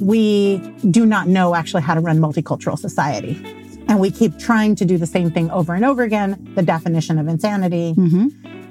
We 0.00 0.58
do 0.90 1.04
not 1.06 1.26
know 1.26 1.54
actually 1.54 1.82
how 1.82 1.94
to 1.94 2.00
run 2.00 2.18
multicultural 2.18 2.78
society. 2.78 3.40
And 3.88 3.98
we 4.00 4.10
keep 4.10 4.38
trying 4.38 4.74
to 4.76 4.84
do 4.84 4.98
the 4.98 5.06
same 5.06 5.30
thing 5.30 5.50
over 5.50 5.74
and 5.74 5.84
over 5.84 6.02
again 6.02 6.52
the 6.54 6.62
definition 6.62 7.18
of 7.18 7.28
insanity. 7.28 7.94
Mm-hmm. 7.96 8.28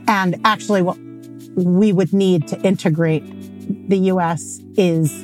And 0.08 0.40
actually, 0.46 0.82
what 0.82 0.98
we 1.56 1.92
would 1.94 2.14
need 2.14 2.48
to 2.50 2.62
integrate 2.62 3.24
the 3.90 3.98
US 4.12 4.60
is 4.78 5.24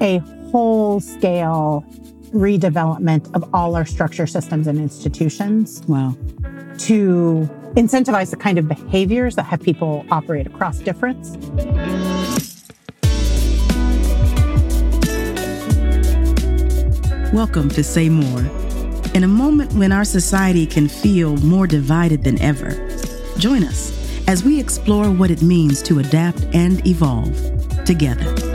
a 0.00 0.18
whole 0.50 1.00
scale 1.00 1.84
redevelopment 2.32 3.32
of 3.34 3.48
all 3.54 3.76
our 3.76 3.86
structure 3.86 4.26
systems 4.26 4.66
and 4.66 4.78
institutions 4.78 5.82
Wow. 5.86 6.16
to 6.78 7.48
incentivize 7.74 8.30
the 8.30 8.36
kind 8.36 8.56
of 8.56 8.68
behaviors 8.68 9.34
that 9.34 9.44
have 9.44 9.60
people 9.60 10.06
operate 10.10 10.46
across 10.46 10.78
difference. 10.78 11.36
Welcome 17.32 17.68
to 17.70 17.82
Say 17.82 18.08
More. 18.08 18.40
In 19.14 19.24
a 19.24 19.28
moment 19.28 19.72
when 19.72 19.90
our 19.90 20.04
society 20.04 20.66
can 20.66 20.86
feel 20.86 21.36
more 21.38 21.66
divided 21.66 22.22
than 22.22 22.40
ever, 22.40 22.70
join 23.38 23.64
us 23.64 23.92
as 24.28 24.44
we 24.44 24.60
explore 24.60 25.10
what 25.10 25.32
it 25.32 25.42
means 25.42 25.82
to 25.82 25.98
adapt 25.98 26.44
and 26.54 26.86
evolve 26.86 27.34
together. 27.84 28.53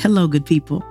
Hello, 0.00 0.28
good 0.28 0.46
people. 0.46 0.84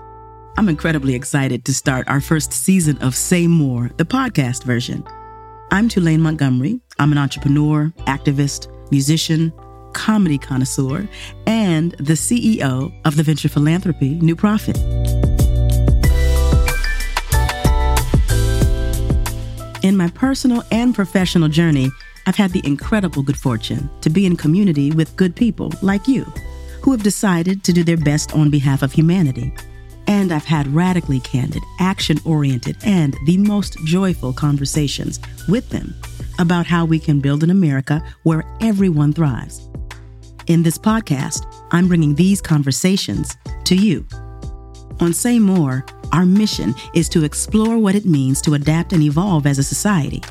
I'm 0.58 0.68
incredibly 0.68 1.16
excited 1.16 1.64
to 1.64 1.74
start 1.74 2.10
our 2.10 2.20
first 2.20 2.52
season 2.52 2.98
of 2.98 3.16
Say 3.16 3.48
More, 3.48 3.90
the 3.96 4.04
podcast 4.04 4.66
version. 4.66 5.02
I'm 5.72 5.88
Tulaine 5.88 6.20
Montgomery. 6.20 6.82
I'm 7.00 7.14
an 7.14 7.18
entrepreneur, 7.18 7.94
activist, 8.00 8.68
musician, 8.92 9.54
comedy 9.94 10.38
connoisseur, 10.38 11.08
and 11.46 11.94
the 11.94 12.16
CEO 12.16 12.94
of 13.06 13.16
the 13.16 13.24
venture 13.24 13.48
philanthropy 13.48 14.16
New 14.16 14.36
Profit. 14.36 14.78
In 19.86 19.96
my 19.96 20.12
personal 20.16 20.66
and 20.70 20.94
professional 20.94 21.48
journey, 21.48 21.90
I've 22.26 22.36
had 22.36 22.52
the 22.52 22.62
incredible 22.66 23.24
good 23.24 23.38
fortune 23.38 23.90
to 24.02 24.10
be 24.10 24.26
in 24.26 24.36
community 24.36 24.92
with 24.92 25.16
good 25.16 25.34
people 25.34 25.72
like 25.82 26.10
you 26.10 26.26
who 26.88 26.94
have 26.94 27.04
decided 27.04 27.66
to 27.66 27.74
do 27.74 27.84
their 27.84 27.98
best 27.98 28.34
on 28.34 28.50
behalf 28.50 28.82
of 28.82 28.94
humanity. 28.94 29.54
And 30.08 30.32
I've 30.32 30.46
had 30.46 30.74
radically 30.74 31.20
candid, 31.20 31.62
action 31.82 32.18
oriented, 32.24 32.78
and 32.86 33.14
the 33.26 33.38
most 33.40 33.78
joyful 33.84 34.32
conversations 34.32 35.20
with 35.50 35.70
them 35.70 35.94
about 36.40 36.66
how 36.66 36.86
we 36.86 36.98
can 36.98 37.20
build 37.20 37.44
an 37.44 37.50
America 37.50 38.02
where 38.24 38.46
everyone 38.62 39.12
thrives. 39.12 39.68
In 40.48 40.64
this 40.64 40.78
podcast, 40.78 41.46
I'm 41.72 41.90
bringing 41.90 42.16
these 42.16 42.40
conversations 42.40 43.36
to 43.66 43.76
you. 43.76 44.08
On 45.02 45.12
Say 45.12 45.40
More, 45.40 45.86
our 46.14 46.26
mission 46.26 46.74
is 46.96 47.10
to 47.10 47.26
explore 47.26 47.78
what 47.78 47.96
it 47.96 48.06
means 48.06 48.40
to 48.44 48.54
adapt 48.54 48.94
and 48.94 49.04
evolve 49.04 49.46
as 49.46 49.60
a 49.60 49.64
society, 49.64 50.24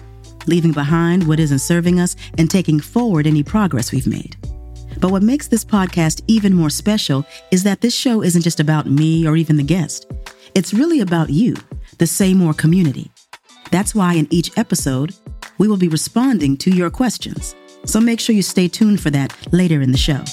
leaving 0.46 0.72
behind 0.72 1.28
what 1.28 1.38
isn't 1.38 1.58
serving 1.58 2.00
us 2.00 2.16
and 2.38 2.50
taking 2.50 2.80
forward 2.80 3.26
any 3.26 3.42
progress 3.42 3.92
we've 3.92 4.06
made. 4.06 4.38
But 5.00 5.10
what 5.10 5.22
makes 5.22 5.48
this 5.48 5.64
podcast 5.64 6.22
even 6.26 6.54
more 6.54 6.70
special 6.70 7.24
is 7.50 7.62
that 7.64 7.80
this 7.80 7.94
show 7.94 8.22
isn't 8.22 8.42
just 8.42 8.60
about 8.60 8.86
me 8.86 9.26
or 9.26 9.36
even 9.36 9.56
the 9.56 9.62
guest. 9.62 10.06
It's 10.54 10.72
really 10.72 11.00
about 11.00 11.30
you, 11.30 11.54
the 11.98 12.06
Say 12.06 12.34
More 12.34 12.54
community. 12.54 13.10
That's 13.70 13.94
why 13.94 14.14
in 14.14 14.26
each 14.30 14.56
episode, 14.56 15.14
we 15.58 15.68
will 15.68 15.76
be 15.76 15.88
responding 15.88 16.56
to 16.58 16.70
your 16.70 16.90
questions. 16.90 17.54
So 17.84 18.00
make 18.00 18.20
sure 18.20 18.34
you 18.34 18.42
stay 18.42 18.68
tuned 18.68 19.00
for 19.00 19.10
that 19.10 19.34
later 19.52 19.80
in 19.82 19.92
the 19.92 19.98
show. 19.98 20.24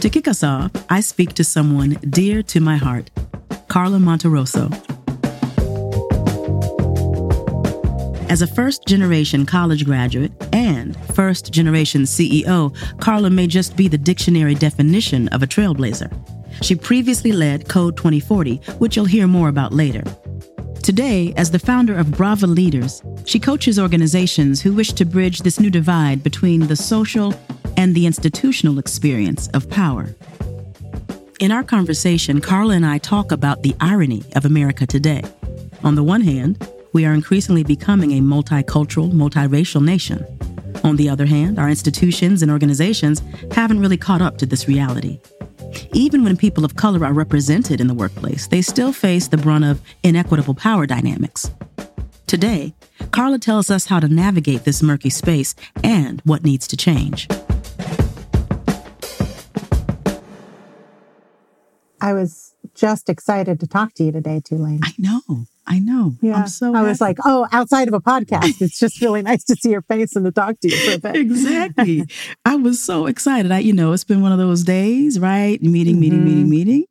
To 0.00 0.08
kick 0.08 0.28
us 0.28 0.42
off, 0.42 0.70
I 0.88 1.00
speak 1.00 1.34
to 1.34 1.44
someone 1.44 1.90
dear 2.08 2.42
to 2.44 2.60
my 2.60 2.76
heart, 2.76 3.10
Karla 3.68 3.98
Monterroso. 3.98 4.89
As 8.30 8.42
a 8.42 8.46
first 8.46 8.86
generation 8.86 9.44
college 9.44 9.84
graduate 9.84 10.30
and 10.52 10.96
first 11.16 11.52
generation 11.52 12.02
CEO, 12.02 12.72
Karla 13.00 13.28
may 13.28 13.48
just 13.48 13.74
be 13.74 13.88
the 13.88 13.98
dictionary 13.98 14.54
definition 14.54 15.26
of 15.30 15.42
a 15.42 15.48
trailblazer. 15.48 16.08
She 16.62 16.76
previously 16.76 17.32
led 17.32 17.68
Code 17.68 17.96
2040, 17.96 18.58
which 18.78 18.94
you'll 18.94 19.06
hear 19.06 19.26
more 19.26 19.48
about 19.48 19.72
later. 19.72 20.04
Today, 20.80 21.34
as 21.36 21.50
the 21.50 21.58
founder 21.58 21.96
of 21.96 22.12
Brava 22.12 22.46
Leaders, 22.46 23.02
she 23.24 23.40
coaches 23.40 23.80
organizations 23.80 24.60
who 24.60 24.74
wish 24.74 24.92
to 24.92 25.04
bridge 25.04 25.40
this 25.40 25.58
new 25.58 25.68
divide 25.68 26.22
between 26.22 26.68
the 26.68 26.76
social 26.76 27.34
and 27.76 27.96
the 27.96 28.06
institutional 28.06 28.78
experience 28.78 29.48
of 29.48 29.68
power. 29.68 30.14
In 31.40 31.50
our 31.50 31.64
conversation, 31.64 32.40
Karla 32.40 32.74
and 32.74 32.86
I 32.86 32.98
talk 32.98 33.32
about 33.32 33.64
the 33.64 33.74
irony 33.80 34.22
of 34.36 34.44
America 34.44 34.86
today. 34.86 35.24
On 35.82 35.96
the 35.96 36.04
one 36.04 36.20
hand, 36.20 36.64
we 36.92 37.04
are 37.04 37.12
increasingly 37.12 37.64
becoming 37.64 38.12
a 38.12 38.20
multicultural, 38.20 39.12
multiracial 39.12 39.82
nation. 39.84 40.24
On 40.82 40.96
the 40.96 41.08
other 41.08 41.26
hand, 41.26 41.58
our 41.58 41.68
institutions 41.68 42.42
and 42.42 42.50
organizations 42.50 43.22
haven't 43.52 43.80
really 43.80 43.96
caught 43.96 44.22
up 44.22 44.38
to 44.38 44.46
this 44.46 44.66
reality. 44.66 45.20
Even 45.92 46.24
when 46.24 46.36
people 46.36 46.64
of 46.64 46.76
color 46.76 47.04
are 47.04 47.12
represented 47.12 47.80
in 47.80 47.86
the 47.86 47.94
workplace, 47.94 48.46
they 48.46 48.62
still 48.62 48.92
face 48.92 49.28
the 49.28 49.36
brunt 49.36 49.64
of 49.64 49.80
inequitable 50.02 50.54
power 50.54 50.86
dynamics. 50.86 51.50
Today, 52.26 52.74
Karla 53.10 53.38
tells 53.38 53.70
us 53.70 53.86
how 53.86 54.00
to 54.00 54.08
navigate 54.08 54.64
this 54.64 54.82
murky 54.82 55.10
space 55.10 55.54
and 55.82 56.20
what 56.24 56.44
needs 56.44 56.66
to 56.68 56.76
change. 56.76 57.28
I 62.00 62.14
was 62.14 62.54
just 62.74 63.08
excited 63.08 63.60
to 63.60 63.66
talk 63.66 63.94
to 63.94 64.04
you 64.04 64.12
today, 64.12 64.40
Tulaine. 64.40 64.80
I 64.82 64.92
know. 64.96 65.46
I 65.66 65.78
know. 65.78 66.16
Yeah. 66.20 66.34
I'm 66.36 66.48
so 66.48 66.74
I 66.74 66.82
was 66.82 67.00
like, 67.00 67.18
oh, 67.24 67.46
outside 67.52 67.86
of 67.86 67.94
a 67.94 68.00
podcast, 68.00 68.60
it's 68.60 68.78
just 68.78 69.00
really 69.00 69.22
nice 69.30 69.44
to 69.44 69.54
see 69.56 69.70
your 69.70 69.82
face 69.82 70.16
and 70.16 70.24
to 70.24 70.32
talk 70.32 70.58
to 70.60 70.68
you 70.68 70.76
for 70.76 70.92
a 70.96 70.98
bit. 71.12 71.16
exactly. 71.20 72.04
I 72.44 72.56
was 72.56 72.80
so 72.82 73.06
excited. 73.06 73.52
I, 73.52 73.58
you 73.58 73.72
know, 73.72 73.92
it's 73.92 74.02
been 74.04 74.20
one 74.22 74.32
of 74.32 74.38
those 74.38 74.64
days, 74.64 75.18
right? 75.20 75.62
Meeting, 75.62 76.00
meeting, 76.00 76.20
Mhm. 76.20 76.24
meeting, 76.24 76.50
meeting. 76.50 76.84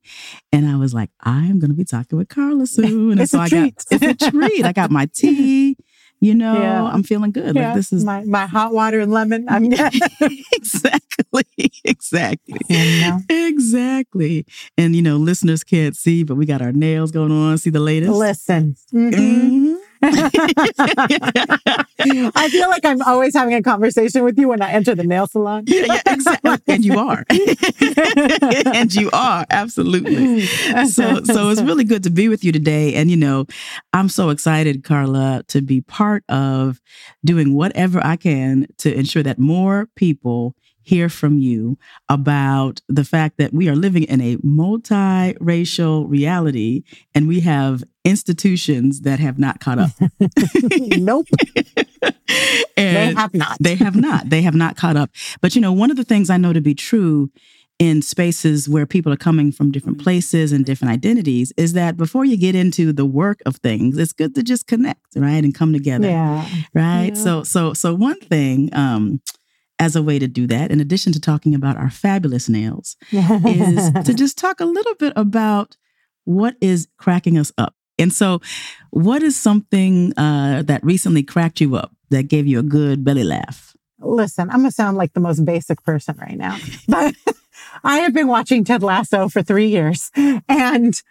And 0.53 0.65
I 0.67 0.77
was 0.77 0.93
like, 0.93 1.09
I'm 1.21 1.59
going 1.59 1.71
to 1.71 1.75
be 1.77 1.83
talking 1.85 2.17
with 2.17 2.29
Karla 2.29 2.67
soon. 2.67 3.13
And 3.13 3.21
It's 3.21 3.31
so 3.31 3.39
a 3.39 3.41
I 3.43 3.49
treat. 3.49 3.75
got, 3.89 4.01
it's 4.01 4.23
a 4.23 4.29
treat. 4.31 4.65
I 4.65 4.71
got 4.71 4.91
my 4.91 5.07
tea, 5.13 5.75
you 6.19 6.35
know, 6.35 6.53
Yeah. 6.61 6.83
I'm 6.83 7.03
feeling 7.03 7.31
good. 7.31 7.55
Yeah, 7.55 7.67
Like 7.67 7.75
this 7.75 7.91
is 7.93 8.03
my, 8.03 8.23
my 8.25 8.45
hot 8.45 8.73
water 8.73 8.99
and 8.99 9.11
lemon. 9.11 9.45
I'm 9.49 9.65
exactly, 10.51 11.43
exactly. 11.83 12.59
Yeah, 12.69 13.19
Exactly. 13.29 14.45
And, 14.77 14.95
you 14.95 15.01
know, 15.01 15.17
listeners 15.17 15.63
can't 15.63 15.95
see, 15.95 16.23
but 16.23 16.35
we 16.35 16.45
got 16.45 16.61
our 16.61 16.71
nails 16.71 17.11
going 17.11 17.31
on. 17.31 17.57
See 17.57 17.69
the 17.69 17.79
latest? 17.79 18.11
Listen. 18.13 18.75
Mhm. 18.93 19.11
Mhm. 19.13 19.78
I 20.01 21.85
feel 22.49 22.69
like 22.69 22.85
I'm 22.85 23.01
always 23.01 23.35
having 23.35 23.53
a 23.53 23.61
conversation 23.61 24.23
with 24.23 24.37
you 24.39 24.47
when 24.49 24.61
I 24.61 24.71
enter 24.71 24.95
the 24.95 25.03
nail 25.03 25.27
salon. 25.27 25.65
yeah, 25.67 25.85
yeah, 25.87 26.01
exactly. 26.05 26.57
And 26.67 26.85
you 26.85 26.97
are. 26.99 27.25
and 28.73 28.93
you 28.93 29.09
are. 29.11 29.45
Absolutely. 29.49 30.45
so 30.87 31.23
so 31.23 31.49
it's 31.49 31.61
really 31.61 31.83
good 31.83 32.03
to 32.03 32.09
be 32.09 32.29
with 32.29 32.43
you 32.43 32.51
today 32.51 32.93
and 32.93 33.09
you 33.09 33.17
know 33.17 33.45
i'm 33.93 34.09
so 34.09 34.29
excited 34.29 34.83
karla 34.83 35.43
to 35.47 35.61
be 35.61 35.81
part 35.81 36.23
of 36.29 36.79
doing 37.23 37.53
whatever 37.53 38.03
i 38.03 38.15
can 38.15 38.67
to 38.77 38.93
ensure 38.93 39.23
that 39.23 39.39
more 39.39 39.87
people 39.95 40.55
hear 40.89 41.07
from 41.07 41.37
you 41.37 41.77
about 42.09 42.81
the 42.87 43.05
fact 43.05 43.37
that 43.37 43.53
we 43.53 43.69
are 43.69 43.75
living 43.75 44.03
in 44.03 44.21
a 44.21 44.37
multiracial 44.37 46.09
reality 46.09 46.83
and 47.13 47.27
we 47.27 47.39
have 47.41 47.83
institutions 48.03 49.01
that 49.01 49.19
have 49.19 49.37
not 49.37 49.59
caught 49.59 49.77
up 49.77 49.91
nope, 50.97 51.27
and 52.77 52.95
they 52.95 53.13
have 53.13 53.33
not. 53.33 53.57
they 53.59 53.75
have 53.75 53.95
not. 53.95 54.29
They 54.29 54.41
have 54.41 54.55
not 54.55 54.77
caught 54.77 54.95
up. 54.95 55.09
But 55.41 55.55
you 55.55 55.61
know, 55.61 55.73
one 55.73 55.91
of 55.91 55.97
the 55.97 56.03
things 56.03 56.29
I 56.29 56.37
know 56.37 56.53
to 56.53 56.61
be 56.61 56.73
true 56.73 57.29
in 57.77 58.01
spaces 58.01 58.67
where 58.67 58.85
people 58.85 59.11
are 59.11 59.17
coming 59.17 59.51
from 59.53 59.71
different 59.71 60.01
places 60.03 60.51
and 60.51 60.65
different 60.65 60.93
identities 60.93 61.53
is 61.55 61.73
that 61.73 61.95
before 61.95 62.25
you 62.25 62.35
get 62.35 62.53
into 62.53 62.91
the 62.91 63.05
work 63.05 63.41
of 63.45 63.55
things, 63.57 63.97
it's 63.97 64.11
good 64.11 64.35
to 64.35 64.43
just 64.43 64.67
connect, 64.67 65.15
right? 65.15 65.43
And 65.43 65.55
come 65.55 65.71
together. 65.71 66.07
yeah. 66.07 66.47
Right. 66.73 67.13
Yeah. 67.15 67.23
So 67.23 67.43
so 67.43 67.73
so 67.73 67.95
one 67.95 68.19
thing, 68.19 68.69
um, 68.73 69.21
as 69.79 69.95
a 69.95 70.03
way 70.03 70.19
to 70.19 70.27
do 70.27 70.45
that, 70.47 70.71
in 70.71 70.79
addition 70.79 71.13
to 71.13 71.19
talking 71.19 71.55
about 71.55 71.77
our 71.77 71.89
fabulous 71.89 72.49
nails, 72.49 72.97
is 73.11 73.91
to 74.05 74.13
just 74.13 74.37
talk 74.37 74.59
a 74.59 74.65
little 74.65 74.95
bit 74.95 75.13
about 75.15 75.77
what 76.25 76.55
is 76.61 76.87
cracking 76.97 77.37
us 77.37 77.51
up. 77.57 77.75
And 77.97 78.13
so, 78.13 78.41
what 78.91 79.23
is 79.23 79.39
something 79.39 80.13
uh, 80.17 80.63
that 80.63 80.83
recently 80.83 81.23
cracked 81.23 81.59
you 81.59 81.75
up 81.75 81.93
that 82.09 82.23
gave 82.23 82.47
you 82.47 82.59
a 82.59 82.63
good 82.63 83.03
belly 83.03 83.23
laugh? 83.23 83.75
Listen, 84.01 84.49
I'm 84.49 84.57
gonna 84.57 84.71
sound 84.71 84.97
like 84.97 85.13
the 85.13 85.19
most 85.19 85.43
basic 85.43 85.83
person 85.83 86.15
right 86.17 86.37
now, 86.37 86.57
but 86.87 87.15
I 87.83 87.99
have 87.99 88.13
been 88.13 88.27
watching 88.27 88.63
Ted 88.63 88.83
Lasso 88.83 89.27
for 89.27 89.41
three 89.41 89.67
years 89.67 90.11
and 90.47 91.01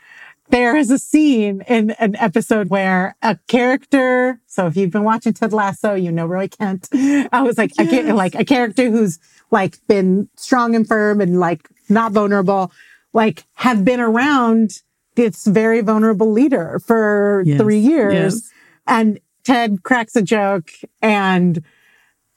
there 0.51 0.77
is 0.77 0.91
a 0.91 0.99
scene 0.99 1.63
in 1.69 1.91
an 1.93 2.17
episode 2.17 2.71
where 2.71 3.17
a 3.23 3.39
character, 3.49 4.41
so 4.47 4.67
if 4.67 4.77
you've 4.77 4.91
been 4.91 5.05
watching 5.05 5.33
Ted 5.33 5.53
Lasso, 5.53 5.95
you 5.95 6.11
know 6.11 6.27
Roy 6.27 6.49
Kent. 6.49 6.89
I 6.95 7.43
was 7.43 7.59
like, 7.59 7.73
yes. 7.79 8.09
a, 8.09 8.15
like 8.15 8.35
a 8.35 8.45
character 8.45 8.91
who's 8.91 9.19
like 9.51 9.77
been 9.87 10.29
strong 10.37 10.75
and 10.75 10.87
firm 10.87 11.21
and 11.21 11.39
like 11.41 11.69
not 11.89 12.13
vulnerable, 12.13 12.73
like 13.13 13.45
have 13.55 13.85
been 13.85 14.01
around 14.01 14.83
this 15.15 15.47
very 15.47 15.81
vulnerable 15.81 16.31
leader 16.31 16.81
for 16.87 17.43
yes. 17.45 17.61
three 17.61 17.79
years. 17.79 18.15
Yes. 18.15 18.53
And 18.87 19.21
Ted 19.45 19.83
cracks 19.83 20.15
a 20.17 20.23
joke 20.23 20.71
and 21.03 21.63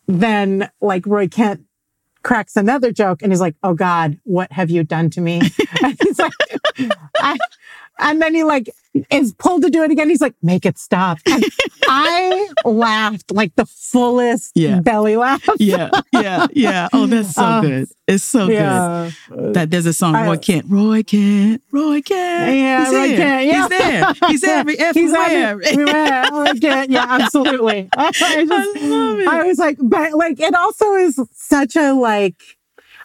then 0.08 0.70
like 0.82 1.06
Roy 1.06 1.28
Kent 1.28 1.66
cracks 2.24 2.56
another 2.56 2.92
joke 2.92 3.22
and 3.22 3.32
he's 3.32 3.42
like, 3.42 3.56
Oh 3.64 3.74
God, 3.74 4.20
what 4.24 4.52
have 4.52 4.70
you 4.70 4.84
done 4.84 5.10
to 5.12 5.22
me? 5.22 5.42
and 5.84 5.98
he's 6.02 6.20
like, 6.20 6.34
I, 7.18 7.38
and 8.00 8.22
then 8.22 8.34
he 8.34 8.44
like 8.44 8.70
is 9.10 9.34
pulled 9.34 9.62
to 9.64 9.70
do 9.70 9.84
it 9.84 9.92
again. 9.92 10.10
He's 10.10 10.22
like, 10.22 10.36
make 10.42 10.66
it 10.66 10.78
stop. 10.78 11.20
And 11.26 11.44
I 11.88 12.50
laughed 12.66 13.32
like 13.32 13.56
the 13.56 13.66
fullest 13.66 14.52
yeah. 14.56 14.80
belly 14.82 15.16
laugh. 15.16 15.48
yeah. 15.60 15.90
Yeah. 16.12 16.48
Yeah. 16.52 16.90
Oh, 16.94 17.08
that's 17.08 17.34
so 17.34 17.42
uh, 17.42 17.62
good. 17.62 17.90
It's 18.08 18.24
so 18.24 18.50
yeah. 18.50 19.12
good. 19.30 19.54
That 19.54 19.72
there's 19.72 19.86
a 19.86 19.94
song, 19.94 20.14
Roy 20.14 20.38
Kent, 20.38 20.66
Roy 20.68 21.04
Kent, 21.04 21.62
Roy 21.72 22.02
Kent. 22.02 22.58
Yeah, 22.58 22.86
He's 22.86 22.94
Roy 22.94 23.08
here. 23.08 23.18
Kent. 23.18 23.48
Yeah. 23.48 23.62
He's 23.62 23.70
there. 23.70 24.14
He's 24.28 24.44
every 24.44 24.80
everywhere. 24.80 25.60
He's 25.60 25.72
everywhere. 25.72 26.26
Roy 26.32 26.60
Kent. 26.60 26.92
Yeah, 26.92 27.06
absolutely. 27.08 27.90
I, 27.98 28.12
just, 28.12 28.24
I 28.24 28.44
love 28.86 29.20
it. 29.20 29.28
I 29.28 29.44
was 29.44 29.58
like, 29.58 29.78
but 29.82 30.14
like, 30.14 30.40
it 30.40 30.54
also 30.54 30.96
is 30.96 31.20
such 31.34 31.76
a 31.76 31.94
like, 31.94 32.36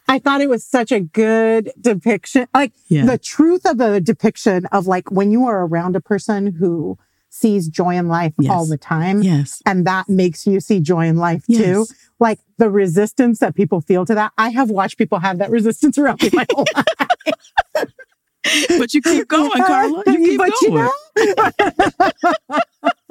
I 0.09 0.19
thought 0.19 0.41
it 0.41 0.49
was 0.49 0.65
such 0.65 0.93
a 0.93 1.01
good 1.01 1.73
depiction. 1.81 2.47
Like 2.55 2.73
yeah. 2.89 3.05
the 3.05 3.19
truth 3.19 3.67
of 3.67 3.81
a 3.81 4.01
depiction 4.01 4.67
of 4.67 4.87
like 4.87 5.11
when 5.11 5.31
you 5.31 5.47
are 5.47 5.67
around 5.67 5.97
a 5.97 6.01
person 6.01 6.53
who 6.53 6.99
sees 7.37 7.69
joy 7.69 7.97
in 7.97 8.09
life 8.09 8.33
yes. 8.39 8.51
all 8.51 8.67
the 8.67 8.79
time. 8.79 9.23
Yes. 9.23 9.63
And 9.67 9.87
that 9.87 10.09
makes 10.09 10.47
you 10.47 10.61
see 10.61 10.81
joy 10.81 11.07
in 11.07 11.17
life 11.17 11.45
yes. 11.47 11.63
too. 11.63 11.87
Like 12.19 12.39
the 12.57 12.71
resistance 12.71 13.41
that 13.41 13.55
people 13.55 13.81
feel 13.81 14.07
to 14.07 14.15
that. 14.15 14.33
I 14.39 14.51
have 14.51 14.71
watched 14.71 14.97
people 14.97 15.19
have 15.19 15.39
that 15.39 15.51
resistance 15.51 15.99
around 15.99 16.23
me 16.23 16.31
my 16.33 16.47
whole 16.51 16.65
life. 17.75 17.93
but 18.79 18.95
you 18.95 19.03
keep 19.03 19.29
going, 19.29 19.51
Karla. 19.51 20.03
You 20.07 20.17
keep 20.17 20.39
but 20.39 20.53
going. 20.63 20.89
You 21.17 21.35
know? 21.37 21.51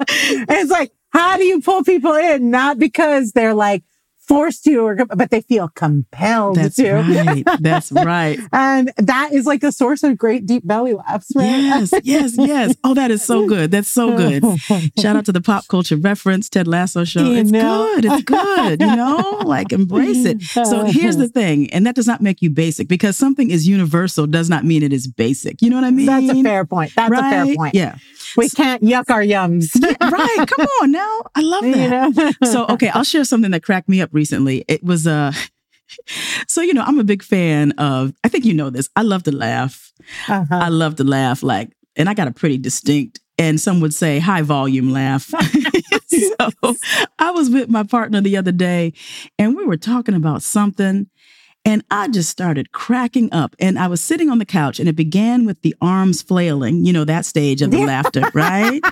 it's 0.08 0.70
like, 0.70 0.92
how 1.10 1.36
do 1.36 1.44
you 1.44 1.60
pull 1.60 1.84
people 1.84 2.14
in? 2.14 2.50
Not 2.50 2.78
because 2.78 3.32
they're 3.32 3.54
like, 3.54 3.84
forced 4.26 4.64
to, 4.64 4.76
or, 4.78 4.96
but 4.96 5.30
they 5.30 5.40
feel 5.40 5.68
compelled 5.68 6.56
That's 6.56 6.76
to. 6.76 6.94
Right. 6.94 7.44
That's 7.60 7.92
right. 7.92 8.38
and 8.52 8.92
that 8.96 9.32
is 9.32 9.46
like 9.46 9.62
a 9.62 9.72
source 9.72 10.02
of 10.02 10.18
great 10.18 10.46
deep 10.46 10.66
belly 10.66 10.94
laughs, 10.94 11.32
right? 11.34 11.46
Yes, 11.46 11.92
yes, 12.02 12.34
yes. 12.38 12.74
Oh, 12.84 12.94
that 12.94 13.10
is 13.10 13.22
so 13.22 13.46
good. 13.46 13.70
That's 13.70 13.88
so 13.88 14.16
good. 14.16 14.44
Shout 15.00 15.16
out 15.16 15.24
to 15.26 15.32
the 15.32 15.40
pop 15.40 15.68
culture 15.68 15.96
reference, 15.96 16.48
Ted 16.48 16.66
Lasso 16.66 17.04
show. 17.04 17.24
You 17.24 17.40
it's 17.40 17.50
know? 17.50 17.92
good. 17.94 18.04
It's 18.04 18.22
good. 18.24 18.80
You 18.80 18.96
know, 18.96 19.42
like 19.44 19.72
embrace 19.72 20.24
it. 20.24 20.42
So 20.42 20.84
here's 20.84 21.16
the 21.16 21.28
thing, 21.28 21.70
and 21.70 21.86
that 21.86 21.94
does 21.94 22.06
not 22.06 22.20
make 22.20 22.42
you 22.42 22.50
basic 22.50 22.88
because 22.88 23.16
something 23.16 23.50
is 23.50 23.66
universal 23.66 24.26
does 24.26 24.50
not 24.50 24.64
mean 24.64 24.82
it 24.82 24.92
is 24.92 25.06
basic. 25.06 25.62
You 25.62 25.70
know 25.70 25.76
what 25.76 25.84
I 25.84 25.90
mean? 25.90 26.06
That's 26.06 26.28
a 26.28 26.42
fair 26.42 26.64
point. 26.64 26.92
That's 26.94 27.10
right? 27.10 27.32
a 27.32 27.46
fair 27.46 27.54
point. 27.54 27.74
Yeah. 27.74 27.96
We 28.36 28.48
can't 28.50 28.82
yuck 28.82 29.10
our 29.10 29.22
yums. 29.22 29.70
yeah, 29.74 30.10
right. 30.10 30.46
Come 30.46 30.66
on 30.82 30.92
now. 30.92 31.22
I 31.34 31.40
love 31.40 31.62
that. 31.72 32.16
You 32.16 32.24
know? 32.24 32.32
so, 32.52 32.66
okay, 32.68 32.88
I'll 32.88 33.04
share 33.04 33.24
something 33.24 33.50
that 33.50 33.62
cracked 33.62 33.88
me 33.88 34.00
up 34.00 34.10
recently. 34.12 34.64
It 34.68 34.82
was, 34.82 35.06
uh, 35.06 35.32
so, 36.48 36.60
you 36.60 36.74
know, 36.74 36.82
I'm 36.82 36.98
a 36.98 37.04
big 37.04 37.22
fan 37.22 37.72
of, 37.72 38.12
I 38.24 38.28
think 38.28 38.44
you 38.44 38.54
know 38.54 38.70
this. 38.70 38.88
I 38.96 39.02
love 39.02 39.22
to 39.24 39.32
laugh. 39.32 39.92
Uh-huh. 40.28 40.46
I 40.50 40.68
love 40.68 40.96
to 40.96 41.04
laugh 41.04 41.42
like, 41.42 41.70
and 41.96 42.08
I 42.08 42.14
got 42.14 42.28
a 42.28 42.32
pretty 42.32 42.58
distinct 42.58 43.20
and 43.38 43.60
some 43.60 43.80
would 43.80 43.94
say 43.94 44.18
high 44.18 44.42
volume 44.42 44.90
laugh. 44.90 45.24
so 46.06 46.76
I 47.18 47.30
was 47.30 47.50
with 47.50 47.68
my 47.68 47.82
partner 47.82 48.20
the 48.20 48.36
other 48.36 48.52
day 48.52 48.92
and 49.38 49.56
we 49.56 49.64
were 49.64 49.76
talking 49.76 50.14
about 50.14 50.42
something 50.42 51.08
and 51.66 51.84
I 51.90 52.06
just 52.06 52.30
started 52.30 52.70
cracking 52.70 53.30
up. 53.32 53.56
And 53.58 53.76
I 53.76 53.88
was 53.88 54.00
sitting 54.00 54.30
on 54.30 54.38
the 54.38 54.44
couch 54.44 54.78
and 54.78 54.88
it 54.88 54.94
began 54.94 55.44
with 55.44 55.60
the 55.62 55.74
arms 55.82 56.22
flailing, 56.22 56.86
you 56.86 56.92
know, 56.92 57.04
that 57.04 57.26
stage 57.26 57.60
of 57.60 57.72
the 57.72 57.84
laughter, 57.84 58.22
right? 58.32 58.80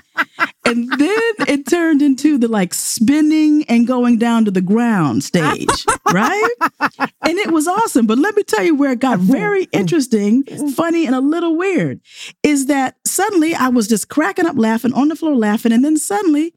And 0.67 0.89
then 0.91 1.33
it 1.47 1.67
turned 1.67 2.01
into 2.01 2.39
the 2.39 2.49
like 2.49 2.73
spinning 2.73 3.67
and 3.69 3.87
going 3.87 4.17
down 4.17 4.47
to 4.47 4.51
the 4.51 4.63
ground 4.63 5.23
stage, 5.23 5.69
right? 6.11 6.51
And 6.81 7.39
it 7.39 7.51
was 7.51 7.69
awesome. 7.69 8.07
But 8.07 8.17
let 8.17 8.35
me 8.35 8.43
tell 8.45 8.65
you 8.65 8.75
where 8.75 8.93
it 8.93 8.99
got 8.99 9.19
very 9.19 9.65
interesting, 9.73 10.43
funny, 10.73 11.05
and 11.05 11.15
a 11.15 11.21
little 11.21 11.59
weird 11.59 12.01
is 12.43 12.65
that 12.67 12.97
suddenly 13.07 13.55
I 13.55 13.69
was 13.69 13.89
just 13.89 14.09
cracking 14.09 14.47
up 14.47 14.57
laughing 14.57 14.95
on 14.95 15.09
the 15.09 15.17
floor 15.17 15.37
laughing. 15.37 15.71
And 15.71 15.85
then 15.85 15.99
suddenly 15.99 16.55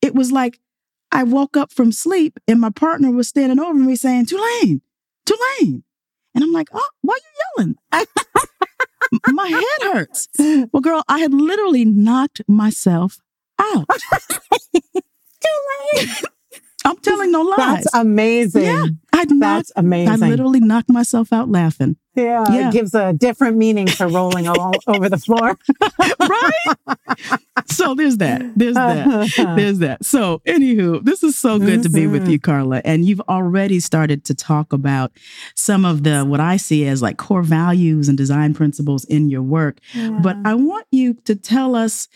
it 0.00 0.14
was 0.14 0.32
like 0.32 0.58
I 1.12 1.24
woke 1.24 1.54
up 1.54 1.70
from 1.70 1.92
sleep 1.92 2.38
and 2.48 2.60
my 2.60 2.70
partner 2.70 3.10
was 3.10 3.28
standing 3.28 3.60
over 3.60 3.78
me 3.78 3.94
saying, 3.94 4.24
Tulaine, 4.24 4.80
Tulaine. 5.30 5.82
And 6.34 6.44
I'm 6.44 6.52
like, 6.52 6.68
oh, 6.72 6.88
why 7.02 7.14
are 7.14 7.16
you 7.16 7.74
yelling? 7.92 8.06
My 9.34 9.48
head 9.48 9.92
hurts. 9.92 10.28
Well, 10.72 10.80
girl, 10.80 11.02
I 11.08 11.18
had 11.18 11.34
literally 11.34 11.84
knocked 11.84 12.42
myself 12.46 13.18
out. 13.58 13.88
Tulaine. 15.42 16.24
I'm 16.84 16.96
telling 16.98 17.32
no 17.32 17.42
lies. 17.42 17.56
That's 17.58 17.94
amazing. 17.94 18.62
Yeah, 18.64 18.86
I 19.12 19.26
That's 19.28 19.72
amazing. 19.76 20.22
I 20.22 20.28
literally 20.28 20.60
knocked 20.60 20.88
myself 20.88 21.32
out 21.32 21.50
laughing. 21.50 21.96
Yeah, 22.14 22.44
yeah, 22.50 22.68
it 22.68 22.72
gives 22.72 22.94
a 22.94 23.12
different 23.12 23.56
meaning 23.56 23.86
to 23.86 24.08
rolling 24.08 24.48
all 24.48 24.74
over 24.88 25.08
the 25.08 25.18
floor. 25.18 25.56
right? 26.18 27.40
So 27.66 27.94
there's 27.94 28.16
that. 28.16 28.42
There's 28.56 28.74
that. 28.74 29.54
There's 29.56 29.78
that. 29.78 30.04
So, 30.04 30.42
anywho, 30.46 31.04
this 31.04 31.22
is 31.22 31.36
so 31.36 31.58
good 31.58 31.82
to 31.84 31.88
be 31.88 32.06
with 32.06 32.22
mm-hmm. 32.22 32.32
you, 32.32 32.40
Karla. 32.40 32.82
And 32.84 33.04
you've 33.04 33.20
already 33.22 33.78
started 33.78 34.24
to 34.24 34.34
talk 34.34 34.72
about 34.72 35.12
some 35.54 35.84
of 35.84 36.02
the 36.02 36.24
what 36.24 36.40
I 36.40 36.56
see 36.56 36.86
as 36.86 37.00
like 37.00 37.16
core 37.16 37.42
values 37.42 38.08
and 38.08 38.18
design 38.18 38.54
principles 38.54 39.04
in 39.04 39.28
your 39.28 39.42
work. 39.42 39.78
Yeah. 39.94 40.18
But 40.22 40.36
I 40.44 40.54
want 40.54 40.86
you 40.90 41.14
to 41.24 41.36
tell 41.36 41.76
us 41.76 42.08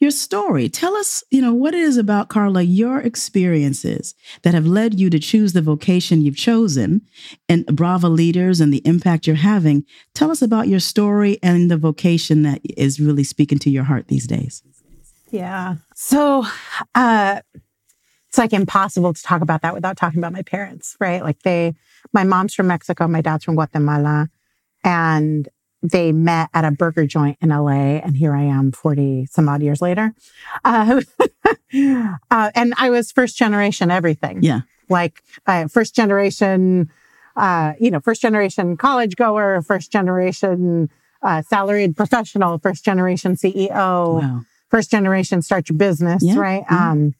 your 0.00 0.10
story. 0.10 0.68
Tell 0.68 0.96
us, 0.96 1.22
you 1.30 1.42
know, 1.42 1.52
what 1.52 1.74
it 1.74 1.80
is 1.80 1.98
about 1.98 2.28
Karla, 2.28 2.62
your 2.62 3.00
experiences 3.00 4.14
that 4.42 4.54
have 4.54 4.66
led 4.66 4.98
you 4.98 5.10
to 5.10 5.18
choose 5.18 5.52
the 5.52 5.62
vocation 5.62 6.22
you've 6.22 6.36
chosen 6.36 7.02
and 7.48 7.66
Brava 7.66 8.08
leaders 8.08 8.60
and 8.60 8.72
the 8.72 8.82
impact 8.86 9.26
you're 9.26 9.36
having. 9.36 9.84
Tell 10.14 10.30
us 10.30 10.40
about 10.40 10.68
your 10.68 10.80
story 10.80 11.38
and 11.42 11.70
the 11.70 11.76
vocation 11.76 12.42
that 12.42 12.60
is 12.64 12.98
really 12.98 13.24
speaking 13.24 13.58
to 13.58 13.70
your 13.70 13.84
heart 13.84 14.08
these 14.08 14.26
days. 14.26 14.62
Yeah. 15.30 15.76
So, 15.94 16.44
uh, 16.94 17.42
it's 18.28 18.38
like 18.38 18.52
impossible 18.52 19.12
to 19.12 19.22
talk 19.22 19.42
about 19.42 19.62
that 19.62 19.74
without 19.74 19.96
talking 19.96 20.20
about 20.20 20.32
my 20.32 20.42
parents, 20.42 20.96
right? 21.00 21.20
Like 21.20 21.42
they, 21.42 21.74
my 22.12 22.22
mom's 22.22 22.54
from 22.54 22.68
Mexico, 22.68 23.08
my 23.08 23.20
dad's 23.20 23.44
from 23.44 23.56
Guatemala. 23.56 24.28
And 24.84 25.48
they 25.82 26.12
met 26.12 26.50
at 26.52 26.64
a 26.64 26.70
burger 26.70 27.06
joint 27.06 27.38
in 27.40 27.48
LA, 27.48 27.98
and 27.98 28.16
here 28.16 28.34
I 28.34 28.42
am 28.42 28.72
40 28.72 29.26
some 29.26 29.48
odd 29.48 29.62
years 29.62 29.80
later. 29.80 30.14
Uh, 30.64 31.00
uh, 32.30 32.50
and 32.54 32.74
I 32.76 32.90
was 32.90 33.10
first 33.12 33.36
generation 33.36 33.90
everything. 33.90 34.42
Yeah. 34.42 34.60
Like 34.88 35.22
uh, 35.46 35.68
first 35.68 35.94
generation, 35.94 36.90
uh, 37.36 37.72
you 37.80 37.90
know, 37.90 38.00
first 38.00 38.20
generation 38.20 38.76
college 38.76 39.16
goer, 39.16 39.62
first 39.62 39.90
generation 39.90 40.90
uh, 41.22 41.42
salaried 41.42 41.96
professional, 41.96 42.58
first 42.58 42.84
generation 42.84 43.36
CEO, 43.36 43.70
wow. 44.20 44.40
first 44.68 44.90
generation 44.90 45.42
start 45.42 45.68
your 45.68 45.78
business, 45.78 46.22
yeah. 46.22 46.36
right? 46.36 46.64
Yeah. 46.70 46.90
Um, 46.90 47.14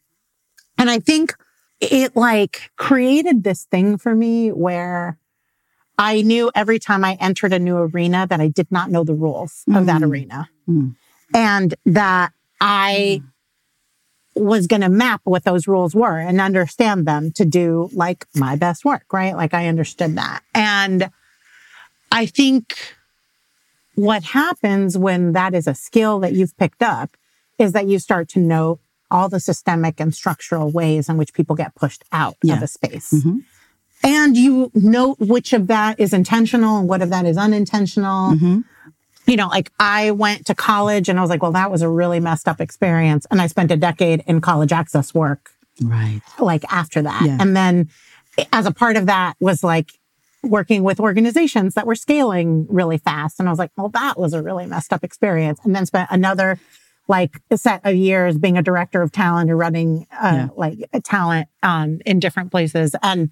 and 0.78 0.90
I 0.90 0.98
think 0.98 1.34
it 1.80 2.16
like 2.16 2.70
created 2.76 3.44
this 3.44 3.64
thing 3.64 3.98
for 3.98 4.14
me 4.14 4.50
where 4.50 5.18
I 5.98 6.22
knew 6.22 6.50
every 6.54 6.78
time 6.78 7.04
I 7.04 7.18
entered 7.20 7.52
a 7.52 7.58
new 7.58 7.76
arena 7.76 8.26
that 8.26 8.40
I 8.40 8.48
did 8.48 8.70
not 8.70 8.90
know 8.90 9.04
the 9.04 9.14
rules 9.14 9.64
mm. 9.68 9.78
of 9.78 9.86
that 9.86 10.00
mm. 10.00 10.10
arena 10.10 10.48
mm. 10.68 10.94
and 11.34 11.74
that 11.84 12.32
I 12.60 13.22
mm. 13.22 14.42
was 14.42 14.66
going 14.66 14.80
to 14.80 14.88
map 14.88 15.20
what 15.24 15.44
those 15.44 15.68
rules 15.68 15.94
were 15.94 16.18
and 16.18 16.40
understand 16.40 17.06
them 17.06 17.32
to 17.32 17.44
do 17.44 17.90
like 17.92 18.26
my 18.34 18.56
best 18.56 18.84
work, 18.84 19.12
right? 19.12 19.36
Like 19.36 19.52
I 19.52 19.66
understood 19.66 20.16
that. 20.16 20.42
And 20.54 21.10
I 22.10 22.26
think 22.26 22.96
what 23.94 24.22
happens 24.24 24.96
when 24.96 25.32
that 25.32 25.54
is 25.54 25.66
a 25.66 25.74
skill 25.74 26.20
that 26.20 26.32
you've 26.32 26.56
picked 26.56 26.82
up 26.82 27.16
is 27.58 27.72
that 27.72 27.86
you 27.86 27.98
start 27.98 28.28
to 28.30 28.40
know 28.40 28.80
all 29.10 29.28
the 29.28 29.40
systemic 29.40 30.00
and 30.00 30.14
structural 30.14 30.70
ways 30.70 31.08
in 31.10 31.18
which 31.18 31.34
people 31.34 31.56
get 31.56 31.74
pushed 31.74 32.04
out 32.10 32.36
yeah. 32.42 32.54
of 32.54 32.62
a 32.62 32.66
space. 32.66 33.12
Mm-hmm 33.12 33.40
and 34.02 34.36
you 34.36 34.70
note 34.74 35.18
which 35.20 35.52
of 35.52 35.66
that 35.68 36.00
is 36.00 36.12
intentional 36.12 36.78
and 36.78 36.88
what 36.88 37.02
of 37.02 37.10
that 37.10 37.26
is 37.26 37.36
unintentional. 37.36 38.32
Mm-hmm. 38.32 38.60
You 39.26 39.36
know, 39.36 39.48
like 39.48 39.70
I 39.78 40.10
went 40.10 40.46
to 40.46 40.54
college 40.54 41.08
and 41.08 41.18
I 41.18 41.22
was 41.22 41.30
like, 41.30 41.42
well, 41.42 41.52
that 41.52 41.70
was 41.70 41.82
a 41.82 41.88
really 41.88 42.18
messed 42.20 42.48
up 42.48 42.60
experience. 42.60 43.26
And 43.30 43.40
I 43.40 43.46
spent 43.46 43.70
a 43.70 43.76
decade 43.76 44.24
in 44.26 44.40
college 44.40 44.72
access 44.72 45.14
work 45.14 45.50
Right. 45.82 46.20
like 46.38 46.64
after 46.72 47.00
that. 47.02 47.22
Yeah. 47.24 47.36
And 47.40 47.54
then 47.56 47.88
as 48.52 48.66
a 48.66 48.72
part 48.72 48.96
of 48.96 49.06
that 49.06 49.34
was 49.40 49.62
like 49.62 49.92
working 50.42 50.82
with 50.82 50.98
organizations 51.00 51.74
that 51.74 51.86
were 51.86 51.94
scaling 51.94 52.66
really 52.70 52.98
fast. 52.98 53.38
And 53.38 53.48
I 53.48 53.52
was 53.52 53.58
like, 53.58 53.70
well, 53.76 53.90
that 53.90 54.18
was 54.18 54.32
a 54.32 54.42
really 54.42 54.66
messed 54.66 54.92
up 54.92 55.04
experience. 55.04 55.60
And 55.64 55.76
then 55.76 55.86
spent 55.86 56.08
another 56.10 56.58
like 57.08 57.40
a 57.50 57.58
set 57.58 57.82
of 57.84 57.94
years 57.94 58.38
being 58.38 58.56
a 58.56 58.62
director 58.62 59.02
of 59.02 59.12
talent 59.12 59.50
or 59.50 59.56
running 59.56 60.06
uh, 60.12 60.32
Yeah. 60.32 60.48
like 60.56 60.78
a 60.92 61.00
talent 61.00 61.48
um, 61.62 62.00
in 62.06 62.20
different 62.20 62.50
places 62.50 62.94
and 63.02 63.30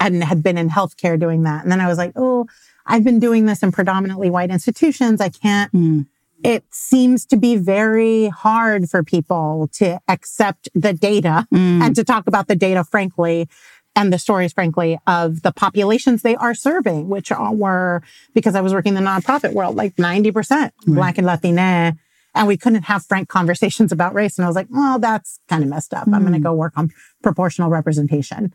and 0.00 0.24
had 0.24 0.42
been 0.42 0.58
in 0.58 0.70
healthcare 0.70 1.18
doing 1.20 1.42
that. 1.44 1.62
And 1.62 1.70
then 1.70 1.80
I 1.80 1.86
was 1.88 1.98
like, 1.98 2.12
oh, 2.16 2.46
I've 2.86 3.04
been 3.04 3.20
doing 3.20 3.46
this 3.46 3.62
in 3.62 3.70
predominantly 3.70 4.30
white 4.30 4.50
institutions. 4.50 5.20
I 5.20 5.28
can't 5.28 5.70
Mm. 5.72 6.06
it 6.42 6.64
seems 6.70 7.26
to 7.26 7.36
be 7.36 7.54
very 7.56 8.28
hard 8.28 8.88
for 8.88 9.04
people 9.04 9.68
to 9.74 10.00
accept 10.08 10.70
the 10.74 10.94
data 10.94 11.46
Mm. 11.52 11.82
and 11.84 11.94
to 11.96 12.02
talk 12.02 12.26
about 12.26 12.48
the 12.48 12.56
data 12.56 12.82
frankly 12.82 13.46
and 13.94 14.10
the 14.10 14.18
stories 14.18 14.52
frankly 14.54 14.98
of 15.06 15.42
the 15.42 15.52
populations 15.52 16.22
they 16.22 16.36
are 16.36 16.54
serving 16.54 17.08
which 17.10 17.30
were 17.52 18.00
because 18.34 18.54
i 18.54 18.60
was 18.62 18.72
working 18.72 18.96
in 18.96 19.04
the 19.04 19.10
nonprofit 19.10 19.52
world 19.52 19.76
like 19.76 19.96
90% 19.96 20.70
black 20.86 21.18
and 21.18 21.26
latina 21.26 21.94
and 22.34 22.48
we 22.48 22.56
couldn't 22.56 22.84
have 22.84 23.04
frank 23.04 23.28
conversations 23.28 23.92
about 23.92 24.14
race 24.14 24.38
and 24.38 24.44
i 24.46 24.48
was 24.48 24.56
like 24.56 24.68
well 24.70 24.98
that's 24.98 25.40
kind 25.50 25.62
of 25.62 25.68
messed 25.68 25.92
up 25.92 26.06
i'm 26.06 26.22
going 26.22 26.32
to 26.32 26.38
Mm. 26.38 26.44
go 26.44 26.54
work 26.54 26.72
on 26.76 26.88
proportional 27.22 27.68
representation. 27.68 28.54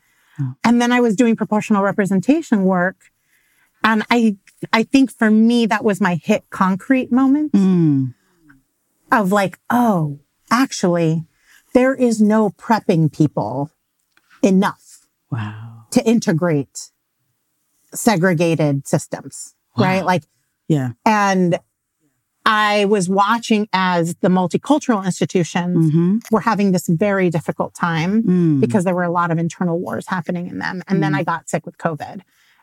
And 0.64 0.82
then 0.82 0.92
i 0.92 1.00
was 1.00 1.16
doing 1.16 1.36
proportional 1.36 1.84
representation 1.84 2.64
work 2.66 3.12
and 3.84 4.04
i 4.10 4.36
i 4.74 4.84
think 4.84 5.12
for 5.12 5.30
me 5.32 5.66
that 5.66 5.84
was 5.84 6.00
my 6.02 6.16
hit 6.16 6.44
concrete 6.50 7.12
moment 7.12 7.52
Mm. 7.54 8.14
of 9.12 9.32
like, 9.32 9.60
oh, 9.70 10.20
actually, 10.52 11.26
there 11.74 11.94
is 11.94 12.20
no 12.20 12.50
prepping 12.50 13.12
people 13.12 13.70
enough 14.42 15.08
Wow. 15.32 15.86
to 15.92 16.04
integrate 16.06 16.90
segregated 17.94 18.88
systems, 18.88 19.56
right? 19.78 20.04
Like, 20.04 20.24
Yeah. 20.68 20.92
and 21.06 21.60
I 22.48 22.86
was 22.86 23.10
watching 23.10 23.68
as 23.74 24.16
the 24.22 24.28
multicultural 24.30 25.04
institutions 25.04 25.92
Mm-hmm. 25.92 26.18
were 26.32 26.42
having 26.42 26.72
this 26.72 26.88
very 26.88 27.30
difficult 27.30 27.74
time 27.74 28.22
Mm. 28.24 28.60
because 28.62 28.84
there 28.84 28.94
were 28.96 29.04
a 29.04 29.12
lot 29.12 29.32
of 29.32 29.38
internal 29.40 29.80
wars 29.80 30.06
happening 30.08 30.48
in 30.48 30.60
them. 30.60 30.84
And 30.88 31.02
then 31.02 31.16
I 31.16 31.24
got 31.24 31.50
sick 31.50 31.66
with 31.66 31.78
COVID 31.80 32.22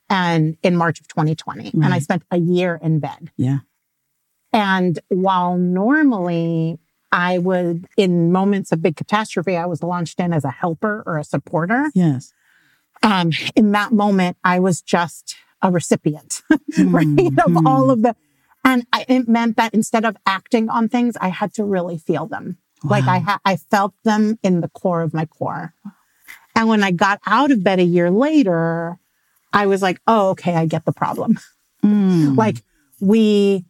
and 0.08 0.56
in 0.62 0.76
March 0.76 1.00
of 1.00 1.08
2020, 1.08 1.70
and 1.82 1.92
I 1.94 1.98
spent 1.98 2.22
a 2.30 2.36
year 2.38 2.78
in 2.82 2.98
bed. 3.00 3.30
Yeah. 3.36 3.58
And 4.52 4.98
while 5.08 5.56
normally 5.56 6.78
I 7.10 7.38
would, 7.38 7.86
in 7.96 8.30
moments 8.32 8.72
of 8.72 8.82
big 8.82 8.96
catastrophe, 8.96 9.56
I 9.56 9.66
was 9.66 9.82
launched 9.82 10.20
in 10.20 10.32
as 10.32 10.44
a 10.44 10.50
helper 10.50 11.02
or 11.06 11.18
a 11.18 11.24
supporter. 11.24 11.90
Yes. 11.94 12.32
Um, 13.02 13.30
in 13.56 13.72
that 13.72 13.92
moment, 13.92 14.36
I 14.44 14.60
was 14.60 14.80
just 14.82 15.34
a 15.62 15.70
recipient, 15.70 16.42
right? 16.50 17.06
Of 17.06 17.52
Mhm. 17.52 17.66
all 17.66 17.90
of 17.90 18.02
the, 18.02 18.14
and 18.64 18.86
I, 18.92 19.04
it 19.08 19.28
meant 19.28 19.56
that 19.56 19.74
instead 19.74 20.04
of 20.04 20.16
acting 20.26 20.68
on 20.68 20.88
things, 20.88 21.16
I 21.20 21.28
had 21.28 21.52
to 21.54 21.64
really 21.64 21.98
feel 21.98 22.26
them. 22.26 22.58
Like 22.84 23.06
I 23.08 23.18
Wow. 23.18 23.24
had, 23.24 23.38
I 23.44 23.56
felt 23.56 23.94
them 24.04 24.38
in 24.42 24.60
the 24.60 24.68
core 24.68 25.02
of 25.02 25.14
my 25.14 25.26
core. 25.26 25.74
And 26.54 26.68
when 26.68 26.82
I 26.82 26.90
got 26.90 27.20
out 27.26 27.50
of 27.50 27.64
bed 27.64 27.78
a 27.78 27.84
year 27.84 28.10
later, 28.10 28.98
I 29.52 29.66
was 29.66 29.82
like, 29.82 30.00
oh, 30.06 30.30
okay, 30.30 30.54
I 30.54 30.66
get 30.66 30.84
the 30.84 30.92
problem. 30.92 31.38
Mm. 31.84 32.36
Like 32.36 32.62
we 33.00 33.64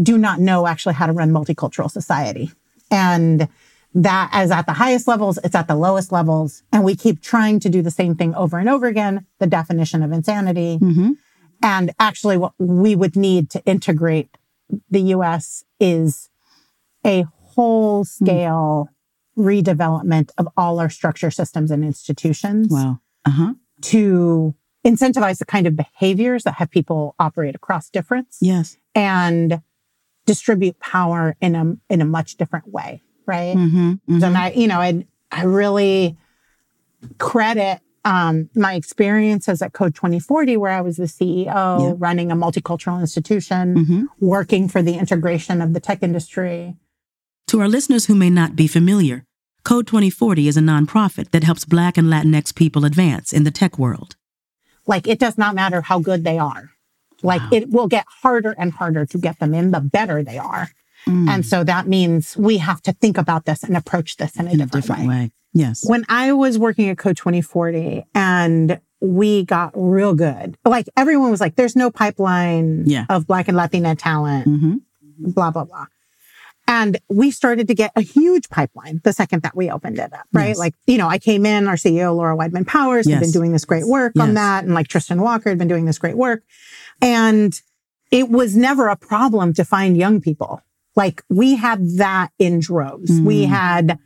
do 0.00 0.18
not 0.18 0.38
know 0.40 0.66
actually 0.66 0.94
how 0.94 1.06
to 1.06 1.12
run 1.12 1.30
multicultural 1.30 1.90
society. 1.90 2.52
And 2.90 3.48
that 3.94 4.30
is 4.44 4.50
at 4.50 4.66
the 4.66 4.74
highest 4.74 5.08
levels, 5.08 5.38
it's 5.42 5.54
at 5.54 5.68
the 5.68 5.74
lowest 5.74 6.12
levels. 6.12 6.62
And 6.72 6.84
we 6.84 6.94
keep 6.94 7.22
trying 7.22 7.60
to 7.60 7.68
do 7.70 7.80
the 7.82 7.90
same 7.90 8.14
thing 8.14 8.34
over 8.34 8.58
and 8.58 8.68
over 8.68 8.86
again, 8.86 9.26
the 9.38 9.46
definition 9.46 10.02
of 10.02 10.12
insanity. 10.12 10.76
hmm 10.76 11.12
And 11.62 11.92
actually 11.98 12.36
what 12.36 12.52
we 12.58 12.94
would 12.96 13.16
need 13.16 13.50
to 13.50 13.64
integrate 13.64 14.36
the 14.90 15.00
US 15.14 15.64
is 15.80 16.28
a 17.04 17.24
whole 17.54 18.04
scale 18.04 18.88
redevelopment 19.38 20.30
of 20.38 20.48
all 20.56 20.78
our 20.80 20.88
structure 20.90 21.30
systems 21.30 21.70
and 21.70 21.84
institutions 21.84 22.68
Wow. 22.70 23.00
Uh 23.24 23.30
huh. 23.30 23.54
to 23.82 24.54
incentivize 24.84 25.38
the 25.38 25.44
kind 25.44 25.66
of 25.66 25.76
behaviors 25.76 26.44
that 26.44 26.54
have 26.54 26.70
people 26.70 27.14
operate 27.18 27.54
across 27.54 27.90
difference 27.90 28.38
Yes. 28.40 28.76
and 28.94 29.60
distribute 30.26 30.78
power 30.80 31.36
in 31.40 31.54
a 31.54 31.76
in 31.92 32.00
a 32.00 32.04
much 32.04 32.36
different 32.36 32.68
way, 32.72 33.02
right? 33.26 33.56
Mm-hmm. 33.56 34.22
And 34.24 34.36
I, 34.38 34.50
you 34.52 34.66
know, 34.68 34.80
and 34.80 35.04
I 35.30 35.44
really 35.44 36.16
credit 37.18 37.80
um, 38.06 38.48
my 38.54 38.74
experiences 38.74 39.60
at 39.62 39.72
Code 39.72 39.94
2040, 39.94 40.56
where 40.56 40.70
I 40.72 40.80
was 40.80 40.96
the 40.96 41.04
CEO, 41.08 41.46
Yeah. 41.46 41.94
running 41.98 42.30
a 42.30 42.36
multicultural 42.36 43.00
institution, 43.00 43.64
hmm 43.84 44.04
working 44.20 44.68
for 44.68 44.80
the 44.82 44.94
integration 45.02 45.60
of 45.60 45.72
the 45.74 45.80
tech 45.80 46.02
industry. 46.02 46.76
To 47.48 47.60
our 47.60 47.68
listeners 47.68 48.06
who 48.06 48.14
may 48.14 48.30
not 48.30 48.56
be 48.56 48.66
familiar, 48.68 49.24
Code 49.64 49.86
2040 49.88 50.46
is 50.48 50.56
a 50.56 50.60
nonprofit 50.60 51.30
that 51.32 51.44
helps 51.44 51.64
Black 51.64 51.98
and 51.98 52.08
Latinx 52.08 52.54
people 52.54 52.84
advance 52.84 53.32
in 53.32 53.42
the 53.44 53.50
tech 53.50 53.78
world. 53.78 54.14
Like, 54.86 55.06
it 55.08 55.18
does 55.18 55.36
not 55.36 55.54
matter 55.56 55.80
how 55.82 55.98
good 55.98 56.22
they 56.22 56.38
are. 56.38 56.70
Like, 57.22 57.42
Wow. 57.42 57.48
it 57.58 57.70
will 57.70 57.88
get 57.88 58.04
harder 58.22 58.54
and 58.56 58.70
harder 58.72 59.04
to 59.06 59.18
get 59.18 59.38
them 59.40 59.52
in, 59.54 59.72
the 59.72 59.80
better 59.80 60.22
they 60.22 60.38
are. 60.38 60.68
Mm. 61.08 61.28
And 61.28 61.46
so 61.46 61.64
that 61.64 61.86
means 61.88 62.36
we 62.36 62.58
have 62.58 62.80
to 62.82 62.92
think 62.92 63.16
about 63.18 63.44
this 63.46 63.62
and 63.64 63.76
approach 63.76 64.16
this 64.16 64.36
in 64.36 64.46
a, 64.46 64.50
in 64.50 64.60
a 64.60 64.64
different, 64.66 64.86
different 64.86 65.08
way. 65.08 65.16
way. 65.16 65.30
Yes. 65.56 65.88
When 65.88 66.04
I 66.08 66.32
was 66.32 66.58
working 66.58 66.88
at 66.90 66.98
Code 66.98 67.16
2040 67.16 68.04
and 68.14 68.80
we 69.00 69.44
got 69.44 69.72
real 69.74 70.14
good, 70.14 70.56
like 70.64 70.86
everyone 70.96 71.30
was 71.30 71.40
like, 71.40 71.56
there's 71.56 71.76
no 71.76 71.90
pipeline 71.90 72.84
Yeah. 72.86 73.06
of 73.08 73.26
Black 73.26 73.48
and 73.48 73.56
Latina 73.56 73.94
talent, 73.96 74.44
hmm 74.44 74.74
blah, 75.18 75.50
blah, 75.50 75.64
blah. 75.64 75.86
And 76.68 76.98
we 77.08 77.30
started 77.30 77.68
to 77.68 77.74
get 77.74 77.90
a 77.96 78.02
huge 78.02 78.50
pipeline 78.50 79.00
the 79.02 79.12
second 79.14 79.42
that 79.44 79.56
we 79.56 79.70
opened 79.70 79.98
it 79.98 80.12
up, 80.12 80.26
right? 80.32 80.48
Yes. 80.48 80.58
Like, 80.58 80.74
you 80.86 80.98
know, 80.98 81.08
I 81.08 81.18
came 81.18 81.46
in, 81.46 81.68
our 81.68 81.76
CEO, 81.76 82.14
Laura 82.14 82.36
Weidman 82.36 82.66
Powers, 82.66 83.08
had 83.08 83.20
been 83.20 83.30
doing 83.30 83.52
this 83.52 83.64
great 83.64 83.86
work 83.86 84.12
on 84.20 84.34
that. 84.34 84.64
And 84.64 84.74
like 84.74 84.88
Tristan 84.88 85.22
Walker 85.22 85.48
had 85.48 85.58
been 85.58 85.68
doing 85.68 85.86
this 85.86 85.96
great 85.98 86.16
work. 86.18 86.42
And 87.00 87.58
it 88.10 88.28
was 88.28 88.56
never 88.56 88.88
a 88.88 88.96
problem 88.96 89.54
to 89.54 89.64
find 89.64 89.96
young 89.96 90.20
people. 90.20 90.60
Like 90.96 91.22
we 91.30 91.54
had 91.56 91.78
that 91.98 92.28
in 92.38 92.58
droves. 92.60 93.20
We 93.20 93.44
Mm. 93.46 93.48
had 93.48 93.98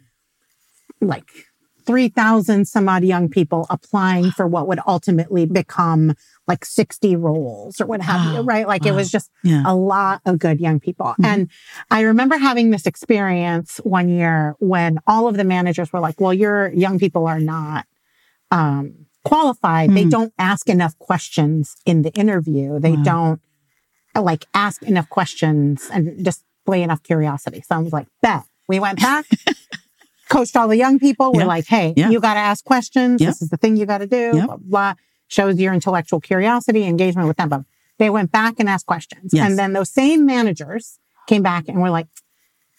like 1.01 1.31
3,000 1.87 2.67
some 2.67 2.89
odd 2.89 3.03
young 3.05 3.29
people 3.29 3.67
applying 3.71 4.31
for 4.31 4.47
what 4.47 4.69
would 4.69 4.79
ultimately 4.87 5.47
become 5.47 6.15
like 6.47 6.65
60 6.65 7.17
roles 7.17 7.81
or 7.81 7.87
what 7.87 8.01
have 8.03 8.21
you, 8.33 8.41
right? 8.43 8.67
Like 8.69 8.85
it 8.87 8.95
was 8.95 9.11
just 9.11 9.31
Yeah. 9.43 9.63
a 9.67 9.75
lot 9.75 10.21
of 10.27 10.39
good 10.39 10.61
young 10.61 10.79
people. 10.79 11.15
Mhm. 11.19 11.25
And 11.25 11.51
I 11.91 12.03
remember 12.03 12.37
having 12.37 12.71
this 12.71 12.87
experience 12.87 13.79
one 13.83 14.09
year 14.09 14.55
when 14.61 14.99
all 15.07 15.27
of 15.27 15.37
the 15.37 15.45
managers 15.45 15.93
were 15.93 16.01
like, 16.01 16.21
well, 16.21 16.35
your 16.35 16.69
young 16.73 16.99
people 16.99 17.27
are 17.27 17.41
not 17.41 17.87
um, 18.53 19.07
qualified. 19.25 19.91
They 19.95 20.05
Mm. 20.05 20.11
don't 20.11 20.33
ask 20.39 20.69
enough 20.69 20.99
questions 20.99 21.77
in 21.87 22.03
the 22.03 22.11
interview. 22.13 22.81
They 22.81 22.97
Wow. 22.97 23.03
don't 23.03 23.41
like 24.21 24.45
ask 24.55 24.83
enough 24.83 25.09
questions 25.09 25.89
and 25.93 26.25
display 26.25 26.83
enough 26.83 27.03
curiosity. 27.05 27.63
So 27.67 27.77
I 27.77 27.79
was 27.79 27.93
like, 27.93 28.09
bet. 28.23 28.43
We 28.69 28.81
went 28.81 29.01
back, 29.01 29.25
coached 30.31 30.57
all 30.57 30.69
the 30.69 30.77
young 30.79 30.99
people. 30.99 31.33
We're 31.33 31.41
Yeah. 31.43 31.47
like, 31.57 31.67
hey, 31.67 31.93
Yeah. 31.97 32.09
you 32.11 32.21
got 32.21 32.35
to 32.35 32.41
ask 32.41 32.65
questions. 32.65 33.21
Yeah. 33.21 33.29
This 33.29 33.43
is 33.43 33.51
the 33.51 33.57
thing 33.59 33.77
you 33.77 33.85
got 33.85 33.99
to 33.99 34.07
do. 34.07 34.33
Blah, 34.33 34.57
blah. 34.57 34.95
Shows 35.29 35.59
your 35.61 35.75
intellectual 35.75 36.21
curiosity, 36.21 36.85
engagement 36.85 37.29
with 37.29 37.37
them. 37.37 37.49
But 37.51 37.63
they 37.99 38.09
went 38.11 38.33
back 38.33 38.55
and 38.59 38.69
asked 38.69 38.87
questions. 38.87 39.33
Yes. 39.35 39.47
And 39.47 39.59
then 39.59 39.75
those 39.75 39.91
same 39.91 40.25
managers 40.25 40.99
came 41.27 41.43
back 41.43 41.69
and 41.69 41.81
were 41.83 41.91
like, 41.91 42.07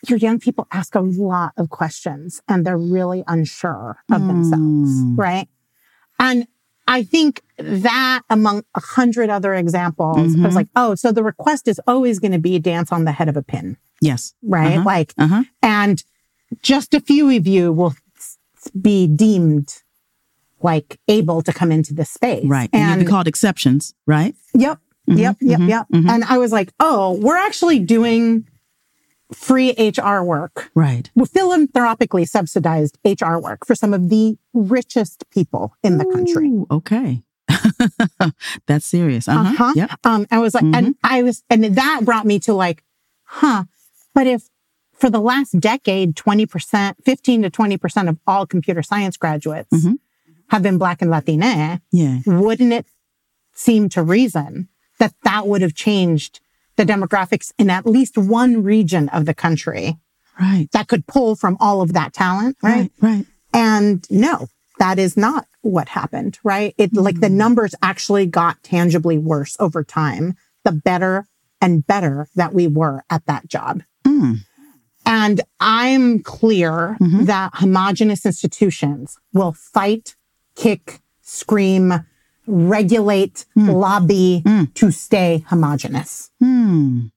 your 0.08 0.18
young 0.18 0.40
people 0.40 0.66
ask 0.72 0.96
a 0.96 1.00
lot 1.02 1.52
of 1.58 1.70
questions 1.70 2.42
and 2.48 2.66
they're 2.66 2.78
really 2.98 3.24
unsure 3.28 3.98
of 4.12 4.26
themselves. 4.26 4.92
Mm. 5.04 5.18
Right. 5.18 5.48
And 6.20 6.48
I 6.88 7.04
think 7.04 7.42
that 7.60 8.22
among 8.30 8.64
a 8.76 8.82
hundred 8.82 9.30
other 9.30 9.54
examples, 9.54 10.18
I 10.18 10.22
Mhm. 10.40 10.46
was 10.46 10.56
like, 10.56 10.70
oh, 10.76 10.96
so 10.96 11.12
the 11.12 11.24
request 11.24 11.68
is 11.68 11.80
always 11.86 12.18
going 12.20 12.32
to 12.32 12.40
be 12.40 12.58
dance 12.60 12.92
on 12.92 13.06
the 13.06 13.12
head 13.12 13.30
of 13.30 13.38
a 13.38 13.44
pin. 13.44 13.78
Yes. 14.02 14.34
Right. 14.42 14.78
Uh-huh. 14.78 14.84
Like, 14.86 15.14
Uh 15.20 15.28
huh. 15.28 15.44
and 15.62 16.04
just 16.62 16.94
a 16.94 17.00
few 17.00 17.30
of 17.36 17.48
you 17.48 17.72
will 17.72 17.94
be 18.80 19.08
deemed 19.08 19.82
like 20.62 21.00
able 21.08 21.42
to 21.42 21.52
come 21.52 21.72
into 21.72 21.94
this 21.94 22.10
space. 22.12 22.46
Right. 22.46 22.70
And, 22.72 22.84
And, 22.84 23.00
you'd 23.02 23.06
be 23.08 23.10
called 23.10 23.28
exceptions, 23.28 23.94
right? 24.06 24.36
yep, 24.54 24.80
Mhm, 25.10 25.18
yep, 25.18 25.38
yep, 25.42 25.60
mhm, 25.60 25.70
yep. 25.70 25.88
mhm. 25.92 26.08
And 26.10 26.24
I 26.26 26.38
was 26.38 26.52
like, 26.52 26.72
oh, 26.80 27.18
we're 27.20 27.38
actually 27.38 27.80
doing 27.80 28.48
free 29.34 29.72
HR 29.80 30.22
work, 30.24 30.70
Right. 30.76 31.10
philanthropically 31.34 32.26
subsidized 32.26 33.00
HR 33.04 33.38
work 33.40 33.66
for 33.66 33.74
some 33.76 33.94
of 33.94 34.10
the 34.10 34.38
richest 34.54 35.24
people 35.32 35.74
in 35.84 35.98
the 35.98 36.06
country. 36.06 36.52
Okay. 36.70 37.24
That's 38.68 38.86
serious. 38.86 39.28
Uh 39.28 39.44
huh. 39.44 39.50
Uh-huh. 39.64 39.74
Yep. 39.76 39.92
Um, 40.04 40.28
I 40.32 40.40
was 40.40 40.54
like, 40.54 40.64
Mm-hmm. 40.64 40.76
and 40.76 40.96
I 41.04 41.24
was, 41.24 41.44
and 41.50 41.64
that 41.64 42.02
brought 42.04 42.26
me 42.26 42.40
to 42.42 42.54
like, 42.54 42.84
huh, 43.24 43.64
but 44.14 44.28
if 44.28 44.48
for 45.02 45.10
the 45.10 45.20
last 45.20 45.60
decade, 45.60 46.16
20%, 46.16 46.96
15 47.04 47.42
to 47.42 47.50
20% 47.50 48.08
of 48.08 48.20
all 48.28 48.46
computer 48.46 48.84
science 48.84 49.18
graduates 49.18 49.68
Mhm. 49.74 49.96
have 50.50 50.62
been 50.62 50.78
Black 50.78 51.02
and 51.02 51.10
Latina. 51.10 51.82
Yeah. 51.92 52.20
Wouldn't 52.26 52.72
it 52.72 52.86
seem 53.54 53.90
to 53.90 54.04
reason 54.04 54.70
that 55.00 55.14
that 55.24 55.48
would 55.48 55.64
have 55.64 55.74
changed 55.74 56.40
the 56.76 56.86
demographics 56.86 57.52
in 57.58 57.70
at 57.72 57.86
least 57.88 58.16
one 58.16 58.62
region 58.64 59.10
of 59.10 59.26
the 59.26 59.34
country 59.34 59.98
Right. 60.40 60.70
that 60.72 60.88
could 60.88 61.08
pull 61.08 61.36
from 61.36 61.58
all 61.60 61.82
of 61.82 61.94
that 61.94 62.14
talent, 62.14 62.58
right? 62.62 62.92
Right. 63.02 63.16
Right. 63.16 63.26
And 63.54 64.06
no, 64.12 64.48
that 64.78 65.00
is 65.00 65.18
not 65.18 65.48
what 65.62 65.90
happened, 65.90 66.38
right? 66.44 66.74
It 66.78 66.94
like 66.94 67.20
the 67.22 67.30
numbers 67.30 67.74
actually 67.82 68.28
got 68.28 68.62
tangibly 68.64 69.18
worse 69.18 69.58
over 69.60 69.84
time, 69.84 70.36
the 70.64 70.72
better 70.72 71.26
and 71.60 71.86
better 71.86 72.28
that 72.36 72.54
we 72.54 72.68
were 72.68 73.04
at 73.10 73.26
that 73.26 73.48
job. 73.50 73.82
Mm. 74.06 74.40
And 75.06 75.42
I'm 75.60 76.20
clear 76.24 76.98
Mhm. 77.02 77.26
that 77.26 77.52
homogenous 77.56 78.26
institutions 78.26 79.18
will 79.34 79.52
fight, 79.54 80.16
kick, 80.56 81.02
scream, 81.22 82.06
regulate, 82.48 83.46
lobby 83.56 84.42
Mm. 84.46 84.74
to 84.76 84.92
stay 84.92 85.44
homogenous 85.48 86.30
Hmm. 86.40 87.08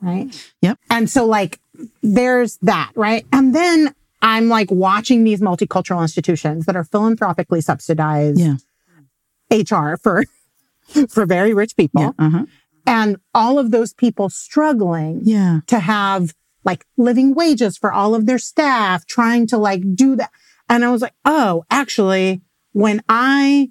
right? 0.00 0.28
Yep. 0.62 0.78
And 0.90 1.08
so 1.10 1.26
like 1.26 1.60
there's 2.02 2.56
that, 2.62 2.90
right? 2.94 3.26
And 3.32 3.54
then 3.54 3.94
I'm 4.22 4.48
like 4.48 4.70
watching 4.70 5.24
these 5.24 5.40
multicultural 5.40 6.00
institutions 6.02 6.64
that 6.66 6.76
are 6.76 6.84
philanthropically 6.84 7.60
subsidized 7.60 8.40
Yeah. 8.40 8.56
HR 9.50 9.96
for 9.96 10.24
for 11.08 11.26
very 11.26 11.52
rich 11.54 11.76
people. 11.76 12.00
Yeah. 12.02 12.10
Uh 12.18 12.30
huh. 12.30 12.44
And 12.86 13.16
all 13.34 13.58
of 13.58 13.70
those 13.72 13.92
people 13.92 14.28
struggling 14.30 15.20
Yeah. 15.24 15.60
to 15.66 15.80
have 15.80 16.34
like 16.66 16.84
living 16.98 17.34
wages 17.34 17.78
for 17.78 17.92
all 17.92 18.14
of 18.14 18.26
their 18.26 18.38
staff, 18.38 19.06
trying 19.06 19.46
to 19.46 19.56
like 19.56 19.94
do 19.94 20.16
that. 20.16 20.30
And 20.68 20.84
I 20.84 20.90
was 20.90 21.00
like, 21.00 21.14
oh, 21.24 21.64
actually, 21.70 22.42
when 22.72 23.02
I 23.08 23.70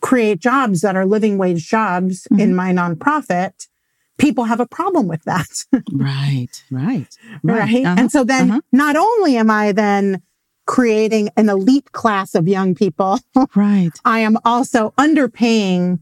create 0.00 0.38
jobs 0.38 0.80
that 0.82 0.96
are 0.96 1.04
living 1.04 1.36
wage 1.38 1.68
jobs 1.68 2.26
in 2.38 2.54
my 2.54 2.72
nonprofit, 2.72 3.68
people 4.16 4.44
have 4.44 4.60
a 4.60 4.66
problem 4.66 5.08
with 5.08 5.24
that. 5.24 5.64
Right. 5.92 6.62
Right. 6.70 7.18
right? 7.42 7.84
Uh-huh. 7.84 7.94
And 7.98 8.12
so 8.12 8.22
then 8.22 8.50
uh-huh. 8.50 8.60
not 8.72 8.96
only 8.96 9.36
am 9.36 9.50
I 9.50 9.72
then 9.72 10.22
creating 10.66 11.30
an 11.36 11.48
elite 11.48 11.92
class 11.92 12.34
of 12.34 12.46
young 12.46 12.74
people, 12.74 13.18
Right. 13.54 13.90
I 14.04 14.20
am 14.20 14.36
also 14.44 14.94
underpaying 14.98 16.00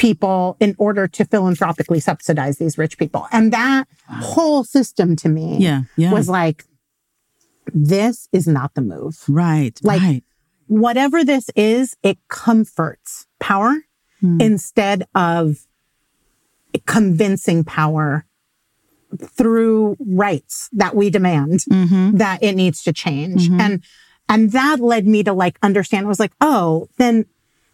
people 0.00 0.56
in 0.60 0.74
order 0.78 1.06
to 1.06 1.24
philanthropically 1.26 2.00
subsidize 2.00 2.56
these 2.56 2.78
rich 2.78 2.96
people. 2.96 3.26
And 3.32 3.52
that 3.52 3.84
whole 4.08 4.64
system 4.64 5.14
to 5.16 5.28
me 5.28 5.58
Yeah. 5.58 5.82
Yeah. 5.96 6.10
was 6.12 6.26
like, 6.26 6.64
this 7.74 8.26
is 8.32 8.46
not 8.48 8.74
the 8.74 8.80
move. 8.80 9.22
right. 9.28 9.78
like- 9.82 10.00
right. 10.00 10.24
Whatever 10.68 11.22
this 11.24 11.50
is, 11.56 11.96
it 12.02 12.16
comforts 12.28 13.26
power 13.40 13.76
Hmm. 14.20 14.40
instead 14.40 15.04
of 15.14 15.66
convincing 16.86 17.64
power 17.64 18.24
through 19.18 19.96
rights 19.98 20.68
that 20.72 20.94
we 20.94 21.10
demand 21.10 21.60
Mm-hmm. 21.70 22.16
that 22.18 22.42
it 22.42 22.54
needs 22.54 22.82
to 22.84 22.92
change. 22.92 23.48
Mhm. 23.48 23.60
And, 23.60 23.82
and 24.28 24.52
that 24.52 24.78
led 24.80 25.06
me 25.06 25.22
to 25.24 25.32
like 25.32 25.58
understand, 25.62 26.06
I 26.06 26.08
was 26.08 26.20
like, 26.20 26.32
oh, 26.40 26.88
then 26.96 27.26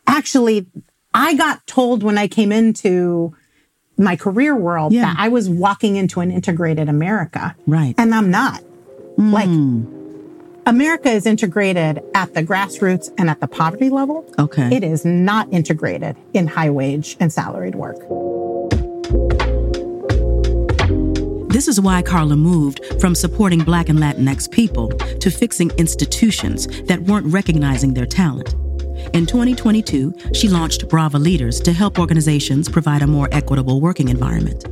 actually 0.06 0.66
I 1.18 1.34
got 1.34 1.66
told 1.66 2.02
when 2.02 2.18
I 2.18 2.28
came 2.28 2.52
into 2.52 3.34
my 3.98 4.16
career 4.16 4.54
world 4.54 4.92
Yeah. 4.92 5.02
that 5.06 5.16
I 5.18 5.28
was 5.28 5.48
walking 5.48 5.96
into 5.96 6.20
an 6.20 6.30
integrated 6.30 6.88
America 6.90 7.56
Right. 7.66 7.94
and 7.96 8.14
I'm 8.14 8.30
not. 8.30 8.60
Like 9.16 9.48
Mm. 9.48 9.86
America 10.66 11.08
is 11.10 11.24
integrated 11.24 12.02
at 12.14 12.34
the 12.34 12.42
grassroots 12.42 13.08
and 13.16 13.30
at 13.30 13.40
the 13.40 13.46
poverty 13.46 13.88
level. 13.88 14.26
Okay. 14.38 14.68
It 14.76 14.84
is 14.84 15.04
not 15.06 15.48
integrated 15.52 16.16
in 16.34 16.48
high 16.48 16.68
wage 16.70 17.16
and 17.18 17.32
salaried 17.32 17.76
work. 17.76 17.96
This 21.48 21.68
is 21.68 21.80
why 21.80 22.02
Karla 22.02 22.36
moved 22.36 22.80
from 23.00 23.14
supporting 23.14 23.60
Black 23.60 23.88
and 23.88 23.98
Latinx 23.98 24.50
people 24.50 24.88
to 24.88 25.30
fixing 25.30 25.70
institutions 25.78 26.66
that 26.88 27.00
weren't 27.04 27.26
recognizing 27.32 27.94
their 27.94 28.04
talent. 28.04 28.54
In 29.12 29.26
2022, 29.26 30.14
she 30.32 30.48
launched 30.48 30.88
Brava 30.88 31.18
Leaders 31.18 31.60
to 31.60 31.72
help 31.72 31.98
organizations 31.98 32.68
provide 32.68 33.02
a 33.02 33.06
more 33.06 33.28
equitable 33.32 33.80
working 33.80 34.08
environment. 34.08 34.64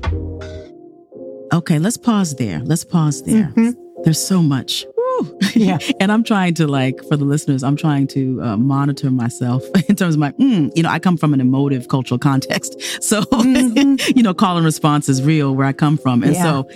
Okay, 1.53 1.79
let's 1.79 1.97
pause 1.97 2.35
there. 2.35 2.61
Let's 2.61 2.85
pause 2.85 3.23
there. 3.23 3.53
Mm-hmm. 3.57 4.03
There's 4.03 4.25
so 4.25 4.43
much. 4.43 4.85
Woo. 5.21 5.39
Yeah. 5.55 5.79
and 6.01 6.11
I'm 6.13 6.25
trying 6.25 6.55
to 6.55 6.67
like 6.67 7.03
for 7.05 7.17
the 7.17 7.25
listeners, 7.25 7.63
I'm 7.63 7.77
trying 7.77 8.07
to 8.09 8.41
uh, 8.43 8.57
monitor 8.57 9.11
myself 9.11 9.63
in 9.89 9.97
terms 9.97 10.15
of 10.15 10.21
my, 10.21 10.33
mm, 10.33 10.71
you 10.77 10.83
know, 10.83 10.89
I 10.89 10.99
come 10.99 11.17
from 11.17 11.35
an 11.35 11.41
emotive 11.41 11.89
cultural 11.89 12.19
context, 12.19 12.81
so 13.03 13.23
you 13.43 14.23
know, 14.23 14.35
call 14.35 14.57
and 14.57 14.65
response 14.65 15.09
is 15.09 15.23
real 15.23 15.55
where 15.55 15.67
I 15.67 15.73
come 15.73 15.97
from, 15.97 16.23
and 16.23 16.35
Yeah. 16.35 16.43
so 16.43 16.69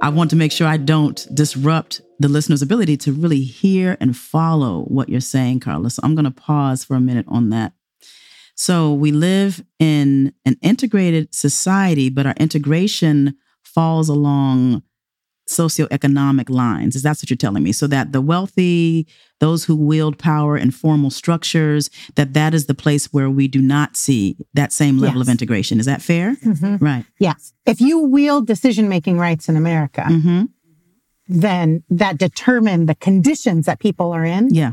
I 0.00 0.08
want 0.08 0.30
to 0.30 0.36
make 0.36 0.52
sure 0.52 0.66
I 0.66 0.76
don't 0.76 1.26
disrupt 1.34 2.00
the 2.18 2.28
listener's 2.28 2.62
ability 2.62 2.96
to 2.98 3.12
really 3.12 3.42
hear 3.42 3.96
and 4.00 4.16
follow 4.16 4.82
what 4.84 5.08
you're 5.08 5.20
saying, 5.20 5.60
Karla. 5.60 5.90
So 5.90 6.00
I'm 6.04 6.14
going 6.14 6.24
to 6.24 6.30
pause 6.30 6.84
for 6.84 6.94
a 6.94 7.00
minute 7.00 7.26
on 7.28 7.50
that. 7.50 7.72
So 8.54 8.92
we 8.92 9.10
live 9.12 9.64
in 9.78 10.32
an 10.44 10.56
integrated 10.62 11.34
society, 11.34 12.10
but 12.10 12.26
our 12.26 12.34
integration 12.38 13.34
falls 13.64 14.08
along 14.08 14.82
socioeconomic 15.52 16.48
lines. 16.50 16.96
Is 16.96 17.02
that 17.02 17.18
what 17.18 17.30
you're 17.30 17.36
telling 17.36 17.62
me? 17.62 17.72
So 17.72 17.86
that 17.88 18.12
the 18.12 18.20
wealthy, 18.20 19.06
those 19.40 19.64
who 19.64 19.76
wield 19.76 20.18
power 20.18 20.56
in 20.56 20.70
formal 20.70 21.10
structures, 21.10 21.90
that 22.14 22.32
that 22.34 22.54
is 22.54 22.66
the 22.66 22.74
place 22.74 23.12
where 23.12 23.30
we 23.30 23.48
do 23.48 23.60
not 23.62 23.96
see 23.96 24.36
that 24.54 24.72
same 24.72 24.98
level 24.98 25.20
of 25.20 25.28
integration. 25.28 25.78
Is 25.80 25.86
that 25.86 26.02
fair? 26.02 26.36
Right. 26.80 27.04
Yes. 27.18 27.52
If 27.66 27.80
you 27.80 27.98
wield 28.00 28.46
decision 28.46 28.88
making 28.88 29.18
rights 29.18 29.48
in 29.48 29.56
America, 29.56 30.04
Mm-hmm. 30.08 30.44
then 31.28 31.82
that 31.88 32.18
determine 32.18 32.86
the 32.86 32.94
conditions 32.94 33.66
that 33.66 33.78
people 33.78 34.12
are 34.12 34.24
in. 34.24 34.52
Yeah. 34.54 34.72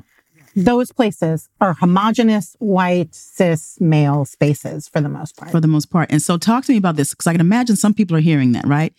Those 0.56 0.92
places 0.92 1.48
are 1.62 1.74
homogenous, 1.74 2.56
white, 2.60 3.14
cis, 3.14 3.80
male 3.80 4.26
spaces 4.26 4.90
for 4.90 5.00
the 5.00 5.08
most 5.08 5.38
part. 5.38 5.52
For 5.52 5.62
the 5.62 5.68
most 5.68 5.90
part. 5.92 6.12
And 6.12 6.22
so 6.22 6.38
talk 6.38 6.66
to 6.66 6.72
me 6.72 6.78
about 6.78 6.96
this 6.96 7.12
because 7.12 7.28
I 7.28 7.32
can 7.34 7.40
imagine 7.42 7.76
some 7.76 7.94
people 7.94 8.18
are 8.18 8.22
hearing 8.22 8.52
that, 8.54 8.68
right? 8.68 8.92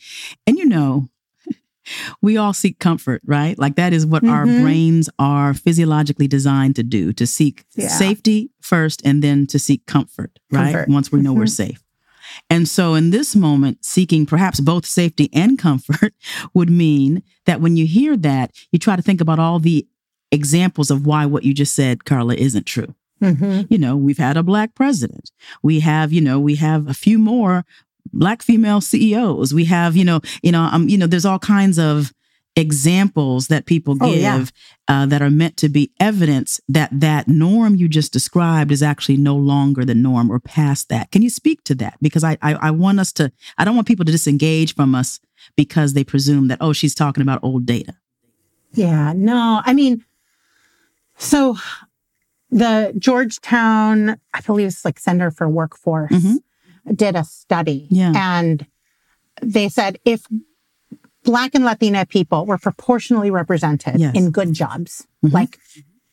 And 0.47 0.57
you 0.59 0.65
know, 0.65 1.09
we 2.23 2.37
all 2.37 2.53
seek 2.53 2.79
comfort, 2.79 3.23
right? 3.27 3.59
Like 3.59 3.77
that 3.77 3.93
is 3.93 4.05
what 4.07 4.25
our 4.25 4.45
Mhm. 4.47 4.63
brains 4.63 5.09
are 5.19 5.55
physiologically 5.55 6.29
designed 6.29 6.77
to 6.77 6.83
do 6.83 7.13
to 7.15 7.27
seek 7.27 7.65
Yeah. 7.77 7.89
safety 7.89 8.51
first 8.61 9.01
and 9.05 9.23
then 9.23 9.47
to 9.49 9.59
seek 9.59 9.87
comfort, 9.87 10.39
right? 10.51 10.73
Comfort. 10.73 10.89
Once 10.89 11.11
we 11.13 11.21
know 11.21 11.33
we're 11.33 11.45
Mhm. 11.45 11.51
safe. 11.51 11.83
And 12.49 12.69
so 12.69 12.95
in 12.95 13.11
this 13.11 13.35
moment, 13.35 13.85
seeking 13.85 14.25
perhaps 14.27 14.61
both 14.61 14.87
safety 14.87 15.29
and 15.33 15.59
comfort 15.59 16.15
would 16.55 16.71
mean 16.71 17.23
that 17.47 17.61
when 17.61 17.77
you 17.77 17.87
hear 17.87 18.17
that, 18.19 18.53
you 18.71 18.79
try 18.79 18.95
to 18.97 19.03
think 19.03 19.21
about 19.21 19.39
all 19.39 19.59
the 19.59 19.87
examples 20.31 20.91
of 20.91 21.07
why 21.07 21.27
what 21.27 21.45
you 21.45 21.53
just 21.53 21.75
said, 21.75 22.05
Karla, 22.05 22.35
isn't 22.35 22.67
true 22.67 22.95
Mhm. 23.21 23.67
you 23.69 23.77
know, 23.79 23.97
we've 23.97 24.17
had 24.19 24.37
a 24.39 24.43
black 24.43 24.75
president. 24.75 25.31
We 25.63 25.81
have, 25.81 26.11
you 26.13 26.21
know, 26.23 26.39
we 26.41 26.55
have 26.55 26.89
a 26.89 26.95
few 26.95 27.19
more 27.19 27.67
black 28.13 28.43
female 28.43 28.81
CEOs. 28.81 29.53
We 29.55 29.65
have, 29.67 29.97
you 29.97 30.05
know, 30.05 30.21
you 30.43 30.53
know, 30.53 30.63
um, 30.63 30.89
you 30.89 30.97
know, 30.99 31.07
there's 31.07 31.25
all 31.27 31.39
kinds 31.39 31.79
of 31.79 32.13
examples 32.57 33.47
that 33.47 33.65
people 33.65 33.97
Oh, 34.01 34.11
give 34.13 34.21
yeah. 34.21 34.45
uh, 34.89 35.07
that 35.07 35.23
are 35.23 35.31
meant 35.31 35.57
to 35.59 35.69
be 35.69 35.93
evidence 36.01 36.61
that 36.69 36.91
that 36.93 37.29
norm 37.29 37.77
you 37.77 37.89
just 37.89 38.13
described 38.13 38.73
is 38.73 38.83
actually 38.83 39.17
no 39.19 39.37
longer 39.37 39.85
the 39.85 39.95
norm 39.95 40.31
or 40.31 40.41
past 40.41 40.89
that. 40.89 41.11
Can 41.13 41.23
you 41.23 41.31
speak 41.31 41.63
to 41.65 41.75
that? 41.77 41.97
Because 42.03 42.25
I, 42.25 42.37
I, 42.43 42.55
I 42.55 42.71
want 42.73 42.99
us 43.01 43.13
to, 43.15 43.31
I 43.57 43.65
don't 43.65 43.77
want 43.77 43.87
people 43.87 44.05
to 44.05 44.13
disengage 44.13 44.75
from 44.75 44.95
us 44.97 45.21
because 45.57 45.95
they 45.95 46.03
presume 46.05 46.49
that, 46.49 46.59
oh, 46.61 46.73
she's 46.73 46.95
talking 46.95 47.23
about 47.23 47.41
old 47.43 47.67
data. 47.67 47.95
Yeah, 48.73 49.13
no, 49.17 49.63
I 49.65 49.73
mean, 49.73 50.05
so 51.17 51.57
the 52.51 52.93
Georgetown, 52.99 54.19
I 54.35 54.41
believe 54.41 54.67
it's 54.69 54.85
like 54.85 54.99
Center 54.99 55.31
for 55.31 55.49
Workforce, 55.49 56.11
Mhm. 56.13 56.39
Did 56.95 57.17
a 57.17 57.25
study. 57.25 57.87
Yeah. 57.91 58.13
And 58.15 58.67
they 59.43 59.69
said 59.69 59.99
if 60.05 60.27
Black 61.25 61.55
and 61.55 61.65
Latina 61.65 62.07
people 62.07 62.47
were 62.47 62.59
proportionally 62.59 63.31
represented 63.31 64.01
Yes. 64.01 64.15
in 64.15 64.31
good 64.31 64.53
jobs, 64.55 65.07
Mhm. 65.25 65.33
like 65.33 65.59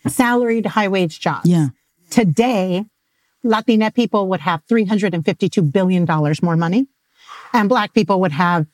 salaried 0.08 0.65
high 0.65 0.88
wage 0.88 1.19
jobs, 1.19 1.47
Yeah. 1.49 1.67
today, 2.10 2.86
Latina 3.43 3.91
people 3.91 4.27
would 4.30 4.41
have 4.41 4.62
$352 4.67 5.62
billion 5.62 6.06
more 6.41 6.58
money, 6.58 6.88
and 7.53 7.69
Black 7.69 7.93
people 7.93 8.19
would 8.19 8.34
have 8.34 8.65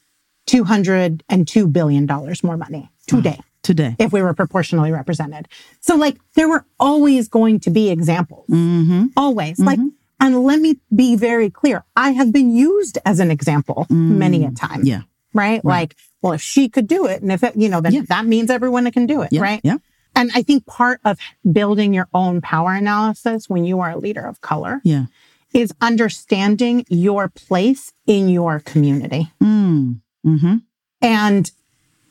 $202 0.47 1.67
billion 1.71 2.05
more 2.43 2.57
money 2.57 2.89
today 3.07 3.39
Today. 3.61 3.95
if 3.99 4.11
we 4.11 4.21
were 4.21 4.33
proportionally 4.33 4.91
represented. 4.91 5.47
So, 5.81 5.95
like, 5.95 6.17
there 6.35 6.49
were 6.49 6.65
always 6.79 7.27
going 7.27 7.59
to 7.61 7.69
be 7.69 7.89
examples, 7.89 8.47
Mm-hmm. 8.49 9.07
always. 9.15 9.59
Like, 9.59 9.79
and 10.23 10.43
let 10.43 10.59
me 10.61 10.77
be 10.95 11.15
very 11.17 11.49
clear 11.49 11.83
I 11.95 12.11
have 12.11 12.31
been 12.31 12.55
used 12.55 12.97
as 13.05 13.19
an 13.19 13.29
example 13.29 13.85
many 13.89 14.45
a 14.45 14.51
time, 14.51 14.81
Yeah. 14.83 15.01
right? 15.33 15.63
Like, 15.63 15.95
well, 16.21 16.31
if 16.33 16.41
she 16.41 16.69
could 16.69 16.87
do 16.87 17.05
it, 17.05 17.21
and 17.21 17.31
if 17.31 17.43
it, 17.43 17.55
you 17.57 17.67
know, 17.67 17.81
then 17.81 17.91
Yeah. 17.93 18.03
that 18.07 18.25
means 18.25 18.49
everyone 18.49 18.89
can 18.91 19.05
do 19.05 19.21
it, 19.21 19.33
Yeah. 19.33 19.41
right? 19.41 19.61
Yeah. 19.63 19.77
And 20.15 20.31
I 20.33 20.41
think 20.43 20.65
part 20.65 21.01
of 21.03 21.17
building 21.51 21.93
your 21.93 22.07
own 22.13 22.39
power 22.39 22.71
analysis 22.73 23.49
when 23.49 23.65
you 23.65 23.79
are 23.81 23.91
a 23.91 23.97
leader 23.97 24.25
of 24.25 24.39
color 24.41 24.79
Yeah. 24.85 25.05
is 25.53 25.73
understanding 25.81 26.85
your 26.87 27.27
place 27.27 27.91
in 28.07 28.29
your 28.29 28.59
community. 28.61 29.31
Mm. 29.41 29.99
Mm-hmm. 30.25 30.55
And 31.01 31.51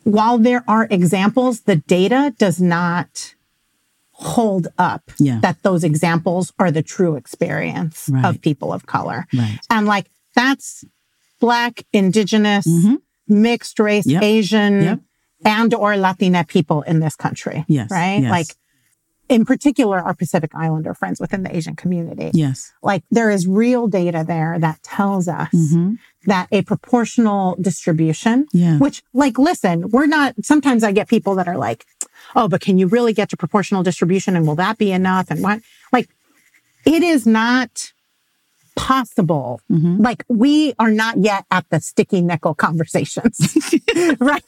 while 0.05 0.37
there 0.37 0.65
are 0.69 0.87
examples, 0.91 1.61
the 1.61 1.77
data 1.77 2.35
does 2.39 2.61
not 2.61 3.35
hold 4.23 4.69
up 4.79 5.11
Yeah. 5.19 5.41
that 5.41 5.63
those 5.63 5.85
examples 5.85 6.53
are 6.59 6.71
the 6.71 6.83
true 6.83 7.17
experience 7.17 8.09
Right. 8.11 8.25
of 8.25 8.41
people 8.41 8.73
of 8.73 8.87
color. 8.87 9.27
Right. 9.35 9.59
And 9.71 9.87
like 9.87 10.11
that's 10.35 10.85
black, 11.41 11.83
indigenous, 11.93 12.67
Mhm. 12.67 12.99
mixed 13.29 13.79
race, 13.79 14.07
Yep. 14.07 14.23
Asian, 14.23 14.83
Yep. 14.83 15.01
and 15.45 15.75
or 15.75 15.97
Latina 15.97 16.45
people 16.45 16.83
in 16.83 17.01
this 17.01 17.17
country. 17.17 17.65
Yes. 17.69 17.91
Right? 17.91 18.23
Yes. 18.23 18.31
Like 18.31 18.47
in 19.29 19.45
particular, 19.47 19.99
our 19.99 20.15
Pacific 20.15 20.51
Islander 20.55 20.93
friends 20.95 21.19
within 21.19 21.43
the 21.43 21.57
Asian 21.57 21.75
community. 21.75 22.31
Yes. 22.35 22.73
Like 22.83 23.03
there 23.11 23.31
is 23.31 23.47
real 23.47 23.87
data 23.89 24.25
there 24.27 24.59
that 24.59 24.83
tells 24.83 25.27
us 25.27 25.49
Mhm. 25.55 25.97
that 26.27 26.49
a 26.53 26.63
proportional 26.63 27.57
distribution, 27.61 28.47
Yeah. 28.53 28.79
which 28.79 29.03
like, 29.15 29.39
listen, 29.39 29.89
we're 29.91 30.07
not, 30.07 30.35
sometimes 30.45 30.85
I 30.85 30.93
get 30.93 31.09
people 31.09 31.35
that 31.37 31.49
are 31.49 31.57
like, 31.57 31.87
oh, 32.35 32.49
but 32.49 32.61
can 32.61 32.79
you 32.79 32.87
really 32.87 33.13
get 33.13 33.29
to 33.31 33.37
proportional 33.37 33.83
distribution? 33.83 34.37
And 34.37 34.47
will 34.47 34.57
that 34.57 34.79
be 34.79 34.93
enough? 34.93 35.31
And 35.31 35.43
what, 35.43 35.61
like, 35.93 36.09
it 36.85 37.03
is 37.03 37.27
not 37.27 37.93
possible. 38.75 39.61
Mhm. 39.71 40.01
Like 40.03 40.25
we 40.29 40.75
are 40.79 40.91
not 40.91 41.19
yet 41.19 41.45
at 41.51 41.69
the 41.71 41.81
sticky 41.81 42.21
nickel 42.23 42.55
conversations, 42.55 43.57
right? 44.19 44.45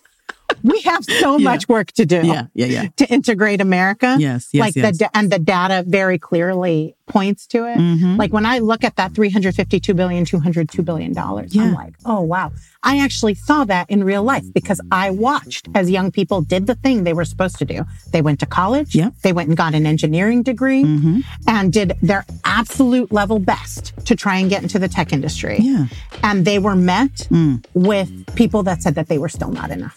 We 0.64 0.80
have 0.80 1.04
so 1.04 1.36
Yeah. 1.36 1.44
much 1.50 1.68
work 1.68 1.92
to 1.92 2.06
do 2.06 2.20
Yeah. 2.24 2.46
Yeah. 2.54 2.66
Yeah. 2.66 2.86
to 2.96 3.04
integrate 3.12 3.60
America. 3.60 4.16
Yes. 4.18 4.48
Yes. 4.52 4.60
like 4.64 4.74
yes. 4.76 4.98
the, 4.98 5.08
and 5.16 5.30
the 5.30 5.38
data 5.38 5.84
very 5.86 6.18
clearly 6.18 6.96
points 7.06 7.46
to 7.48 7.66
it. 7.70 7.76
Mhm. 7.76 8.16
Like 8.18 8.32
when 8.32 8.46
I 8.46 8.60
look 8.60 8.82
at 8.82 8.96
that 8.96 9.14
352 9.14 9.92
billion, 9.92 10.24
202 10.24 10.82
billion 10.82 11.12
dollars, 11.12 11.54
Yeah. 11.54 11.64
I'm 11.64 11.74
like, 11.74 11.94
oh 12.06 12.22
wow. 12.22 12.50
I 12.82 12.98
actually 12.98 13.34
saw 13.34 13.64
that 13.64 13.90
in 13.90 14.04
real 14.04 14.22
life 14.22 14.44
because 14.54 14.80
I 14.90 15.10
watched 15.10 15.68
as 15.74 15.90
young 15.90 16.10
people 16.10 16.40
did 16.40 16.66
the 16.66 16.74
thing 16.76 17.04
they 17.04 17.12
were 17.12 17.26
supposed 17.26 17.56
to 17.58 17.66
do. 17.66 17.84
They 18.12 18.22
went 18.22 18.40
to 18.40 18.46
college. 18.46 18.94
Yeah. 18.94 19.10
They 19.22 19.34
went 19.34 19.48
and 19.48 19.56
got 19.56 19.74
an 19.74 19.84
engineering 19.86 20.42
degree 20.42 20.82
Mhm. 20.84 21.24
and 21.46 21.70
did 21.72 21.92
their 22.00 22.24
absolute 22.44 23.12
level 23.12 23.38
best 23.38 23.92
to 24.06 24.16
try 24.16 24.36
and 24.38 24.48
get 24.48 24.62
into 24.62 24.78
the 24.78 24.88
tech 24.88 25.12
industry. 25.12 25.58
Yeah. 25.60 25.86
And 26.22 26.46
they 26.46 26.58
were 26.58 26.76
met 26.76 27.28
Mm. 27.30 27.64
with 27.74 28.10
people 28.34 28.62
that 28.62 28.82
said 28.82 28.94
that 28.94 29.08
they 29.08 29.18
were 29.18 29.28
still 29.28 29.50
not 29.50 29.70
enough 29.70 29.96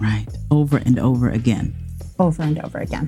Right. 0.00 0.26
Over 0.50 0.78
and 0.78 0.98
over 0.98 1.28
again. 1.28 1.74
over 2.18 2.42
and 2.42 2.58
over 2.64 2.78
again. 2.78 3.06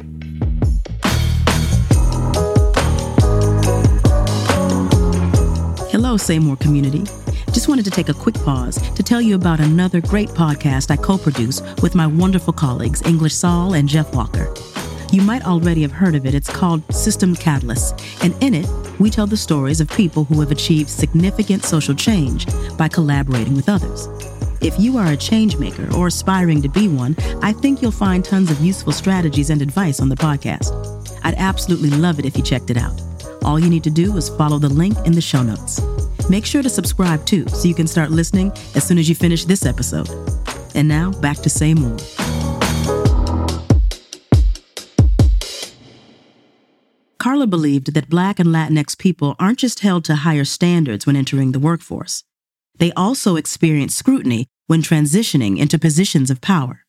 Hello, 5.91 6.17
Say 6.17 6.39
More 6.39 6.57
community. 6.57 7.05
Just 7.53 7.69
wanted 7.69 7.85
to 7.85 7.91
take 7.91 8.09
a 8.09 8.15
quick 8.15 8.37
pause 8.37 8.77
to 8.93 9.03
tell 9.03 9.21
you 9.21 9.35
about 9.35 9.59
another 9.61 10.01
great 10.01 10.29
podcast 10.29 10.91
I 10.91 10.97
co 10.97 11.19
produce 11.19 11.61
with 11.83 11.95
my 11.95 12.07
wonderful 12.07 12.53
colleagues, 12.53 13.03
English 13.03 13.35
Saul 13.35 13.75
and 13.75 13.89
Jeff 13.89 14.15
Walker. 14.15 14.53
You 15.13 15.23
might 15.23 15.45
already 15.45 15.83
have 15.83 15.91
heard 15.93 16.15
of 16.15 16.25
it. 16.27 16.35
It's 16.35 16.49
called 16.49 16.83
System 16.95 17.35
Catalyst. 17.35 18.01
And 18.23 18.41
in 18.41 18.55
it, 18.55 18.69
we 19.01 19.11
tell 19.11 19.27
the 19.27 19.37
stories 19.37 19.81
of 19.81 19.91
people 19.91 20.25
who 20.25 20.41
have 20.41 20.53
achieved 20.53 20.89
significant 20.89 21.65
social 21.65 21.95
change 21.95 22.47
by 22.77 22.87
collaborating 22.87 23.57
with 23.57 23.69
others. 23.69 24.07
If 24.61 24.79
you 24.79 24.99
are 24.99 25.13
a 25.13 25.17
change 25.17 25.57
maker 25.57 25.89
or 25.97 26.09
aspiring 26.09 26.61
to 26.61 26.69
be 26.69 26.87
one, 26.87 27.17
I 27.41 27.53
think 27.53 27.81
you'll 27.81 27.93
find 27.93 28.23
tons 28.23 28.51
of 28.51 28.61
useful 28.61 28.93
strategies 28.93 29.49
and 29.49 29.63
advice 29.63 30.01
on 30.01 30.11
the 30.11 30.17
podcast. 30.17 30.71
I'd 31.25 31.35
absolutely 31.37 31.89
love 31.89 32.19
it 32.19 32.27
if 32.27 32.37
you 32.37 32.43
checked 32.43 32.69
it 32.69 32.77
out. 32.77 33.01
All 33.43 33.59
you 33.59 33.71
need 33.71 33.85
to 33.85 33.91
do 33.91 34.15
is 34.19 34.29
follow 34.29 34.59
the 34.59 34.69
link 34.69 34.99
in 35.07 35.13
the 35.13 35.21
show 35.23 35.43
notes. 35.43 35.81
Make 36.29 36.45
sure 36.45 36.63
to 36.63 36.69
subscribe 36.69 37.25
too 37.25 37.49
so 37.49 37.69
you 37.69 37.75
can 37.75 37.87
start 37.87 38.11
listening 38.11 38.53
as 38.75 38.87
soon 38.87 38.99
as 38.99 39.09
you 39.09 39.15
finish 39.15 39.47
this 39.47 39.65
episode. 39.65 40.11
And 40.75 40.87
now, 40.87 41.11
back 41.11 41.39
to 41.39 41.51
Say 41.51 41.73
More. 41.73 41.97
Karla 47.19 47.47
believed 47.47 47.95
that 47.95 48.11
Black 48.11 48.39
and 48.39 48.51
Latinx 48.51 48.97
people 48.99 49.37
aren't 49.39 49.59
just 49.59 49.81
held 49.81 50.05
to 50.05 50.17
higher 50.17 50.45
standards 50.45 51.07
when 51.07 51.17
entering 51.17 51.53
the 51.53 51.59
workforce. 51.59 52.25
They 52.81 52.93
also 52.93 53.37
experience 53.37 53.95
scrutiny 53.95 54.49
when 54.67 54.81
transitioning 54.83 55.59
into 55.59 55.79
positions 55.79 56.31
of 56.31 56.41
power. 56.41 56.81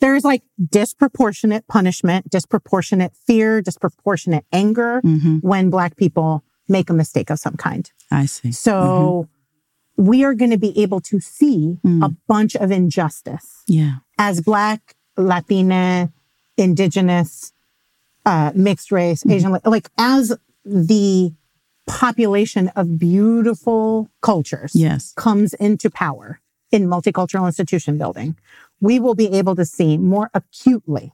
There's 0.00 0.24
like 0.24 0.42
disproportionate 0.70 1.66
punishment, 1.68 2.28
disproportionate 2.30 3.12
fear, 3.26 3.62
disproportionate 3.62 4.44
anger 4.52 5.00
Mm-hmm. 5.04 5.38
when 5.38 5.70
Black 5.70 5.96
people 5.96 6.42
make 6.68 6.90
a 6.90 6.94
mistake 6.94 7.30
of 7.30 7.38
some 7.38 7.56
kind. 7.56 7.90
I 8.10 8.26
see. 8.26 8.50
So 8.52 9.28
we 9.96 10.24
are 10.24 10.34
going 10.34 10.50
to 10.50 10.58
be 10.58 10.76
able 10.82 11.00
to 11.02 11.20
see 11.20 11.78
Mm. 11.84 12.04
a 12.04 12.08
bunch 12.26 12.56
of 12.56 12.70
injustice 12.70 13.62
Yeah. 13.68 13.96
as 14.18 14.40
Black, 14.40 14.94
Latina, 15.16 16.10
Indigenous, 16.56 17.52
uh, 18.26 18.52
mixed 18.54 18.90
race, 18.90 19.20
Mm-hmm. 19.22 19.32
Asian, 19.32 19.58
like 19.64 19.90
as 19.98 20.34
the 20.64 21.32
population 21.90 22.68
of 22.76 22.98
beautiful 22.98 24.10
cultures 24.22 24.72
Yes. 24.74 25.12
comes 25.16 25.54
into 25.54 25.90
power 25.90 26.40
in 26.70 26.86
multicultural 26.86 27.46
institution 27.46 27.98
building, 27.98 28.36
we 28.80 29.00
will 29.00 29.14
be 29.14 29.26
able 29.32 29.56
to 29.56 29.64
see 29.64 29.98
more 29.98 30.30
acutely 30.34 31.12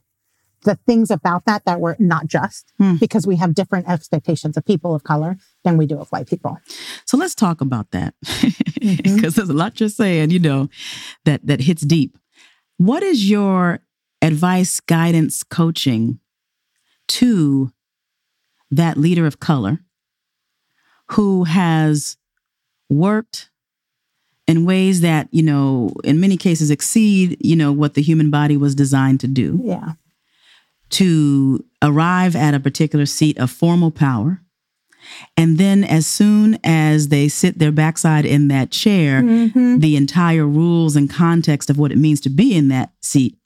the 0.62 0.74
things 0.86 1.10
about 1.10 1.44
that 1.44 1.64
that 1.64 1.80
were 1.80 1.96
not 1.98 2.26
just 2.26 2.72
Hmm. 2.78 2.96
because 2.96 3.26
we 3.26 3.36
have 3.36 3.54
different 3.54 3.88
expectations 3.88 4.56
of 4.56 4.64
people 4.64 4.94
of 4.94 5.04
color 5.04 5.36
than 5.64 5.76
we 5.76 5.86
do 5.86 5.98
of 5.98 6.08
white 6.10 6.26
people. 6.26 6.58
So 7.04 7.16
let's 7.16 7.34
talk 7.34 7.60
about 7.60 7.90
that 7.92 8.14
because 8.80 9.36
there's 9.36 9.48
a 9.48 9.52
lot 9.54 9.78
you're 9.80 9.88
saying, 9.88 10.30
you 10.30 10.38
know, 10.40 10.68
that 11.24 11.46
that 11.46 11.60
hits 11.60 11.82
deep. 11.82 12.18
What 12.78 13.02
is 13.02 13.30
your 13.30 13.80
advice, 14.22 14.80
guidance, 14.80 15.42
coaching 15.44 16.18
to 17.08 17.70
that 18.70 18.96
leader 18.96 19.26
of 19.26 19.38
color 19.38 19.78
who 21.12 21.44
has 21.44 22.16
worked 22.90 23.50
in 24.46 24.64
ways 24.64 25.00
that, 25.00 25.28
you 25.32 25.42
know, 25.42 25.92
in 26.04 26.20
many 26.20 26.36
cases 26.36 26.70
exceed, 26.70 27.36
you 27.40 27.56
know, 27.56 27.72
what 27.72 27.94
the 27.94 28.02
human 28.02 28.30
body 28.30 28.56
was 28.56 28.74
designed 28.74 29.20
to 29.20 29.26
do? 29.28 29.60
Yeah. 29.64 29.92
to 30.88 31.64
arrive 31.82 32.36
at 32.36 32.54
a 32.54 32.60
particular 32.60 33.06
seat 33.06 33.36
of 33.38 33.50
formal 33.50 33.90
power. 33.90 34.40
And 35.36 35.58
then, 35.58 35.82
as 35.82 36.06
soon 36.06 36.58
as 36.62 37.08
they 37.08 37.26
sit 37.28 37.58
their 37.58 37.72
backside 37.72 38.24
in 38.24 38.46
that 38.48 38.70
chair, 38.70 39.20
Mhm. 39.22 39.80
the 39.80 39.96
entire 39.96 40.46
rules 40.46 40.94
and 40.94 41.10
context 41.10 41.70
of 41.70 41.76
what 41.76 41.90
it 41.90 41.98
means 41.98 42.20
to 42.20 42.30
be 42.30 42.54
in 42.54 42.68
that 42.68 42.92
seat 43.02 43.36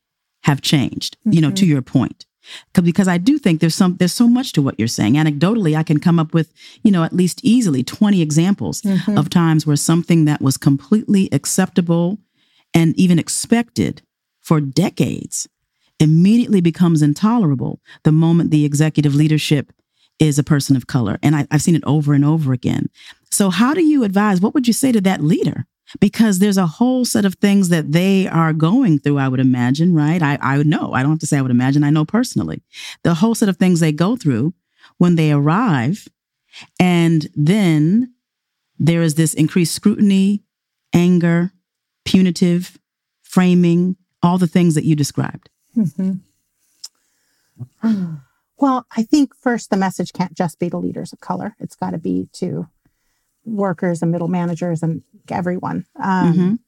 have 0.42 0.60
changed, 0.60 1.16
you 1.24 1.40
know, 1.40 1.50
to 1.50 1.64
your 1.64 1.80
point. 1.80 2.26
'Cause- 2.74 3.08
I 3.08 3.18
do 3.18 3.38
think 3.38 3.60
there's 3.60 3.74
some 3.74 3.96
there's 3.98 4.12
so 4.12 4.28
much 4.28 4.52
to 4.52 4.62
what 4.62 4.78
you're 4.78 4.88
saying. 4.88 5.14
Anecdotally, 5.14 5.76
I 5.76 5.82
can 5.82 5.98
come 6.00 6.18
up 6.18 6.34
with, 6.34 6.52
you 6.82 6.90
know, 6.90 7.04
at 7.04 7.12
least 7.14 7.40
easily 7.42 7.82
20 7.82 8.20
examples 8.22 8.82
Mhm. 8.82 9.18
of 9.18 9.30
times 9.30 9.66
where 9.66 9.76
something 9.76 10.24
that 10.26 10.40
was 10.42 10.56
completely 10.56 11.28
acceptable 11.32 12.18
and 12.74 12.94
even 12.98 13.18
expected 13.18 14.02
for 14.40 14.60
decades 14.60 15.48
immediately 15.98 16.60
becomes 16.60 17.02
intolerable 17.02 17.80
the 18.04 18.12
moment 18.12 18.50
the 18.50 18.64
executive 18.64 19.14
leadership 19.14 19.72
is 20.18 20.38
a 20.38 20.42
person 20.44 20.76
of 20.76 20.86
color. 20.86 21.18
And 21.22 21.34
I, 21.36 21.46
I've 21.50 21.62
seen 21.62 21.74
it 21.74 21.84
over 21.84 22.14
and 22.14 22.24
over 22.24 22.52
again. 22.52 22.88
So, 23.30 23.50
how 23.50 23.74
do 23.74 23.82
you 23.82 24.04
advise? 24.04 24.40
What 24.40 24.54
would 24.54 24.66
you 24.66 24.72
say 24.72 24.92
to 24.92 25.00
that 25.02 25.22
leader? 25.22 25.66
Because 25.98 26.38
there's 26.38 26.56
a 26.56 26.66
whole 26.66 27.04
set 27.04 27.24
of 27.24 27.34
things 27.34 27.68
that 27.70 27.90
they 27.92 28.28
are 28.28 28.52
going 28.52 28.98
through, 29.00 29.18
I 29.18 29.28
would 29.28 29.40
imagine, 29.40 29.94
right? 29.94 30.22
I, 30.22 30.38
I 30.40 30.56
would 30.58 30.66
know. 30.66 30.92
I 30.92 31.02
don't 31.02 31.12
have 31.12 31.18
to 31.20 31.26
say 31.26 31.38
I 31.38 31.42
would 31.42 31.50
imagine, 31.50 31.82
I 31.82 31.90
know 31.90 32.04
personally. 32.04 32.62
The 33.02 33.14
whole 33.14 33.34
set 33.34 33.48
of 33.48 33.56
things 33.56 33.80
they 33.80 33.92
go 33.92 34.14
through 34.16 34.54
when 34.98 35.16
they 35.16 35.32
arrive. 35.32 36.06
And 36.78 37.28
then 37.34 38.14
there 38.78 39.02
is 39.02 39.16
this 39.16 39.34
increased 39.34 39.74
scrutiny, 39.74 40.44
anger, 40.92 41.52
punitive, 42.04 42.78
framing, 43.22 43.96
all 44.22 44.38
the 44.38 44.46
things 44.46 44.74
that 44.74 44.84
you 44.84 44.94
described. 44.94 45.50
Mhm. 45.76 46.20
Well, 48.58 48.84
I 48.94 49.04
think 49.04 49.34
first 49.34 49.70
the 49.70 49.78
message 49.78 50.12
can't 50.12 50.34
just 50.34 50.58
be 50.58 50.68
to 50.68 50.76
leaders 50.76 51.14
of 51.14 51.20
color. 51.20 51.56
It's 51.58 51.74
got 51.74 51.92
to 51.92 51.98
be 51.98 52.28
to 52.34 52.68
workers 53.46 54.02
and 54.02 54.12
middle 54.12 54.28
managers 54.28 54.82
and 54.82 55.02
everyone. 55.32 55.86
Um, 55.96 56.34
Mhm. 56.34 56.58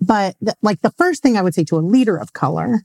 But 0.00 0.36
the, 0.40 0.54
like 0.62 0.80
the 0.80 0.92
first 0.92 1.22
thing 1.22 1.36
I 1.36 1.42
would 1.42 1.54
say 1.54 1.64
to 1.64 1.76
a 1.76 1.80
leader 1.80 2.16
of 2.16 2.32
color 2.32 2.84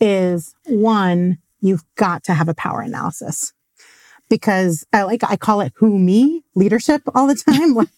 is 0.00 0.54
one, 0.66 1.38
you've 1.60 1.84
got 1.96 2.22
to 2.24 2.34
have 2.34 2.48
a 2.48 2.54
power 2.54 2.80
analysis 2.80 3.52
because 4.28 4.86
I 4.92 5.02
like, 5.02 5.24
I 5.24 5.36
call 5.36 5.60
it 5.60 5.72
who 5.76 5.98
me 5.98 6.44
leadership 6.54 7.02
all 7.14 7.26
the 7.26 7.34
time. 7.34 7.74
Like, 7.74 7.88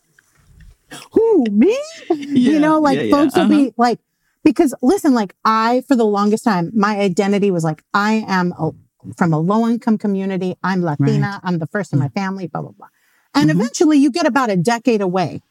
who 1.12 1.44
me? 1.50 1.78
you 2.10 2.58
know, 2.58 2.78
like 2.80 2.96
yeah, 2.96 3.04
yeah, 3.04 3.10
folks 3.10 3.34
will 3.34 3.42
uh-huh. 3.42 3.50
be 3.50 3.74
like, 3.76 4.00
Because 4.44 4.74
listen, 4.82 5.14
like 5.14 5.34
I, 5.44 5.82
for 5.88 5.96
the 5.96 6.04
longest 6.04 6.44
time, 6.44 6.70
my 6.74 6.98
identity 6.98 7.50
was 7.50 7.64
like, 7.64 7.82
I 7.94 8.24
am 8.26 8.52
a, 8.58 8.70
from 9.16 9.32
a 9.32 9.38
low 9.38 9.66
income 9.66 9.98
community. 9.98 10.56
I'm 10.62 10.82
Latina. 10.82 11.26
Right. 11.26 11.40
I'm 11.42 11.58
the 11.58 11.66
first 11.66 11.92
in 11.92 11.98
my 11.98 12.08
family, 12.08 12.46
blah, 12.46 12.62
blah, 12.62 12.72
blah. 12.72 12.88
And 13.34 13.50
eventually 13.50 13.98
you 13.98 14.10
get 14.10 14.26
about 14.26 14.50
a 14.50 14.56
decade 14.56 15.00
away 15.00 15.42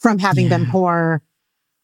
from 0.00 0.18
having 0.18 0.48
been 0.48 0.66
poor, 0.66 1.22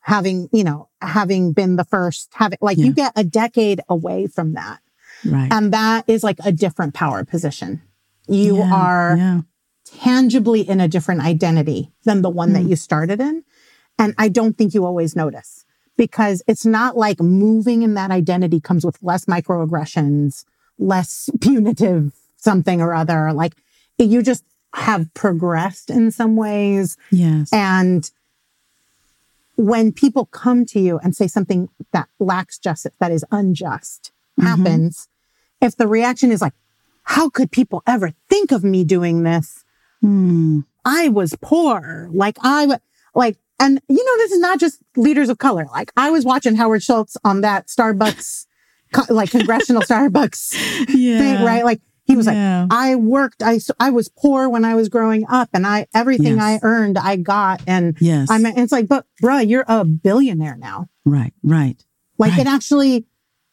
having, 0.00 0.48
you 0.52 0.64
know, 0.64 0.88
having 1.00 1.52
been 1.52 1.76
the 1.76 1.84
first, 1.84 2.30
having 2.34 2.58
like 2.60 2.76
Yeah. 2.78 2.86
you 2.86 2.92
get 2.92 3.12
a 3.14 3.22
decade 3.22 3.80
away 3.88 4.26
from 4.26 4.54
that. 4.54 4.80
Right. 5.24 5.52
And 5.52 5.72
that 5.72 6.04
is 6.08 6.24
like 6.24 6.38
a 6.44 6.50
different 6.52 6.94
power 6.94 7.24
position. 7.24 7.82
You 8.26 8.56
Yeah, 8.58 8.74
are 8.74 9.16
Yeah. 9.16 9.40
tangibly 9.84 10.60
in 10.68 10.80
a 10.80 10.88
different 10.88 11.20
identity 11.22 11.92
than 12.04 12.22
the 12.22 12.30
one 12.30 12.52
that 12.54 12.64
Mm. 12.64 12.70
you 12.70 12.76
started 12.76 13.20
in. 13.20 13.44
And 13.98 14.14
I 14.18 14.28
don't 14.28 14.56
think 14.58 14.74
you 14.74 14.84
always 14.84 15.14
notice 15.14 15.64
because 15.96 16.42
it's 16.46 16.66
not 16.66 16.96
like 16.96 17.20
moving 17.20 17.82
in 17.82 17.94
that 17.94 18.10
identity 18.10 18.60
comes 18.60 18.84
with 18.84 18.98
less 19.02 19.24
microaggressions, 19.26 20.44
less 20.78 21.30
punitive 21.40 22.12
something 22.36 22.80
or 22.80 22.94
other. 22.94 23.32
Like 23.32 23.54
you 23.98 24.22
just 24.22 24.44
have 24.76 25.12
progressed 25.14 25.90
in 25.90 26.10
some 26.10 26.36
ways. 26.36 26.96
Yes. 27.10 27.52
And 27.52 28.10
when 29.56 29.92
people 29.92 30.26
come 30.26 30.64
to 30.66 30.80
you 30.80 30.98
and 30.98 31.14
say 31.16 31.26
something 31.26 31.68
that 31.92 32.08
lacks 32.18 32.58
justice, 32.58 32.92
that 33.00 33.10
is 33.10 33.24
unjust, 33.30 34.12
Mm-hmm. 34.38 34.48
happens, 34.48 35.08
if 35.62 35.78
the 35.78 35.86
reaction 35.88 36.30
is 36.30 36.42
like, 36.42 36.52
how 37.04 37.30
could 37.30 37.50
people 37.50 37.82
ever 37.86 38.12
think 38.28 38.52
of 38.52 38.62
me 38.62 38.84
doing 38.84 39.22
this? 39.22 39.64
Hmm. 40.02 40.60
I 40.84 41.08
was 41.08 41.34
poor. 41.40 42.10
Like 42.12 42.36
I 42.42 42.66
like, 43.14 43.38
and 43.58 43.80
you 43.88 43.96
know, 44.04 44.16
this 44.18 44.32
is 44.32 44.40
not 44.40 44.60
just 44.60 44.78
leaders 44.94 45.30
of 45.30 45.38
color. 45.38 45.66
Like 45.72 45.90
I 45.96 46.10
was 46.10 46.26
watching 46.26 46.54
Howard 46.56 46.82
Schultz 46.82 47.16
on 47.24 47.40
that 47.40 47.68
Starbucks, 47.68 48.44
co- 48.92 49.14
like 49.14 49.30
congressional 49.30 49.80
Starbucks 49.90 50.52
Yeah. 50.90 51.18
thing, 51.18 51.42
right? 51.42 51.64
Like 51.64 51.80
he 52.06 52.16
was 52.16 52.26
Yeah. 52.26 52.62
like, 52.70 52.72
I 52.72 52.94
worked, 52.94 53.42
I, 53.42 53.58
I 53.80 53.90
was 53.90 54.08
poor 54.08 54.48
when 54.48 54.64
I 54.64 54.74
was 54.74 54.88
growing 54.88 55.24
up 55.28 55.48
and 55.52 55.66
I, 55.66 55.86
everything 55.94 56.36
Yes. 56.36 56.62
I 56.62 56.66
earned, 56.66 56.98
I 56.98 57.16
got. 57.16 57.62
And 57.66 57.96
Yes. 58.00 58.30
I'm, 58.30 58.46
it's 58.46 58.72
like, 58.72 58.86
but 58.88 59.06
bruh, 59.22 59.46
you're 59.48 59.64
a 59.68 59.84
billionaire 59.84 60.56
now. 60.56 60.88
right. 61.04 61.32
Right. 61.42 61.84
Like 62.18 62.32
Right. 62.32 62.40
it 62.40 62.46
actually 62.46 63.06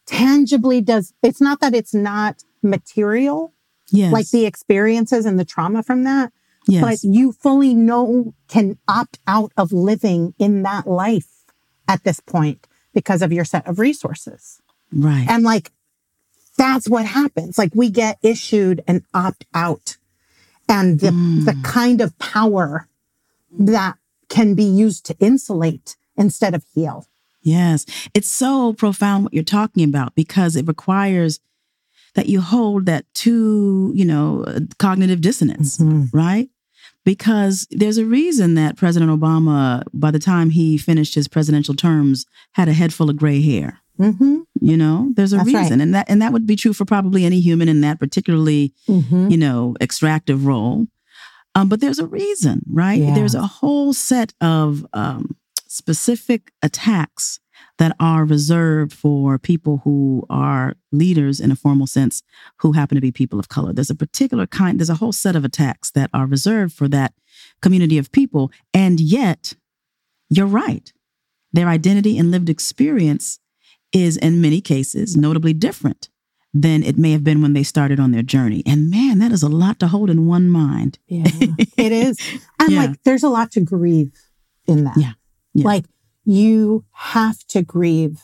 tangibly 0.06 0.80
does. 0.80 1.12
It's 1.22 1.40
not 1.40 1.60
that 1.60 1.74
it's 1.74 1.94
not 1.94 2.42
material, 2.62 3.52
Yes. 3.90 4.12
like 4.12 4.30
the 4.30 4.46
experiences 4.46 5.26
and 5.26 5.38
the 5.38 5.44
trauma 5.44 5.82
from 5.82 6.04
that, 6.04 6.32
yes. 6.66 6.82
but 6.82 7.08
you 7.10 7.32
fully 7.32 7.74
know 7.74 8.34
can 8.48 8.78
opt 8.88 9.18
out 9.26 9.52
of 9.56 9.72
living 9.72 10.34
in 10.38 10.62
that 10.62 10.86
life 10.86 11.28
at 11.88 12.02
this 12.04 12.20
point 12.20 12.66
because 12.94 13.20
of 13.22 13.32
your 13.32 13.44
set 13.44 13.66
of 13.66 13.78
resources. 13.78 14.60
right. 14.92 15.26
And 15.28 15.42
like, 15.44 15.70
that's 16.56 16.88
what 16.88 17.04
happens. 17.04 17.58
Like 17.58 17.74
we 17.74 17.90
get 17.90 18.18
issued 18.22 18.82
an 18.86 19.04
opt 19.12 19.46
out 19.54 19.96
and 20.68 21.00
the, 21.00 21.10
the 21.44 21.58
kind 21.62 22.00
of 22.00 22.18
power 22.18 22.88
that 23.58 23.96
can 24.28 24.54
be 24.54 24.64
used 24.64 25.04
to 25.06 25.16
insulate 25.18 25.96
instead 26.16 26.54
of 26.54 26.64
heal. 26.74 27.06
Yes. 27.42 27.84
It's 28.14 28.30
so 28.30 28.72
profound 28.72 29.24
what 29.24 29.34
you're 29.34 29.44
talking 29.44 29.84
about 29.84 30.14
because 30.14 30.56
it 30.56 30.66
requires 30.66 31.40
that 32.14 32.26
you 32.26 32.40
hold 32.40 32.86
that 32.86 33.04
two, 33.12 33.92
you 33.94 34.04
know, 34.04 34.46
cognitive 34.78 35.20
dissonance, 35.20 35.78
right? 36.12 36.48
Because 37.04 37.66
there's 37.70 37.98
a 37.98 38.06
reason 38.06 38.54
that 38.54 38.76
President 38.76 39.10
Obama, 39.10 39.84
by 39.92 40.10
the 40.10 40.18
time 40.18 40.50
he 40.50 40.78
finished 40.78 41.14
his 41.14 41.28
presidential 41.28 41.74
terms, 41.74 42.24
had 42.52 42.68
a 42.68 42.72
head 42.72 42.94
full 42.94 43.10
of 43.10 43.16
gray 43.16 43.42
hair. 43.42 43.80
Mm-hmm. 43.98 44.40
You 44.64 44.76
know, 44.78 45.12
there's 45.14 45.32
a 45.32 45.36
That's 45.36 45.52
right. 45.52 45.60
reason, 45.62 45.80
and 45.82 45.94
that 45.94 46.06
and 46.08 46.22
that 46.22 46.32
would 46.32 46.46
be 46.46 46.56
true 46.56 46.72
for 46.72 46.84
probably 46.86 47.24
any 47.24 47.40
human 47.40 47.68
in 47.68 47.80
that 47.82 47.98
particularly, 48.00 48.72
Mm-hmm. 48.88 49.28
you 49.30 49.36
know, 49.36 49.76
extractive 49.80 50.46
role. 50.46 50.86
Um, 51.54 51.68
but 51.68 51.80
there's 51.80 51.98
a 52.00 52.06
reason, 52.06 52.62
right? 52.70 52.98
Yeah. 53.00 53.14
There's 53.14 53.34
a 53.34 53.46
whole 53.46 53.92
set 53.92 54.32
of 54.40 54.84
um, 54.92 55.36
specific 55.68 56.50
attacks 56.62 57.38
that 57.78 57.94
are 58.00 58.24
reserved 58.24 58.92
for 58.92 59.38
people 59.38 59.82
who 59.84 60.24
are 60.30 60.74
leaders 60.92 61.40
in 61.40 61.50
a 61.52 61.56
formal 61.56 61.86
sense 61.86 62.22
who 62.60 62.72
happen 62.72 62.94
to 62.96 63.00
be 63.00 63.12
people 63.12 63.38
of 63.38 63.48
color. 63.48 63.72
There's 63.72 63.90
a 63.90 63.94
particular 63.94 64.46
kind, 64.46 64.78
there's 64.80 64.90
a 64.90 64.94
whole 64.96 65.12
set 65.12 65.36
of 65.36 65.44
attacks 65.44 65.90
that 65.92 66.10
are 66.12 66.26
reserved 66.26 66.72
for 66.74 66.88
that 66.88 67.12
community 67.60 67.98
of 67.98 68.10
people. 68.12 68.50
And 68.72 68.98
yet, 69.00 69.54
you're 70.30 70.46
right. 70.46 70.92
Their 71.52 71.68
identity 71.68 72.18
and 72.18 72.30
lived 72.30 72.48
experience 72.48 73.38
is, 73.94 74.16
in 74.18 74.40
many 74.40 74.60
cases, 74.60 75.16
notably 75.16 75.52
different 75.52 76.08
than 76.52 76.82
it 76.82 76.96
may 76.98 77.10
have 77.12 77.24
been 77.24 77.42
when 77.42 77.52
they 77.52 77.62
started 77.62 77.98
on 77.98 78.12
their 78.12 78.22
journey. 78.22 78.62
And 78.66 78.88
man, 78.90 79.18
that 79.18 79.32
is 79.32 79.42
a 79.42 79.48
lot 79.48 79.78
to 79.80 79.88
hold 79.88 80.08
in 80.10 80.26
one 80.26 80.48
mind. 80.50 80.98
Yeah, 81.08 81.24
it 81.76 81.92
is. 81.92 82.18
And 82.60 82.72
Yeah. 82.72 82.84
like, 82.86 83.02
there's 83.02 83.22
a 83.24 83.28
lot 83.28 83.50
to 83.52 83.60
grieve 83.60 84.12
in 84.66 84.84
that. 84.84 84.96
Yeah. 84.96 85.12
Yeah. 85.52 85.64
Like, 85.66 85.84
you 86.24 86.84
have 86.92 87.38
to 87.48 87.62
grieve 87.62 88.20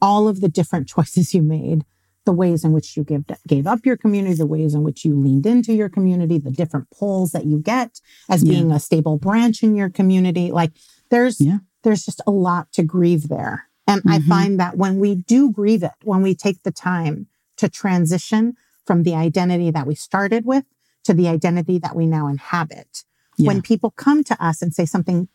all 0.00 0.28
of 0.28 0.40
the 0.40 0.48
different 0.48 0.86
choices 0.94 1.34
you 1.34 1.42
made, 1.42 1.84
the 2.26 2.32
ways 2.32 2.62
in 2.64 2.72
which 2.72 2.96
you 2.96 3.02
gave, 3.02 3.24
gave 3.46 3.66
up 3.66 3.84
your 3.86 3.96
community, 3.96 4.34
the 4.36 4.46
ways 4.46 4.74
in 4.74 4.82
which 4.82 5.04
you 5.04 5.18
leaned 5.18 5.46
into 5.46 5.72
your 5.72 5.88
community, 5.88 6.38
the 6.38 6.50
different 6.52 6.86
pulls 6.90 7.32
that 7.32 7.46
you 7.46 7.58
get 7.58 8.00
as 8.28 8.44
Yeah. 8.44 8.50
being 8.52 8.70
a 8.70 8.78
stable 8.78 9.16
branch 9.18 9.62
in 9.62 9.74
your 9.74 9.88
community. 9.88 10.52
Like, 10.52 10.72
there's, 11.10 11.40
Yeah. 11.40 11.58
there's 11.82 12.04
just 12.04 12.20
a 12.26 12.30
lot 12.30 12.70
to 12.74 12.82
grieve 12.84 13.28
there. 13.28 13.64
And 13.88 14.02
I 14.06 14.18
Mhm. 14.18 14.28
find 14.28 14.60
that 14.60 14.76
when 14.76 15.00
we 15.00 15.14
do 15.16 15.50
grieve 15.50 15.82
it, 15.82 15.94
when 16.04 16.22
we 16.22 16.34
take 16.34 16.62
the 16.62 16.70
time 16.70 17.26
to 17.56 17.68
transition 17.68 18.54
from 18.84 19.02
the 19.02 19.14
identity 19.14 19.70
that 19.70 19.86
we 19.86 19.94
started 19.94 20.44
with 20.44 20.64
to 21.04 21.14
the 21.14 21.26
identity 21.28 21.78
that 21.78 21.96
we 21.96 22.06
now 22.06 22.28
inhabit, 22.28 23.04
Yeah. 23.36 23.48
when 23.48 23.62
people 23.62 23.90
come 23.90 24.22
to 24.24 24.44
us 24.44 24.62
and 24.62 24.74
say 24.74 24.84
something 24.84 25.28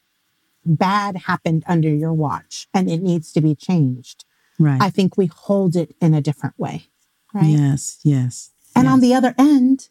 bad 0.65 1.17
happened 1.17 1.63
under 1.67 1.89
your 1.93 2.13
watch 2.13 2.67
and 2.73 2.89
it 2.89 3.01
needs 3.01 3.33
to 3.33 3.41
be 3.41 3.55
changed, 3.55 4.23
right. 4.59 4.81
I 4.81 4.89
think 4.89 5.17
we 5.17 5.25
hold 5.25 5.75
it 5.75 5.95
in 5.99 6.13
a 6.13 6.21
different 6.21 6.57
way. 6.57 6.87
Right. 7.33 7.45
Yes, 7.45 7.97
yes. 8.03 8.51
And 8.75 8.85
yes. 8.85 8.93
on 8.93 8.99
the 9.01 9.13
other 9.15 9.33
end, 9.37 9.89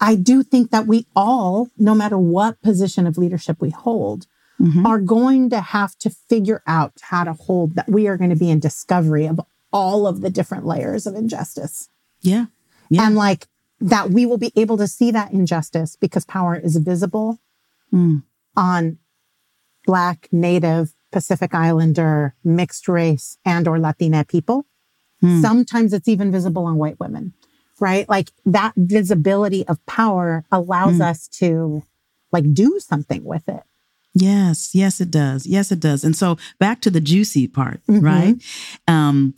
I 0.00 0.14
do 0.14 0.42
think 0.42 0.70
that 0.70 0.86
we 0.86 1.06
all, 1.16 1.68
no 1.78 1.94
matter 1.94 2.18
what 2.18 2.60
position 2.60 3.06
of 3.06 3.16
leadership 3.16 3.60
we 3.60 3.70
hold, 3.70 4.26
Mhm. 4.60 4.86
are 4.86 5.00
going 5.00 5.50
to 5.50 5.60
have 5.60 5.96
to 5.98 6.08
figure 6.10 6.62
out 6.66 6.94
how 7.02 7.24
to 7.24 7.32
hold 7.34 7.74
that 7.74 7.88
we 7.90 8.06
are 8.08 8.16
going 8.16 8.30
to 8.30 8.36
be 8.36 8.50
in 8.50 8.58
discovery 8.60 9.26
of 9.26 9.40
all 9.72 10.06
of 10.06 10.20
the 10.22 10.30
different 10.30 10.64
layers 10.64 11.06
of 11.06 11.14
injustice. 11.14 11.88
Yeah. 12.22 12.46
Yeah. 12.88 13.06
And 13.06 13.16
like 13.16 13.48
that 13.80 14.10
we 14.10 14.24
will 14.24 14.38
be 14.38 14.52
able 14.56 14.78
to 14.78 14.86
see 14.88 15.10
that 15.10 15.32
injustice 15.32 15.96
because 15.96 16.24
power 16.24 16.56
is 16.56 16.76
visible 16.78 17.38
Mm. 17.92 18.22
on 18.56 18.98
Black, 19.84 20.28
Native, 20.32 20.94
Pacific 21.12 21.54
Islander, 21.54 22.34
mixed 22.42 22.88
race, 22.88 23.38
and 23.44 23.68
or 23.68 23.78
Latina 23.78 24.24
people. 24.24 24.66
Hmm. 25.20 25.40
Sometimes 25.40 25.92
it's 25.92 26.08
even 26.08 26.32
visible 26.32 26.64
on 26.64 26.76
white 26.76 26.98
women, 26.98 27.32
right? 27.78 28.08
Like 28.08 28.32
that 28.44 28.72
visibility 28.76 29.66
of 29.68 29.84
power 29.86 30.44
allows 30.50 30.96
Hmm. 30.96 31.02
us 31.02 31.28
to 31.40 31.82
like 32.32 32.52
do 32.52 32.80
something 32.80 33.22
with 33.24 33.48
it. 33.48 33.62
Yes, 34.18 34.74
yes, 34.74 35.00
it 35.00 35.10
does. 35.10 35.46
Yes, 35.46 35.70
it 35.70 35.80
does. 35.80 36.02
And 36.04 36.16
so 36.16 36.38
back 36.58 36.80
to 36.82 36.90
the 36.90 37.00
juicy 37.02 37.46
part, 37.46 37.80
Mhm. 37.86 38.02
right? 38.02 38.42
Um, 38.88 39.34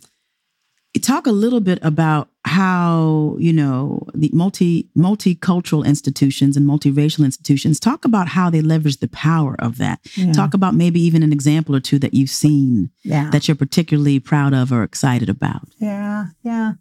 talk 1.01 1.27
a 1.27 1.31
little 1.31 1.61
bit 1.61 1.79
about 1.81 2.29
how 2.45 3.37
you 3.39 3.53
know 3.53 4.05
the 4.13 4.29
multi 4.33 4.89
multicultural 4.97 5.85
institutions 5.85 6.57
and 6.57 6.65
multiracial 6.65 7.23
institutions 7.23 7.79
talk 7.79 8.03
about 8.03 8.27
how 8.29 8.49
they 8.49 8.61
leverage 8.61 8.97
the 8.97 9.07
power 9.07 9.55
of 9.59 9.77
that 9.77 9.99
Yeah. 10.15 10.33
talk 10.33 10.53
about 10.53 10.75
maybe 10.75 10.99
even 11.01 11.23
an 11.23 11.31
example 11.31 11.73
or 11.75 11.79
two 11.79 11.99
that 11.99 12.13
you've 12.13 12.29
seen 12.29 12.89
Yeah. 13.03 13.29
that 13.29 13.47
you're 13.47 13.55
particularly 13.55 14.19
proud 14.19 14.53
of 14.53 14.71
or 14.73 14.83
excited 14.83 15.29
about 15.29 15.69
Yeah, 15.79 16.27
yeah. 16.43 16.73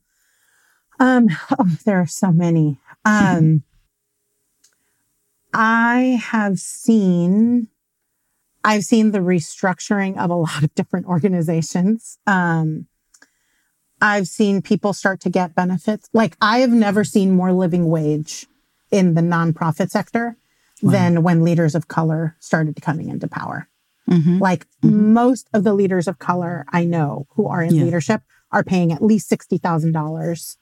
Um, 0.99 1.29
oh, 1.59 1.69
there 1.85 2.01
are 2.01 2.07
so 2.09 2.33
many. 2.33 2.81
Um, 3.05 3.63
I 5.55 6.19
have 6.23 6.59
seen, 6.59 7.69
I've 8.65 8.85
seen 8.85 9.13
the 9.13 9.19
restructuring 9.21 10.17
of 10.19 10.31
a 10.31 10.35
lot 10.35 10.63
of 10.63 10.75
different 10.75 11.07
organizations. 11.07 12.19
Um, 12.27 12.87
I've 14.01 14.29
seen 14.29 14.63
people 14.63 14.93
start 14.93 15.21
to 15.21 15.31
get 15.31 15.55
benefits. 15.55 16.09
Like 16.13 16.37
I 16.41 16.59
have 16.61 16.71
never 16.71 17.03
seen 17.05 17.33
more 17.33 17.53
living 17.53 17.89
wage 17.89 18.47
in 18.91 19.15
the 19.15 19.21
nonprofit 19.23 19.91
sector 19.91 20.37
Wow. 20.81 20.93
than 20.93 21.23
when 21.25 21.43
leaders 21.43 21.75
of 21.75 21.89
color 21.89 22.37
started 22.39 22.81
coming 22.81 23.09
into 23.09 23.27
power. 23.27 23.69
Mhm. 24.09 24.41
Like 24.41 24.67
most 24.81 25.49
of 25.53 25.65
the 25.65 25.75
leaders 25.75 26.07
of 26.07 26.21
color 26.21 26.65
I 26.73 26.85
know 26.85 27.27
who 27.31 27.49
are 27.49 27.63
in 27.63 27.75
Yeah. 27.75 27.83
leadership 27.83 28.23
are 28.53 28.63
paying 28.63 28.93
at 28.93 29.03
least 29.03 29.29
$60,000 29.29 30.57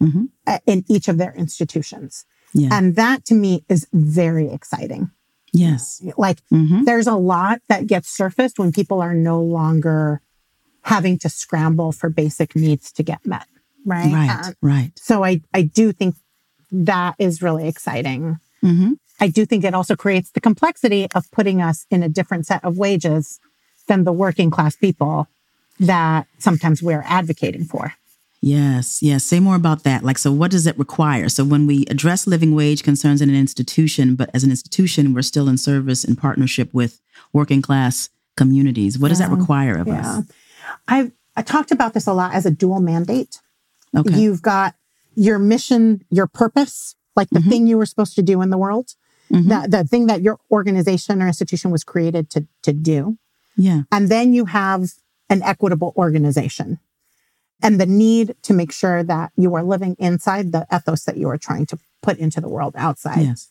Mhm. 0.00 0.28
uh, 0.46 0.58
in 0.66 0.84
each 0.88 1.08
of 1.08 1.18
their 1.18 1.32
institutions. 1.34 2.24
yeah 2.54 2.68
And 2.72 2.94
that 2.96 3.24
to 3.26 3.34
me 3.34 3.64
is 3.68 3.86
very 3.92 4.48
exciting. 4.48 5.10
Yes 5.52 6.02
Like 6.16 6.38
Mhm. 6.52 6.84
there's 6.84 7.06
a 7.06 7.14
lot 7.16 7.60
that 7.68 7.86
gets 7.86 8.08
surfaced 8.08 8.58
when 8.58 8.72
people 8.72 9.00
are 9.00 9.14
no 9.14 9.40
longer 9.42 10.20
having 10.82 11.18
to 11.18 11.28
scramble 11.28 11.92
for 11.92 12.08
basic 12.08 12.56
needs 12.56 12.90
to 12.92 13.02
get 13.02 13.24
met. 13.26 13.46
Right. 13.84 14.12
Right. 14.12 14.30
Um, 14.46 14.54
right. 14.62 14.92
so 14.96 15.24
I, 15.24 15.40
I 15.52 15.62
do 15.62 15.92
think 15.92 16.14
that 16.72 17.14
is 17.18 17.42
really 17.42 17.66
exciting. 17.68 18.38
Mm-hmm. 18.62 18.92
I 19.20 19.28
do 19.28 19.44
think 19.44 19.64
it 19.64 19.74
also 19.74 19.96
creates 19.96 20.30
the 20.30 20.40
complexity 20.40 21.08
of 21.14 21.30
putting 21.32 21.60
us 21.60 21.86
in 21.90 22.02
a 22.02 22.08
different 22.08 22.46
set 22.46 22.64
of 22.64 22.78
wages 22.78 23.40
than 23.88 24.04
the 24.04 24.12
working 24.12 24.50
class 24.50 24.76
people 24.76 25.26
that 25.78 26.26
sometimes 26.38 26.82
we're 26.82 27.04
advocating 27.06 27.64
for. 27.64 27.94
Yes, 28.42 29.02
yes. 29.02 29.22
Say 29.24 29.38
more 29.38 29.54
about 29.54 29.82
that. 29.84 30.02
Like, 30.02 30.16
so 30.16 30.32
what 30.32 30.50
does 30.50 30.66
it 30.66 30.78
require? 30.78 31.28
So, 31.28 31.44
when 31.44 31.66
we 31.66 31.84
address 31.90 32.26
living 32.26 32.54
wage 32.54 32.82
concerns 32.82 33.20
in 33.20 33.28
an 33.28 33.36
institution, 33.36 34.14
but 34.14 34.30
as 34.32 34.44
an 34.44 34.50
institution, 34.50 35.12
we're 35.12 35.22
still 35.22 35.46
in 35.48 35.58
service 35.58 36.04
in 36.04 36.16
partnership 36.16 36.72
with 36.72 37.00
working 37.34 37.60
class 37.60 38.08
communities, 38.36 38.98
what 38.98 39.08
does 39.08 39.18
that 39.18 39.30
require 39.30 39.76
of 39.76 39.86
Yeah. 39.88 40.00
us? 40.18 40.24
I've 40.88 41.12
I 41.36 41.42
talked 41.42 41.70
about 41.70 41.94
this 41.94 42.06
a 42.06 42.12
lot 42.12 42.34
as 42.34 42.44
a 42.44 42.50
dual 42.50 42.80
mandate. 42.80 43.40
Okay. 43.96 44.20
You've 44.20 44.42
got 44.42 44.74
your 45.14 45.38
mission, 45.38 46.02
your 46.10 46.26
purpose, 46.26 46.96
like 47.16 47.30
the 47.30 47.38
Mhm. 47.40 47.48
thing 47.48 47.66
you 47.66 47.76
were 47.78 47.86
supposed 47.86 48.14
to 48.16 48.22
do 48.22 48.42
in 48.42 48.50
the 48.50 48.58
world, 48.58 48.94
Mhm. 49.30 49.48
that 49.48 49.70
the 49.70 49.84
thing 49.84 50.06
that 50.06 50.22
your 50.22 50.38
organization 50.50 51.22
or 51.22 51.26
institution 51.28 51.70
was 51.70 51.84
created 51.84 52.30
to 52.30 52.46
to 52.62 52.72
do. 52.72 53.18
yeah. 53.56 53.82
And 53.92 54.08
then 54.08 54.32
you 54.32 54.46
have 54.46 54.94
an 55.28 55.42
equitable 55.42 55.92
organization 55.96 56.78
and 57.62 57.80
the 57.80 57.86
need 57.86 58.34
to 58.42 58.52
make 58.52 58.72
sure 58.72 59.02
that 59.02 59.32
you 59.36 59.54
are 59.54 59.62
living 59.62 59.96
inside 59.98 60.52
the 60.52 60.66
ethos 60.72 61.04
that 61.04 61.16
you 61.16 61.28
are 61.28 61.38
trying 61.38 61.66
to 61.66 61.78
put 62.02 62.18
into 62.18 62.40
the 62.40 62.48
world 62.48 62.74
outside. 62.76 63.20
Yes. 63.22 63.50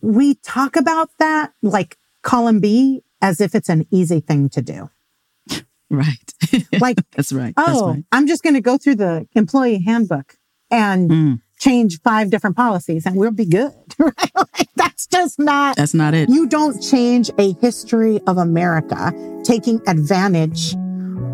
We 0.00 0.34
talk 0.36 0.76
about 0.76 1.10
that 1.18 1.52
like 1.62 1.98
column 2.22 2.60
B 2.60 3.02
as 3.20 3.40
if 3.40 3.54
it's 3.54 3.68
an 3.68 3.86
easy 3.90 4.20
thing 4.20 4.48
to 4.50 4.62
do. 4.62 4.90
Right. 5.92 6.34
Like, 6.80 6.98
that's 7.10 7.32
right. 7.32 7.52
That's 7.56 7.78
oh, 7.80 7.94
right. 7.94 8.04
I'm 8.12 8.28
just 8.28 8.44
going 8.44 8.54
to 8.54 8.60
go 8.60 8.78
through 8.78 8.94
the 8.94 9.26
employee 9.34 9.82
handbook 9.84 10.36
and 10.70 11.10
Mm, 11.10 11.40
change 11.58 12.00
five 12.02 12.30
different 12.30 12.56
policies 12.56 13.06
and 13.06 13.16
we'll 13.16 13.32
be 13.32 13.44
good. 13.44 13.72
Right? 13.98 14.14
Like, 14.36 14.68
that's 14.76 15.06
just 15.06 15.38
not 15.38 15.76
that's 15.76 15.92
not 15.92 16.14
it. 16.14 16.28
You 16.28 16.46
don't 16.46 16.80
change 16.80 17.30
a 17.38 17.52
history 17.54 18.20
of 18.26 18.38
America 18.38 19.12
taking 19.44 19.80
advantage 19.88 20.74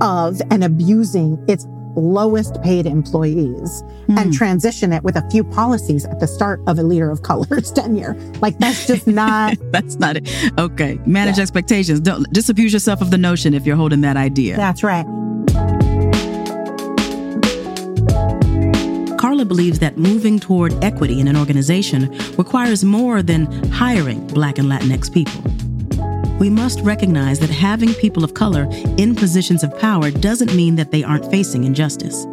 of 0.00 0.40
and 0.50 0.62
abusing 0.64 1.42
its 1.48 1.66
lowest 1.98 2.60
paid 2.62 2.84
employees 2.84 3.82
and 4.08 4.18
Mm. 4.30 4.34
transition 4.36 4.92
it 4.92 5.02
with 5.02 5.16
a 5.16 5.26
few 5.30 5.42
policies 5.42 6.04
at 6.04 6.20
the 6.20 6.26
start 6.26 6.60
of 6.66 6.78
a 6.78 6.82
leader 6.82 7.10
of 7.10 7.22
color's 7.22 7.72
tenure. 7.80 8.14
Like 8.42 8.58
that's 8.58 8.86
just 8.86 9.06
not 9.22 9.56
That's 9.72 9.96
not 9.98 10.16
it. 10.18 10.28
Okay. 10.58 11.00
Manage 11.06 11.36
Yeah. 11.38 11.42
expectations. 11.42 12.00
Don't 12.00 12.30
disabuse 12.32 12.72
yourself 12.74 13.00
of 13.00 13.10
the 13.10 13.16
notion 13.18 13.54
if 13.54 13.64
you're 13.64 13.76
holding 13.76 14.02
that 14.02 14.16
idea. 14.18 14.56
that's 14.56 14.82
right. 14.82 15.06
Karla 19.18 19.44
believes 19.46 19.78
that 19.80 19.96
moving 19.96 20.38
toward 20.38 20.72
equity 20.84 21.18
in 21.18 21.26
an 21.28 21.36
organization 21.36 22.10
requires 22.36 22.84
more 22.84 23.22
than 23.22 23.46
hiring 23.70 24.24
Black 24.28 24.58
and 24.58 24.68
Latinx 24.70 25.10
people. 25.12 25.42
We 26.38 26.50
must 26.50 26.80
recognize 26.80 27.38
that 27.40 27.48
having 27.48 27.94
people 27.94 28.22
of 28.22 28.34
color 28.34 28.68
in 28.98 29.16
positions 29.16 29.62
of 29.62 29.76
power 29.78 30.10
doesn't 30.10 30.54
mean 30.54 30.76
that 30.76 30.90
they 30.90 31.02
aren't 31.02 31.30
facing 31.30 31.64
injustice. 31.64 32.26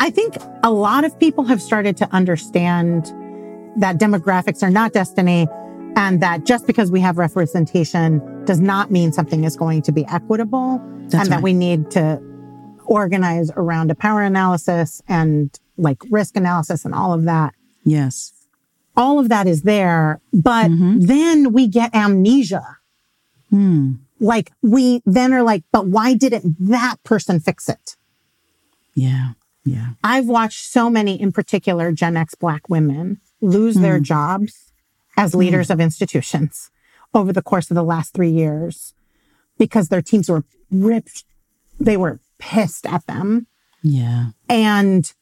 I 0.00 0.10
think 0.10 0.36
a 0.62 0.70
lot 0.70 1.04
of 1.04 1.18
people 1.18 1.44
have 1.44 1.62
started 1.62 1.96
to 1.96 2.08
understand 2.12 3.06
that 3.76 3.96
demographics 3.96 4.62
are 4.62 4.68
not 4.68 4.92
destiny 4.92 5.48
and 5.96 6.20
that 6.20 6.44
just 6.44 6.66
because 6.66 6.90
we 6.90 7.00
have 7.00 7.16
representation 7.16 8.44
does 8.44 8.60
not 8.60 8.90
mean 8.90 9.12
something 9.12 9.44
is 9.44 9.56
going 9.56 9.80
to 9.80 9.92
be 9.92 10.04
equitable 10.06 10.78
That's 11.08 11.14
and 11.14 11.32
that 11.32 11.42
we 11.42 11.54
need 11.54 11.90
to 11.92 12.20
organize 12.84 13.50
around 13.56 13.90
a 13.92 13.94
power 13.94 14.20
analysis 14.20 15.00
and 15.08 15.58
like 15.78 16.02
risk 16.10 16.36
analysis 16.36 16.84
and 16.84 16.94
all 16.94 17.14
of 17.14 17.24
that. 17.24 17.54
Yes. 17.82 18.33
All 18.96 19.18
of 19.18 19.28
that 19.28 19.46
is 19.46 19.62
there, 19.62 20.20
but 20.32 20.70
Mhm. 20.70 21.06
then 21.06 21.52
we 21.52 21.66
get 21.66 21.94
amnesia. 21.94 22.78
Hmm. 23.50 23.94
Like 24.20 24.52
we 24.62 25.02
then 25.04 25.32
are 25.32 25.42
like, 25.42 25.64
but 25.72 25.86
why 25.88 26.14
didn't 26.14 26.56
that 26.60 26.96
person 27.04 27.40
fix 27.40 27.68
it? 27.68 27.96
Yeah. 28.94 29.32
Yeah. 29.64 29.90
I've 30.04 30.26
watched 30.26 30.64
so 30.70 30.88
many, 30.90 31.20
in 31.20 31.32
particular, 31.32 31.90
Gen 31.90 32.16
X 32.16 32.34
Black 32.34 32.68
women 32.68 33.20
lose 33.40 33.76
their 33.76 33.98
jobs 33.98 34.72
as 35.16 35.34
leaders 35.34 35.70
of 35.70 35.80
institutions 35.80 36.70
over 37.14 37.32
the 37.32 37.42
course 37.42 37.70
of 37.70 37.74
the 37.74 37.82
last 37.82 38.12
three 38.14 38.30
years 38.30 38.94
because 39.58 39.88
their 39.88 40.02
teams 40.02 40.28
were 40.28 40.44
ripped. 40.70 41.24
They 41.80 41.96
were 41.96 42.20
pissed 42.38 42.86
at 42.86 43.06
them. 43.06 43.46
Yeah. 43.82 44.28
And 44.48 45.12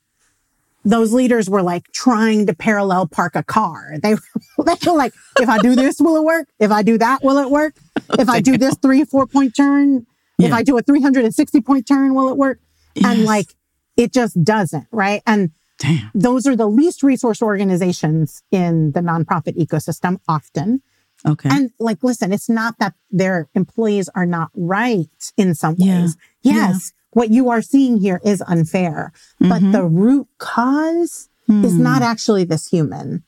those 0.85 1.13
leaders 1.13 1.49
were 1.49 1.63
like 1.63 1.91
trying 1.93 2.47
to 2.47 2.55
parallel 2.55 3.07
park 3.07 3.37
a 3.37 3.43
car. 3.43 3.95
They, 4.03 4.15
they 4.65 4.75
were 4.87 4.97
like, 4.97 5.13
if 5.39 5.49
I 5.49 5.59
do 5.59 5.75
this, 5.75 6.01
will 6.01 6.17
it 6.17 6.25
work? 6.25 6.49
If 6.59 6.71
I 6.71 6.83
do 6.83 6.99
that, 6.99 7.23
will 7.23 7.39
it 7.39 7.51
work? 7.51 7.75
If 8.19 8.29
I 8.29 8.41
do 8.41 8.57
this 8.59 8.77
three, 8.83 9.05
four 9.05 9.27
point 9.27 9.55
turn, 9.57 10.07
if 10.39 10.53
I 10.53 10.63
do 10.63 10.77
a 10.77 10.83
360 10.83 11.61
point 11.61 11.87
turn, 11.87 12.15
will 12.15 12.31
it 12.31 12.37
work? 12.37 12.59
And 13.05 13.25
like, 13.25 13.55
it 13.97 14.13
just 14.13 14.43
doesn't, 14.43 14.87
right? 14.91 15.23
And 15.27 15.53
Damn. 15.79 16.11
those 16.15 16.47
are 16.47 16.57
the 16.57 16.69
least 16.69 17.03
resource 17.03 17.41
organizations 17.43 18.43
in 18.51 18.93
the 18.93 19.01
nonprofit 19.01 19.57
ecosystem 19.57 20.19
often. 20.27 20.83
Okay. 21.27 21.49
And 21.51 21.71
like, 21.79 22.03
listen, 22.03 22.33
it's 22.33 22.49
not 22.49 22.79
that 22.81 22.95
their 23.11 23.49
employees 23.55 24.09
are 24.15 24.27
not 24.27 24.51
right 24.55 25.07
in 25.37 25.55
some 25.55 25.77
Yeah. 25.79 26.03
ways. 26.03 26.17
Yes, 26.43 26.93
what 27.13 27.31
you 27.31 27.49
are 27.51 27.63
seeing 27.63 27.99
here 27.99 28.21
is 28.25 28.43
unfair, 28.47 29.13
but 29.41 29.63
Mhm. 29.63 29.73
the 29.73 29.85
root 29.85 30.29
cause 30.39 31.29
is 31.49 31.73
Hmm. 31.75 31.83
not 31.83 32.03
actually 32.03 32.45
this 32.45 32.69
human. 32.69 33.23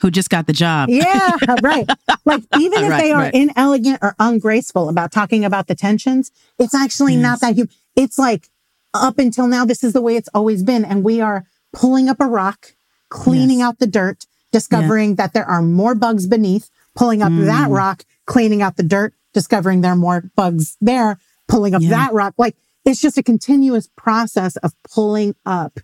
Who 0.00 0.10
just 0.10 0.30
got 0.30 0.46
the 0.46 0.52
job? 0.52 0.88
Yeah, 0.88 1.32
right. 1.62 1.88
Like 2.24 2.44
even 2.58 2.84
if 2.84 2.90
Right, 2.90 3.02
they 3.02 3.12
are 3.12 3.18
right. 3.22 3.34
inelegant 3.34 3.98
or 4.00 4.14
ungraceful 4.18 4.88
about 4.88 5.12
talking 5.12 5.44
about 5.44 5.66
the 5.66 5.74
tensions, 5.74 6.30
it's 6.58 6.74
actually 6.74 7.16
not 7.16 7.40
that 7.40 7.54
human. 7.54 7.70
It's 7.96 8.18
like 8.18 8.48
up 8.94 9.18
until 9.18 9.46
now, 9.46 9.64
this 9.64 9.84
is 9.84 9.92
the 9.92 10.00
way 10.00 10.16
it's 10.16 10.28
always 10.32 10.62
been. 10.62 10.84
And 10.84 11.04
we 11.04 11.20
are 11.20 11.44
pulling 11.72 12.08
up 12.08 12.20
a 12.20 12.26
rock, 12.26 12.74
cleaning 13.10 13.58
Yes. 13.58 13.66
out 13.68 13.78
the 13.78 13.86
dirt, 13.86 14.26
discovering 14.52 15.16
that 15.16 15.32
there 15.32 15.44
are 15.44 15.62
more 15.62 15.94
bugs 15.94 16.26
beneath, 16.26 16.70
pulling 16.96 17.22
up 17.22 17.30
that 17.32 17.68
Mm. 17.68 17.76
rock, 17.76 18.04
cleaning 18.26 18.62
out 18.62 18.76
the 18.76 18.82
dirt, 18.82 19.12
discovering 19.34 19.80
there 19.80 19.92
are 19.92 19.96
more 19.96 20.24
bugs 20.34 20.76
there, 20.80 21.18
pulling 21.46 21.74
up 21.74 21.82
Yeah. 21.82 21.90
that 21.90 22.12
rock. 22.14 22.34
Like 22.38 22.56
it's 22.84 23.00
just 23.00 23.18
a 23.18 23.22
continuous 23.22 23.88
process 23.96 24.56
of 24.58 24.72
pulling 24.92 25.34
up 25.44 25.80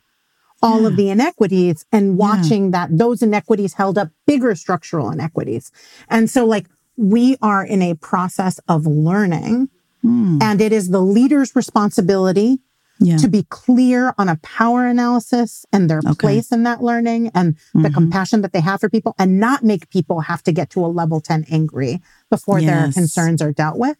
all 0.62 0.86
of 0.86 0.96
the 0.96 1.10
inequities 1.10 1.84
and 1.92 2.16
watching 2.16 2.70
that 2.70 2.88
those 2.96 3.22
inequities 3.22 3.74
held 3.74 3.98
up 3.98 4.08
bigger 4.26 4.54
structural 4.54 5.10
inequities. 5.10 5.70
And 6.08 6.30
so 6.30 6.44
like 6.46 6.66
we 6.96 7.36
are 7.42 7.64
in 7.64 7.82
a 7.82 7.94
process 7.94 8.58
of 8.68 8.86
learning 8.86 9.68
Hmm. 10.02 10.38
and 10.40 10.60
it 10.60 10.72
is 10.72 10.90
the 10.90 11.00
leader's 11.00 11.54
responsibility 11.56 12.60
Yeah. 13.00 13.16
to 13.18 13.28
be 13.28 13.44
clear 13.50 14.14
on 14.18 14.28
a 14.28 14.36
power 14.36 14.86
analysis 14.86 15.66
and 15.72 15.88
their 15.90 15.98
Okay. 15.98 16.14
place 16.18 16.50
in 16.52 16.62
that 16.62 16.82
learning 16.82 17.30
and 17.34 17.56
the 17.74 17.88
Mhm. 17.90 17.94
compassion 17.94 18.40
that 18.42 18.52
they 18.52 18.60
have 18.60 18.80
for 18.80 18.88
people 18.88 19.14
and 19.18 19.38
not 19.38 19.62
make 19.64 19.90
people 19.90 20.20
have 20.20 20.42
to 20.44 20.52
get 20.52 20.70
to 20.70 20.84
a 20.84 20.88
level 20.88 21.20
10 21.20 21.44
angry 21.50 22.00
before 22.30 22.60
their 22.60 22.90
concerns 22.92 23.42
are 23.42 23.52
dealt 23.52 23.78
with. 23.78 23.96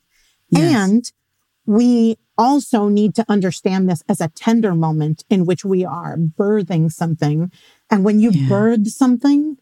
Yes. 0.48 0.88
And 0.88 1.12
we 1.66 2.16
also 2.38 2.88
need 2.88 3.14
to 3.14 3.24
understand 3.28 3.88
this 3.88 4.02
as 4.08 4.20
a 4.20 4.28
tender 4.28 4.74
moment 4.74 5.24
in 5.30 5.46
which 5.46 5.64
we 5.64 5.84
are 5.84 6.16
birthing 6.16 6.92
something. 6.92 7.50
And 7.90 8.04
when 8.04 8.20
you 8.20 8.30
Yeah. 8.30 8.48
birth 8.48 8.88
something, 8.88 9.56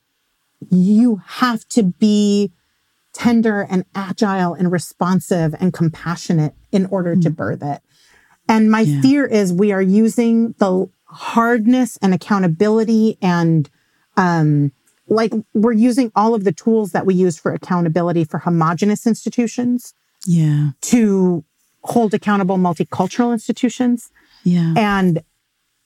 you 0.70 1.20
have 1.24 1.66
to 1.68 1.82
be 1.82 2.52
tender 3.12 3.60
and 3.70 3.84
agile 3.94 4.54
and 4.54 4.72
responsive 4.72 5.54
and 5.60 5.72
compassionate 5.72 6.54
in 6.72 6.86
order 6.86 7.14
to 7.14 7.30
birth 7.30 7.62
it. 7.62 7.80
And 8.48 8.70
my 8.70 8.80
Yeah. 8.80 9.00
fear 9.00 9.24
is 9.26 9.52
we 9.52 9.70
are 9.72 9.82
using 9.82 10.54
the 10.58 10.88
hardness 11.04 11.96
and 12.02 12.12
accountability 12.12 13.16
and 13.22 13.70
um 14.16 14.72
like 15.06 15.32
we're 15.52 15.72
using 15.72 16.10
all 16.16 16.34
of 16.34 16.44
the 16.44 16.52
tools 16.52 16.90
that 16.92 17.06
we 17.06 17.14
use 17.14 17.38
for 17.38 17.52
accountability 17.52 18.24
for 18.24 18.38
homogenous 18.38 19.06
institutions 19.06 19.94
yeah. 20.26 20.70
to 20.80 21.44
hold 21.84 22.14
accountable 22.14 22.56
multicultural 22.56 23.32
institutions. 23.32 24.10
Yeah. 24.42 24.74
And 24.76 25.22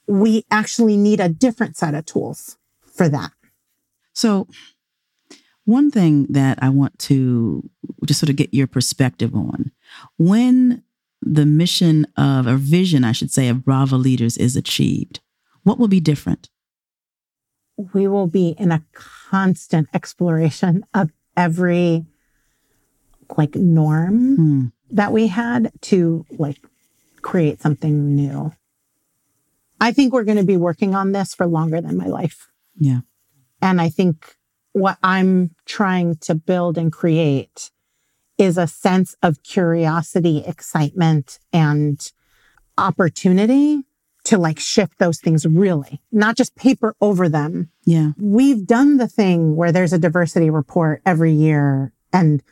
we 0.07 0.45
actually 0.49 0.97
need 0.97 1.19
a 1.19 1.29
different 1.29 1.77
set 1.77 1.93
of 1.93 2.05
tools 2.05 2.57
for 2.91 3.09
that. 3.09 3.31
So, 4.13 4.47
one 5.65 5.91
thing 5.91 6.25
that 6.29 6.57
I 6.61 6.69
want 6.69 6.97
to 6.99 7.69
just 8.05 8.19
sort 8.19 8.29
of 8.29 8.35
get 8.35 8.53
your 8.53 8.65
perspective 8.65 9.35
on 9.35 9.71
when 10.17 10.83
the 11.21 11.45
mission 11.45 12.07
of, 12.17 12.47
or 12.47 12.55
vision, 12.55 13.03
I 13.03 13.11
should 13.11 13.31
say, 13.31 13.49
of 13.49 13.63
Brava 13.63 13.95
Leaders 13.95 14.35
is 14.37 14.55
achieved, 14.55 15.19
what 15.63 15.77
will 15.77 15.87
be 15.87 15.99
different? 15.99 16.49
We 17.93 18.07
will 18.07 18.27
be 18.27 18.55
in 18.57 18.71
a 18.71 18.83
constant 18.93 19.89
exploration 19.93 20.85
of 20.93 21.11
every 21.37 22.05
like 23.37 23.55
norm 23.55 24.35
Hmm. 24.35 24.65
That 24.91 25.11
we 25.11 25.27
had 25.27 25.71
to 25.81 26.25
like 26.37 26.57
create 27.21 27.61
something 27.61 28.15
new. 28.15 28.51
I 29.81 29.91
think 29.91 30.13
we're 30.13 30.23
going 30.23 30.37
to 30.37 30.43
be 30.43 30.57
working 30.57 30.93
on 30.95 31.11
this 31.11 31.33
for 31.33 31.45
longer 31.45 31.81
than 31.81 31.97
my 31.97 32.07
life. 32.07 32.49
Yeah. 32.79 32.99
And 33.61 33.79
I 33.81 33.89
think 33.89 34.35
what 34.73 34.97
I'm 35.03 35.55
trying 35.65 36.17
to 36.17 36.35
build 36.35 36.77
and 36.77 36.91
create 36.91 37.71
is 38.37 38.57
a 38.57 38.67
sense 38.67 39.15
of 39.21 39.43
curiosity, 39.43 40.43
excitement, 40.45 41.39
and 41.51 42.11
opportunity 42.77 43.83
to 44.25 44.37
like 44.37 44.59
shift 44.59 44.97
those 44.99 45.19
things 45.19 45.45
really, 45.45 46.01
not 46.11 46.37
just 46.37 46.55
paper 46.55 46.95
over 47.01 47.27
them. 47.27 47.71
Yeah. 47.85 48.11
We've 48.17 48.65
done 48.65 48.97
the 48.97 49.07
thing 49.07 49.55
where 49.55 49.71
there's 49.71 49.93
a 49.93 49.99
diversity 49.99 50.49
report 50.49 51.01
every 51.05 51.33
year 51.33 51.93
and 52.13 52.43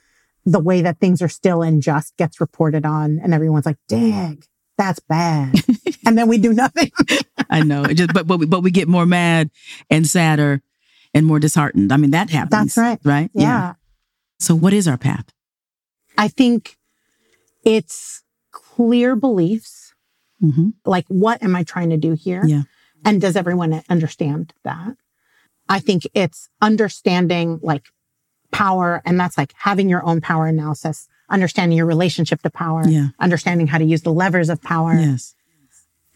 the 0.47 0.59
way 0.59 0.81
that 0.81 0.99
things 0.99 1.21
are 1.21 1.27
still 1.27 1.61
unjust 1.61 2.15
gets 2.15 2.39
reported 2.39 2.85
on 2.85 3.19
and 3.21 3.33
everyone's 3.33 3.65
like, 3.65 3.77
dag, 3.89 4.45
that's 4.77 4.99
bad. 4.99 5.53
and 6.05 6.17
then 6.17 6.29
we 6.29 6.37
do 6.37 6.53
nothing. 6.53 6.89
I 7.49 7.63
know. 7.63 7.83
It 7.83 7.95
just 7.95 8.13
but 8.13 8.25
but 8.25 8.39
we, 8.39 8.45
but 8.45 8.61
we 8.61 8.71
get 8.71 8.87
more 8.87 9.05
mad 9.05 9.51
and 9.89 10.07
sadder 10.07 10.61
and 11.13 11.25
more 11.25 11.39
disheartened. 11.39 11.91
I 11.91 11.97
mean, 11.97 12.11
that 12.11 12.29
happens. 12.29 12.75
That's 12.75 12.77
right. 12.77 12.99
Right? 13.03 13.29
yeah. 13.33 13.73
So 14.39 14.55
what 14.55 14.71
is 14.71 14.87
our 14.87 14.97
path? 14.97 15.25
I 16.17 16.29
think 16.29 16.77
it's 17.65 18.23
clear 18.51 19.17
beliefs. 19.17 19.93
Mm-hmm. 20.41 20.69
Like, 20.85 21.05
what 21.09 21.43
am 21.43 21.55
I 21.55 21.63
trying 21.63 21.89
to 21.89 21.97
do 21.97 22.13
here? 22.13 22.43
Yeah. 22.45 22.61
And 23.03 23.19
does 23.19 23.35
everyone 23.35 23.83
understand 23.89 24.53
that? 24.63 24.95
I 25.67 25.79
think 25.79 26.03
it's 26.13 26.47
understanding 26.61 27.59
like 27.61 27.83
power, 28.51 29.01
and 29.05 29.19
that's 29.19 29.37
like 29.37 29.53
having 29.57 29.89
your 29.89 30.05
own 30.05 30.21
power 30.21 30.47
analysis, 30.47 31.07
understanding 31.29 31.77
your 31.77 31.85
relationship 31.87 32.41
to 32.43 32.49
power, 32.49 32.87
Yeah. 32.87 33.09
understanding 33.19 33.67
how 33.67 33.77
to 33.77 33.85
use 33.85 34.01
the 34.03 34.13
levers 34.13 34.49
of 34.49 34.61
power. 34.61 34.93
Yes. 34.93 35.35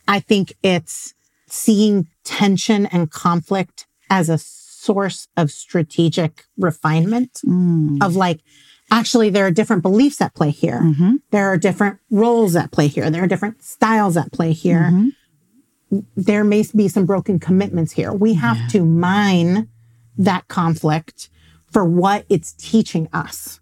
I 0.08 0.20
think 0.20 0.54
it's 0.64 1.14
seeing 1.48 2.08
tension 2.24 2.86
and 2.88 3.12
conflict 3.12 3.88
as 4.10 4.30
a 4.30 4.38
source 4.38 5.28
of 5.38 5.52
strategic 5.52 6.46
refinement 6.58 7.42
Mm. 7.46 8.02
of 8.04 8.16
like, 8.16 8.40
actually, 8.90 9.30
there 9.30 9.46
are 9.46 9.52
different 9.52 9.84
beliefs 9.84 10.22
at 10.22 10.34
play 10.34 10.50
here. 10.50 10.82
Mm-hmm. 10.82 11.16
There 11.32 11.48
are 11.48 11.58
different 11.58 12.00
roles 12.10 12.56
at 12.56 12.72
play 12.72 12.88
here. 12.88 13.10
There 13.10 13.24
are 13.24 13.28
different 13.28 13.64
styles 13.64 14.18
at 14.18 14.32
play 14.32 14.54
here. 14.54 14.90
Mm-hmm. 14.92 16.00
There 16.16 16.44
may 16.44 16.66
be 16.76 16.88
some 16.88 17.06
broken 17.06 17.38
commitments 17.40 17.92
here. 17.94 18.14
We 18.14 18.34
have 18.36 18.58
Yeah. 18.58 18.68
to 18.70 18.86
mine 18.86 19.68
that 20.18 20.48
conflict 20.48 21.30
for 21.72 21.86
what 21.86 22.26
it's 22.30 22.54
teaching 22.54 23.08
us 23.14 23.60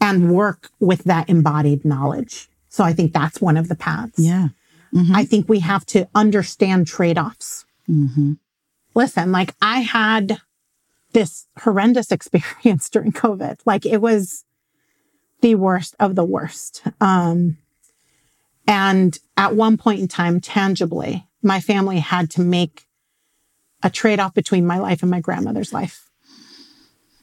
and 0.00 0.32
work 0.32 0.70
with 0.80 1.04
that 1.04 1.28
embodied 1.28 1.84
knowledge. 1.84 2.48
So 2.68 2.82
I 2.84 2.92
think 2.92 3.12
that's 3.12 3.40
one 3.40 3.56
of 3.56 3.68
the 3.68 3.76
paths. 3.76 4.18
Yeah. 4.18 4.48
Mm-hmm. 4.94 5.14
I 5.14 5.24
think 5.24 5.48
we 5.48 5.60
have 5.60 5.86
to 5.86 6.08
understand 6.14 6.86
trade 6.86 7.18
offs. 7.18 7.64
Mm-hmm. 7.88 8.32
Listen, 8.94 9.32
like 9.32 9.54
I 9.60 9.80
had 9.80 10.38
this 11.12 11.46
horrendous 11.60 12.10
experience 12.12 12.88
during 12.90 13.12
COVID. 13.12 13.60
Like 13.64 13.86
it 13.86 14.00
was 14.00 14.44
the 15.40 15.54
worst 15.54 15.94
of 16.00 16.14
the 16.14 16.24
worst. 16.24 16.82
Um, 17.00 17.58
and 18.66 19.18
at 19.36 19.54
one 19.54 19.76
point 19.76 20.00
in 20.00 20.08
time, 20.08 20.40
tangibly, 20.40 21.26
my 21.42 21.60
family 21.60 21.98
had 21.98 22.30
to 22.30 22.40
make 22.40 22.86
a 23.82 23.90
trade 23.90 24.18
off 24.18 24.32
between 24.32 24.66
my 24.66 24.78
life 24.78 25.02
and 25.02 25.10
my 25.10 25.20
grandmother's 25.20 25.72
life 25.72 26.03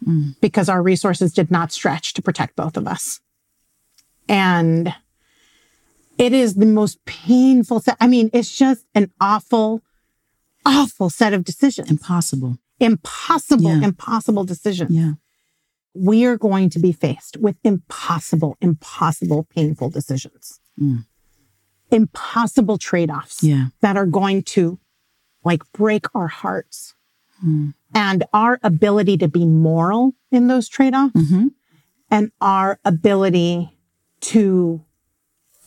Mm. 0.07 0.35
because 0.41 0.67
our 0.67 0.81
resources 0.81 1.31
did 1.31 1.51
not 1.51 1.71
stretch 1.71 2.13
to 2.13 2.21
protect 2.23 2.55
both 2.55 2.75
of 2.75 2.87
us. 2.87 3.19
And 4.27 4.93
it 6.17 6.33
is 6.33 6.55
the 6.55 6.65
most 6.65 7.03
painful 7.05 7.81
set. 7.81 7.97
I 7.99 8.07
mean, 8.07 8.29
it's 8.33 8.57
just 8.57 8.85
an 8.95 9.11
awful, 9.21 9.81
awful 10.65 11.09
set 11.11 11.33
of 11.33 11.43
decisions. 11.43 11.89
Impossible. 11.91 12.57
Impossible, 12.79 13.69
Yeah. 13.77 13.83
impossible 13.83 14.43
decisions. 14.43 14.91
Yeah. 14.91 15.13
We 15.93 16.25
are 16.25 16.37
going 16.37 16.69
to 16.71 16.79
be 16.79 16.91
faced 16.93 17.37
with 17.37 17.57
impossible, 17.63 18.57
impossible, 18.61 19.43
painful 19.53 19.89
decisions. 19.91 20.59
Mm. 20.79 21.05
Impossible 21.91 22.77
trade 22.77 23.11
offs 23.11 23.43
Yeah. 23.43 23.67
that 23.81 23.97
are 23.97 24.05
going 24.07 24.41
to 24.43 24.79
like 25.43 25.63
break 25.73 26.05
our 26.15 26.27
hearts. 26.27 26.95
And 27.93 28.23
our 28.33 28.59
ability 28.63 29.17
to 29.17 29.27
be 29.27 29.45
moral 29.45 30.13
in 30.31 30.47
those 30.47 30.69
trade 30.69 30.93
offs 30.93 31.13
Mm-hmm. 31.15 31.47
and 32.09 32.31
our 32.39 32.79
ability 32.85 33.77
to 34.21 34.83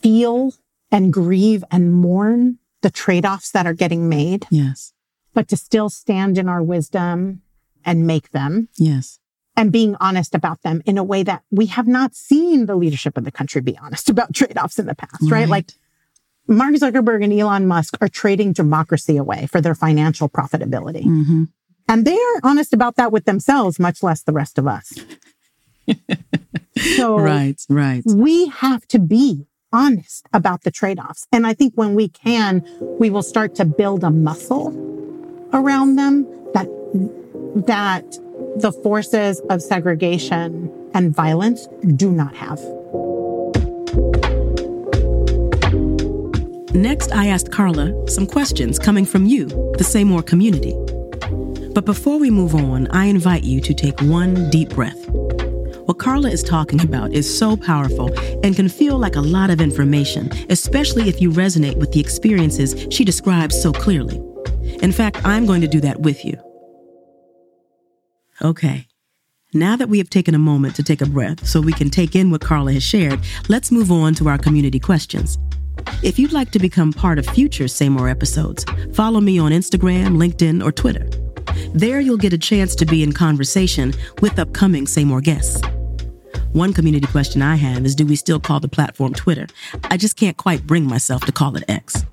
feel 0.00 0.52
and 0.90 1.12
grieve 1.12 1.64
and 1.70 1.92
mourn 1.92 2.58
the 2.82 2.90
trade 2.90 3.24
offs 3.26 3.50
that 3.50 3.66
are 3.66 3.72
getting 3.74 4.08
made, 4.08 4.46
Yes. 4.50 4.92
but 5.32 5.48
to 5.48 5.56
still 5.56 5.88
stand 5.88 6.38
in 6.38 6.48
our 6.48 6.62
wisdom 6.62 7.42
and 7.84 8.06
make 8.06 8.30
them 8.30 8.68
Yes. 8.76 9.18
and 9.56 9.72
being 9.72 9.96
honest 10.00 10.34
about 10.34 10.62
them 10.62 10.82
in 10.86 10.98
a 10.98 11.04
way 11.04 11.22
that 11.22 11.42
we 11.50 11.66
have 11.66 11.86
not 11.88 12.14
seen 12.14 12.66
the 12.66 12.76
leadership 12.76 13.16
of 13.18 13.24
the 13.24 13.32
country 13.32 13.60
be 13.60 13.76
honest 13.78 14.08
about 14.14 14.34
trade 14.34 14.56
offs 14.58 14.78
in 14.78 14.86
the 14.86 14.94
past, 14.94 15.22
right? 15.22 15.30
Right. 15.40 15.48
Like 15.48 15.72
Mark 16.46 16.74
Zuckerberg 16.74 17.24
and 17.24 17.32
Elon 17.32 17.66
Musk 17.66 17.96
are 18.02 18.08
trading 18.08 18.52
democracy 18.52 19.16
away 19.16 19.46
for 19.46 19.60
their 19.62 19.74
financial 19.74 20.28
profitability. 20.28 21.04
Mm-hmm. 21.04 21.44
And 21.88 22.04
they 22.04 22.18
aren't 22.18 22.44
honest 22.44 22.72
about 22.72 22.96
that 22.96 23.12
with 23.12 23.24
themselves, 23.24 23.78
much 23.78 24.02
less 24.02 24.22
the 24.22 24.32
rest 24.32 24.58
of 24.58 24.66
us. 24.66 24.92
so 26.96 27.18
Right. 27.18 27.60
Right. 27.68 28.02
we 28.06 28.46
have 28.48 28.86
to 28.88 28.98
be 28.98 29.46
honest 29.72 30.26
about 30.32 30.62
the 30.62 30.70
trade 30.70 30.98
offs. 30.98 31.26
And 31.32 31.46
I 31.46 31.52
think 31.52 31.74
when 31.74 31.94
we 31.94 32.08
can, 32.08 32.64
we 32.98 33.10
will 33.10 33.22
start 33.22 33.54
to 33.56 33.64
build 33.64 34.04
a 34.04 34.10
muscle 34.10 34.68
around 35.52 35.96
them 35.96 36.24
that, 36.54 36.66
that 37.66 38.04
the 38.56 38.72
forces 38.82 39.40
of 39.50 39.60
segregation 39.60 40.70
and 40.94 41.14
violence 41.14 41.66
do 41.96 42.10
not 42.12 42.34
have. 42.36 42.60
Next, 46.74 47.12
I 47.12 47.28
asked 47.28 47.52
Karla 47.52 48.08
some 48.08 48.26
questions 48.26 48.78
coming 48.78 49.04
from 49.04 49.26
you, 49.26 49.46
the 49.78 49.84
Say 49.84 50.02
More 50.02 50.22
community. 50.22 50.74
But 51.74 51.86
before 51.86 52.20
we 52.20 52.30
move 52.30 52.54
on, 52.54 52.86
I 52.92 53.06
invite 53.06 53.42
you 53.42 53.60
to 53.60 53.74
take 53.74 54.00
one 54.02 54.48
deep 54.48 54.70
breath. 54.70 55.08
What 55.86 55.98
Karla 55.98 56.30
is 56.30 56.44
talking 56.44 56.80
about 56.80 57.12
is 57.12 57.38
so 57.38 57.56
powerful 57.56 58.16
and 58.44 58.54
can 58.54 58.68
feel 58.68 58.96
like 58.96 59.16
a 59.16 59.20
lot 59.20 59.50
of 59.50 59.60
information, 59.60 60.30
especially 60.50 61.08
if 61.08 61.20
you 61.20 61.30
resonate 61.30 61.76
with 61.76 61.90
the 61.90 61.98
experiences 61.98 62.86
she 62.94 63.04
describes 63.04 63.60
so 63.60 63.72
clearly. 63.72 64.22
In 64.82 64.92
fact, 64.92 65.18
I'm 65.26 65.46
going 65.46 65.60
to 65.62 65.68
do 65.68 65.80
that 65.80 66.00
with 66.00 66.24
you. 66.24 66.38
Okay. 68.40 68.86
Now 69.52 69.74
that 69.74 69.88
we 69.88 69.98
have 69.98 70.10
taken 70.10 70.34
a 70.34 70.38
moment 70.38 70.76
to 70.76 70.84
take 70.84 71.02
a 71.02 71.06
breath 71.06 71.44
so 71.44 71.60
we 71.60 71.72
can 71.72 71.90
take 71.90 72.14
in 72.14 72.30
what 72.30 72.40
Karla 72.40 72.72
has 72.72 72.84
shared, 72.84 73.18
let's 73.48 73.72
move 73.72 73.90
on 73.90 74.14
to 74.14 74.28
our 74.28 74.38
community 74.38 74.78
questions. 74.78 75.38
If 76.04 76.20
you'd 76.20 76.32
like 76.32 76.52
to 76.52 76.60
become 76.60 76.92
part 76.92 77.18
of 77.18 77.26
future 77.26 77.66
Say 77.66 77.88
More 77.88 78.08
episodes, 78.08 78.64
follow 78.92 79.20
me 79.20 79.40
on 79.40 79.50
Instagram, 79.50 80.16
LinkedIn, 80.16 80.64
or 80.64 80.70
Twitter. 80.70 81.08
There 81.72 82.00
you'll 82.00 82.16
get 82.16 82.32
a 82.32 82.38
chance 82.38 82.74
to 82.76 82.86
be 82.86 83.02
in 83.02 83.12
conversation 83.12 83.94
with 84.20 84.38
upcoming 84.38 84.86
Say 84.86 85.04
More 85.04 85.20
guests. 85.20 85.60
One 86.52 86.72
community 86.72 87.06
question 87.08 87.42
I 87.42 87.56
have 87.56 87.84
is 87.84 87.96
do 87.96 88.06
we 88.06 88.14
still 88.14 88.38
call 88.38 88.60
the 88.60 88.68
platform 88.68 89.12
Twitter? 89.12 89.48
I 89.84 89.96
just 89.96 90.16
can't 90.16 90.36
quite 90.36 90.66
bring 90.66 90.84
myself 90.84 91.24
to 91.26 91.32
call 91.32 91.56
it 91.56 91.64
X. 91.68 92.04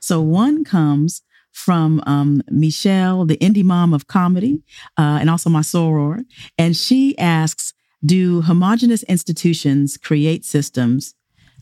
So 0.00 0.20
one 0.20 0.64
comes 0.64 1.22
from 1.52 2.02
um, 2.06 2.42
Michelle, 2.48 3.26
the 3.26 3.36
indie 3.36 3.62
mom 3.62 3.92
of 3.92 4.06
comedy, 4.06 4.62
uh, 4.96 5.18
and 5.20 5.28
also 5.28 5.50
my 5.50 5.60
soror. 5.60 6.24
And 6.56 6.76
she 6.76 7.16
asks 7.18 7.74
Do 8.04 8.42
homogenous 8.42 9.02
institutions 9.04 9.96
create 9.96 10.44
systems 10.44 11.14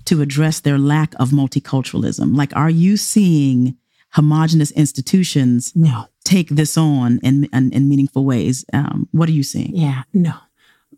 to 0.05 0.23
address 0.23 0.61
their 0.61 0.79
lack 0.79 1.15
of 1.19 1.31
multiculturalism? 1.31 2.37
Like, 2.37 2.55
are 2.57 2.71
you 2.71 2.97
seeing 2.97 3.77
homogenous 4.11 4.71
institutions 4.73 5.73
No. 5.75 6.07
take 6.25 6.49
this 6.51 6.77
on 6.77 7.19
in, 7.23 7.45
in, 7.53 7.73
in 7.73 7.89
meaningful 7.89 8.25
ways? 8.25 8.65
Um, 8.73 9.09
what 9.13 9.29
are 9.29 9.33
you 9.33 9.43
seeing? 9.43 9.75
Yeah, 9.77 10.03
no. 10.13 10.35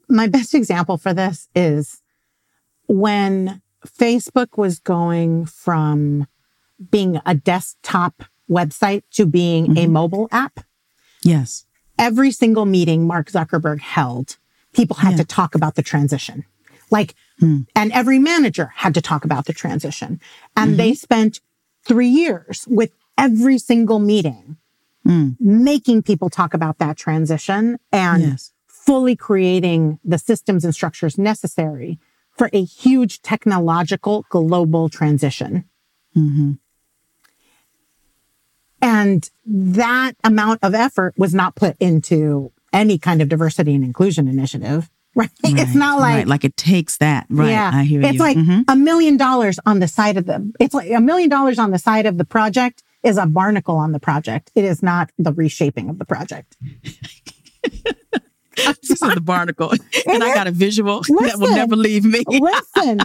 My 0.08 0.26
best 0.26 0.54
example 0.54 0.96
for 0.98 1.12
this 1.14 1.48
is 1.54 2.02
when 2.86 3.62
Facebook 3.86 4.56
was 4.58 4.78
going 4.78 5.46
from 5.46 6.26
being 6.90 7.20
a 7.24 7.34
desktop 7.34 8.24
website 8.50 9.02
to 9.12 9.24
being 9.26 9.78
a 9.78 9.86
mobile 9.86 10.28
app. 10.32 10.60
Yes. 11.22 11.64
Every 11.98 12.30
single 12.30 12.64
meeting 12.66 13.06
Mark 13.06 13.30
Zuckerberg 13.30 13.80
held, 13.80 14.36
people 14.72 14.96
had 14.96 15.12
Yeah. 15.12 15.18
to 15.18 15.24
talk 15.24 15.54
about 15.54 15.74
the 15.76 15.82
transition. 15.82 16.44
Like, 16.90 17.14
Hmm. 17.38 17.60
and 17.74 17.92
every 17.92 18.18
manager 18.18 18.72
had 18.76 18.94
to 18.94 19.00
talk 19.00 19.24
about 19.24 19.46
the 19.46 19.52
transition. 19.52 20.20
And 20.56 20.78
they 20.78 20.94
spent 20.94 21.40
three 21.84 22.08
years 22.08 22.66
with 22.68 22.90
every 23.18 23.58
single 23.58 23.98
meeting 23.98 24.56
Mm. 25.06 25.34
making 25.40 26.00
people 26.02 26.30
talk 26.30 26.54
about 26.54 26.78
that 26.78 26.96
transition 26.96 27.76
and 27.90 28.22
Yes. 28.22 28.52
fully 28.68 29.16
creating 29.16 29.98
the 30.04 30.16
systems 30.16 30.64
and 30.64 30.72
structures 30.72 31.18
necessary 31.18 31.98
for 32.30 32.48
a 32.52 32.62
huge 32.62 33.20
technological 33.20 34.24
global 34.30 34.88
transition. 34.88 35.64
Mm-hmm. 36.16 36.52
And 38.80 39.28
that 39.44 40.12
amount 40.24 40.60
of 40.62 40.74
effort 40.74 41.14
was 41.16 41.34
not 41.34 41.54
put 41.54 41.76
into 41.80 42.52
any 42.72 42.98
kind 42.98 43.20
of 43.22 43.28
diversity 43.28 43.74
and 43.74 43.84
inclusion 43.84 44.28
initiative. 44.28 44.88
Right. 45.14 45.30
Right, 45.44 45.58
It's 45.58 45.74
not 45.74 45.98
like, 46.00 46.14
right, 46.14 46.26
like 46.28 46.44
it 46.44 46.56
takes 46.56 46.96
that. 46.98 47.26
Right. 47.28 47.50
yeah, 47.50 47.70
I 47.74 47.82
hear 47.84 48.00
it's 48.02 48.14
you. 48.14 48.18
like 48.18 48.36
Mhm. 48.36 48.64
a 48.68 48.76
million 48.76 49.16
dollars 49.18 49.58
on 49.66 49.80
the 49.80 49.88
side 49.88 50.16
of 50.16 50.24
the, 50.26 50.52
it's 50.58 50.72
like 50.74 50.90
a 50.90 51.00
million 51.00 51.28
dollars 51.28 51.58
on 51.58 51.70
the 51.70 51.78
side 51.78 52.06
of 52.06 52.16
the 52.18 52.24
project 52.24 52.82
is 53.02 53.18
a 53.18 53.26
barnacle 53.26 53.76
on 53.76 53.92
the 53.92 54.00
project. 54.00 54.50
It 54.54 54.64
is 54.64 54.82
not 54.82 55.10
the 55.18 55.32
reshaping 55.32 55.88
of 55.88 55.98
the 55.98 56.04
project. 56.04 56.56
This 58.54 58.90
is 58.90 59.00
the 59.00 59.20
barnacle. 59.20 59.70
and 60.06 60.22
I 60.22 60.34
got 60.34 60.46
a 60.46 60.50
visual 60.50 61.00
that 61.08 61.36
will 61.38 61.54
never 61.54 61.74
leave 61.74 62.04
me. 62.04 62.22
Listen, 62.28 63.00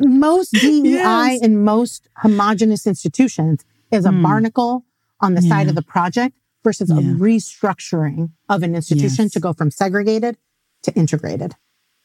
most 0.00 0.52
DEI 0.52 0.80
Yes. 0.82 1.42
in 1.42 1.64
most 1.64 2.08
homogenous 2.18 2.86
institutions 2.86 3.64
is 3.90 4.04
a 4.04 4.10
Hmm. 4.12 4.22
barnacle 4.22 4.84
on 5.20 5.34
the 5.34 5.42
side 5.42 5.68
of 5.68 5.74
the 5.74 5.82
project 5.82 6.36
versus 6.62 6.88
a 6.90 6.94
restructuring 6.94 8.30
of 8.48 8.62
an 8.62 8.76
institution 8.76 9.24
Yes. 9.24 9.32
to 9.32 9.40
go 9.40 9.52
from 9.52 9.70
segregated 9.72 10.36
to 10.82 10.92
integrated. 10.94 11.56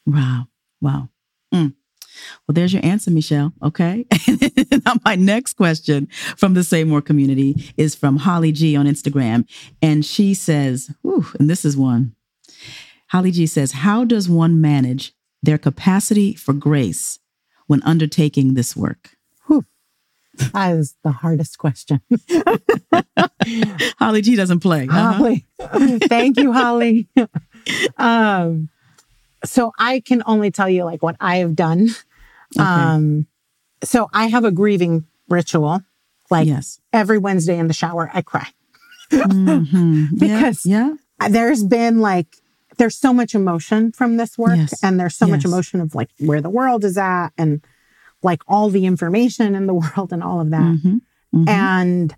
Wow. 0.04 0.48
Wow. 0.80 1.08
Mm. 1.54 1.74
Well, 2.46 2.54
there's 2.54 2.72
your 2.72 2.84
answer, 2.84 3.10
Michelle. 3.10 3.52
Okay. 3.62 4.06
now, 4.84 4.94
my 5.04 5.14
next 5.14 5.54
question 5.54 6.08
from 6.36 6.54
the 6.54 6.64
Say 6.64 6.84
More 6.84 7.02
community 7.02 7.72
is 7.76 7.94
from 7.94 8.16
Holly 8.16 8.52
G 8.52 8.76
on 8.76 8.86
Instagram. 8.86 9.48
And 9.82 10.04
she 10.04 10.34
says, 10.34 10.90
whew, 11.02 11.26
and 11.38 11.48
this 11.48 11.64
is 11.64 11.76
one. 11.76 12.14
Holly 13.08 13.30
G 13.30 13.46
says, 13.46 13.72
How 13.72 14.04
does 14.04 14.28
one 14.28 14.60
manage 14.60 15.14
their 15.42 15.58
capacity 15.58 16.34
for 16.34 16.52
grace 16.52 17.18
when 17.66 17.82
undertaking 17.82 18.54
this 18.54 18.76
work? 18.76 19.10
That 20.52 20.76
is 20.76 20.96
the 21.02 21.10
hardest 21.10 21.58
question. 21.58 22.00
Holly 23.98 24.22
G 24.22 24.36
doesn't 24.36 24.60
play. 24.60 24.86
Uh-huh. 24.88 25.12
Holly. 25.12 25.46
Thank 26.08 26.38
you, 26.38 26.52
Holly. 26.52 27.08
um, 27.96 28.68
so 29.44 29.72
I 29.78 30.00
can 30.00 30.22
only 30.26 30.50
tell 30.50 30.68
you 30.68 30.84
like 30.84 31.02
what 31.02 31.16
I 31.20 31.36
have 31.36 31.54
done. 31.54 31.88
Okay. 32.56 32.64
Um, 32.64 33.26
so 33.84 34.08
I 34.12 34.26
have 34.28 34.44
a 34.44 34.50
grieving 34.50 35.06
ritual. 35.28 35.80
Like 36.30 36.46
yes. 36.46 36.78
every 36.92 37.18
Wednesday 37.18 37.58
in 37.58 37.68
the 37.68 37.74
shower, 37.74 38.10
I 38.12 38.22
cry. 38.22 38.46
Mhm. 39.10 40.08
Because- 40.18 40.66
yeah. 40.66 40.94
There's 41.30 41.64
been 41.64 42.00
like, 42.00 42.36
there's 42.76 42.94
so 42.94 43.12
much 43.12 43.34
emotion 43.34 43.90
from 43.90 44.18
this 44.18 44.38
work, 44.38 44.56
Yes. 44.56 44.84
and 44.84 45.00
there's 45.00 45.16
so 45.16 45.26
much 45.26 45.44
emotion 45.44 45.80
of 45.80 45.94
like 45.96 46.10
where 46.20 46.40
the 46.40 46.50
world 46.50 46.84
is 46.84 46.96
at, 46.96 47.30
and 47.36 47.60
like 48.22 48.42
all 48.46 48.68
the 48.70 48.86
information 48.86 49.54
in 49.56 49.66
the 49.66 49.74
world, 49.82 50.12
and 50.12 50.22
all 50.22 50.40
of 50.40 50.50
that. 50.50 50.60
Mhm. 50.78 51.00
Mhm. 51.34 51.48
and 51.48 52.14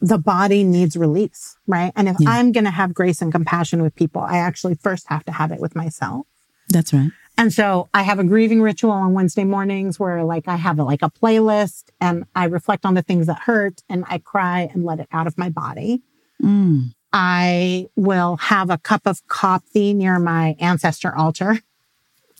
the 0.00 0.18
body 0.18 0.62
needs 0.64 0.96
release, 0.96 1.56
right? 1.66 1.92
And 1.96 2.08
if 2.08 2.16
Yeah. 2.20 2.28
I'm 2.30 2.52
going 2.52 2.64
to 2.64 2.70
have 2.70 2.92
grace 2.92 3.22
and 3.22 3.32
compassion 3.32 3.80
with 3.82 3.94
people, 3.94 4.20
I 4.20 4.36
actually 4.38 4.74
first 4.74 5.06
have 5.08 5.24
to 5.24 5.32
have 5.32 5.50
it 5.50 5.60
with 5.60 5.74
myself. 5.74 6.26
That's 6.68 6.92
right. 6.92 7.10
And 7.36 7.52
so 7.52 7.88
I 7.92 8.02
have 8.04 8.18
a 8.18 8.24
grieving 8.24 8.62
ritual 8.62 8.92
on 8.92 9.12
Wednesday 9.12 9.44
mornings 9.44 9.98
where 9.98 10.22
like 10.24 10.46
I 10.46 10.56
have 10.56 10.78
a, 10.78 10.84
like 10.84 11.02
a 11.02 11.10
playlist 11.10 11.84
and 12.00 12.24
I 12.34 12.44
reflect 12.44 12.86
on 12.86 12.94
the 12.94 13.02
things 13.02 13.26
that 13.26 13.40
hurt 13.40 13.82
and 13.88 14.04
I 14.08 14.18
cry 14.18 14.70
and 14.72 14.84
let 14.84 15.00
it 15.00 15.08
out 15.10 15.26
of 15.26 15.36
my 15.36 15.48
body. 15.50 16.02
Mm. 16.42 16.94
I 17.12 17.88
will 17.96 18.36
have 18.36 18.70
a 18.70 18.78
cup 18.78 19.02
of 19.06 19.26
coffee 19.26 19.94
near 19.94 20.18
my 20.18 20.56
ancestor 20.60 21.14
altar 21.16 21.60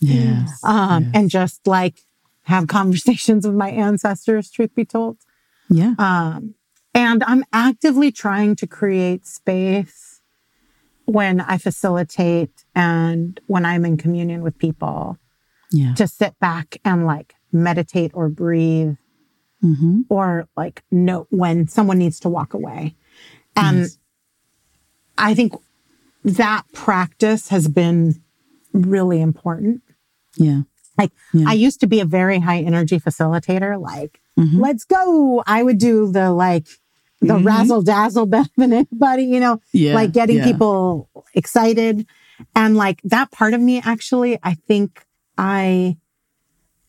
Yes. 0.01 0.61
um, 0.65 1.05
yes. 1.05 1.11
and 1.15 1.31
just 1.31 1.67
like 1.67 2.01
have 2.43 2.67
conversations 2.69 3.47
with 3.47 3.57
my 3.57 3.71
ancestors, 3.71 4.51
truth 4.51 4.75
be 4.75 4.85
told. 4.85 5.17
yeah. 5.71 5.95
Um, 5.99 6.55
and 6.97 7.25
I'm 7.25 7.43
actively 7.53 8.13
trying 8.13 8.55
to 8.57 8.67
create 8.69 9.27
space 9.27 10.14
when 11.07 11.41
I 11.41 11.59
facilitate 11.59 12.65
and 12.75 13.39
when 13.47 13.65
I'm 13.65 13.85
in 13.85 13.97
communion 13.97 14.43
with 14.43 14.59
people 14.59 15.19
Yeah. 15.71 15.95
to 15.95 16.07
sit 16.09 16.39
back 16.41 16.79
and 16.85 17.07
like 17.07 17.35
meditate 17.53 18.11
or 18.15 18.29
breathe 18.29 18.97
Mm-hmm. 19.63 20.03
or 20.11 20.47
like 20.59 20.83
note 20.91 21.27
when 21.31 21.69
someone 21.69 21.97
needs 21.97 22.21
to 22.21 22.29
walk 22.29 22.53
away. 22.53 22.97
And 23.57 23.79
Yes. 23.79 23.99
I 25.17 25.33
think 25.35 25.55
that 26.23 26.65
practice 26.75 27.49
has 27.49 27.67
been 27.69 28.21
really 28.75 29.23
important. 29.23 29.81
Yeah. 30.37 30.63
Like 30.99 31.13
Yeah. 31.33 31.47
I 31.49 31.55
used 31.55 31.81
to 31.81 31.87
be 31.87 32.01
a 32.01 32.05
very 32.05 32.41
high 32.41 32.61
energy 32.61 33.01
facilitator, 33.01 33.81
like 33.81 34.21
Mhm. 34.39 34.61
let's 34.61 34.85
go. 34.85 35.43
I 35.47 35.63
would 35.63 35.79
do 35.79 36.11
the 36.13 36.31
like 36.31 36.67
the 37.27 37.35
Mhm. 37.39 37.47
razzle 37.47 37.83
dazzle 37.83 38.27
better 38.35 38.51
than 38.57 38.73
anybody, 38.73 39.25
you 39.25 39.41
know, 39.41 39.61
Yeah. 39.73 39.95
like 39.95 40.13
getting 40.13 40.39
yeah. 40.39 40.45
people 40.45 41.09
excited. 41.35 42.07
And 42.55 42.77
like 42.77 43.01
that 43.05 43.31
part 43.31 43.55
of 43.55 43.61
me, 43.61 43.81
actually, 43.85 44.39
I 44.43 44.55
think 44.55 45.05
I 45.39 45.97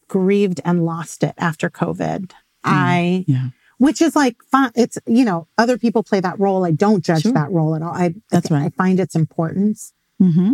grieved 0.07 0.61
and 0.65 0.85
lost 0.85 1.23
it 1.23 1.33
after 1.37 1.69
COVID. 1.69 2.31
I, 2.63 3.25
Yeah. 3.27 3.49
which 3.77 4.01
is 4.01 4.15
like 4.15 4.37
fun. 4.51 4.71
It's, 4.75 4.97
you 5.07 5.25
know, 5.25 5.47
other 5.57 5.77
people 5.77 6.01
play 6.03 6.19
that 6.19 6.39
role. 6.39 6.65
I 6.65 6.71
don't 6.71 7.03
judge 7.03 7.23
Sure. 7.23 7.33
that 7.33 7.51
role 7.51 7.75
at 7.75 7.81
all. 7.81 7.93
I, 7.93 8.15
That's 8.31 8.49
I, 8.51 8.55
right. 8.55 8.65
I 8.65 8.69
find 8.69 8.99
its 8.99 9.15
importance. 9.15 9.93
Mm-hmm. 10.21 10.53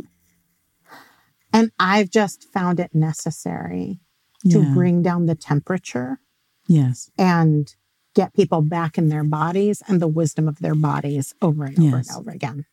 And 1.53 1.71
I've 1.79 2.09
just 2.09 2.45
found 2.53 2.79
it 2.79 2.95
necessary 2.95 3.99
to 4.49 4.73
bring 4.73 5.01
down 5.03 5.25
the 5.27 5.35
temperature 5.35 6.19
Yes. 6.67 7.11
and 7.17 7.75
get 8.13 8.33
people 8.33 8.61
back 8.61 8.97
in 8.97 9.09
their 9.09 9.23
bodies 9.23 9.81
and 9.87 10.01
the 10.01 10.07
wisdom 10.07 10.47
of 10.47 10.59
their 10.59 10.75
bodies 10.75 11.33
over 11.41 11.63
and 11.65 11.77
over 11.79 11.97
Yes. 11.97 12.09
and 12.09 12.17
over 12.17 12.31
again. 12.31 12.65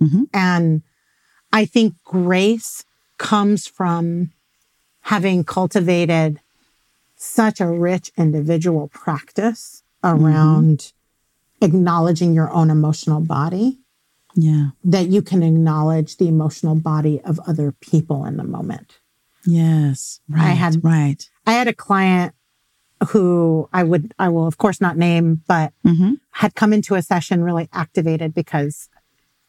Mhm. 0.00 0.28
And 0.32 0.82
I 1.52 1.64
think 1.64 1.94
grace 2.04 2.84
comes 3.18 3.66
from 3.66 4.30
having 5.02 5.44
cultivated 5.44 6.40
such 7.16 7.60
a 7.60 7.66
rich 7.66 8.10
individual 8.16 8.88
practice 8.88 9.82
around 10.04 10.92
acknowledging 11.62 12.34
your 12.34 12.50
own 12.52 12.68
emotional 12.70 13.20
body 13.20 13.78
Yeah. 14.34 14.70
that 14.84 15.08
you 15.08 15.22
can 15.22 15.42
acknowledge 15.42 16.16
the 16.18 16.28
emotional 16.28 16.74
body 16.74 17.20
of 17.22 17.38
other 17.46 17.72
people 17.72 18.24
in 18.26 18.36
the 18.36 18.44
moment. 18.44 18.98
Yes. 19.46 20.20
Right. 20.28 20.50
had- 20.52 20.82
right. 20.84 21.28
I 21.46 21.52
had 21.52 21.68
a 21.68 21.72
client 21.72 22.34
who 23.08 23.68
I 23.72 23.82
would, 23.84 24.14
I 24.18 24.28
will 24.28 24.46
of 24.46 24.58
course 24.58 24.80
not 24.80 24.96
name, 24.96 25.42
but 25.46 25.72
Mm-hmm. 25.84 26.14
had 26.32 26.54
come 26.54 26.72
into 26.72 26.94
a 26.94 27.02
session 27.02 27.42
really 27.44 27.68
activated 27.72 28.34
because 28.34 28.88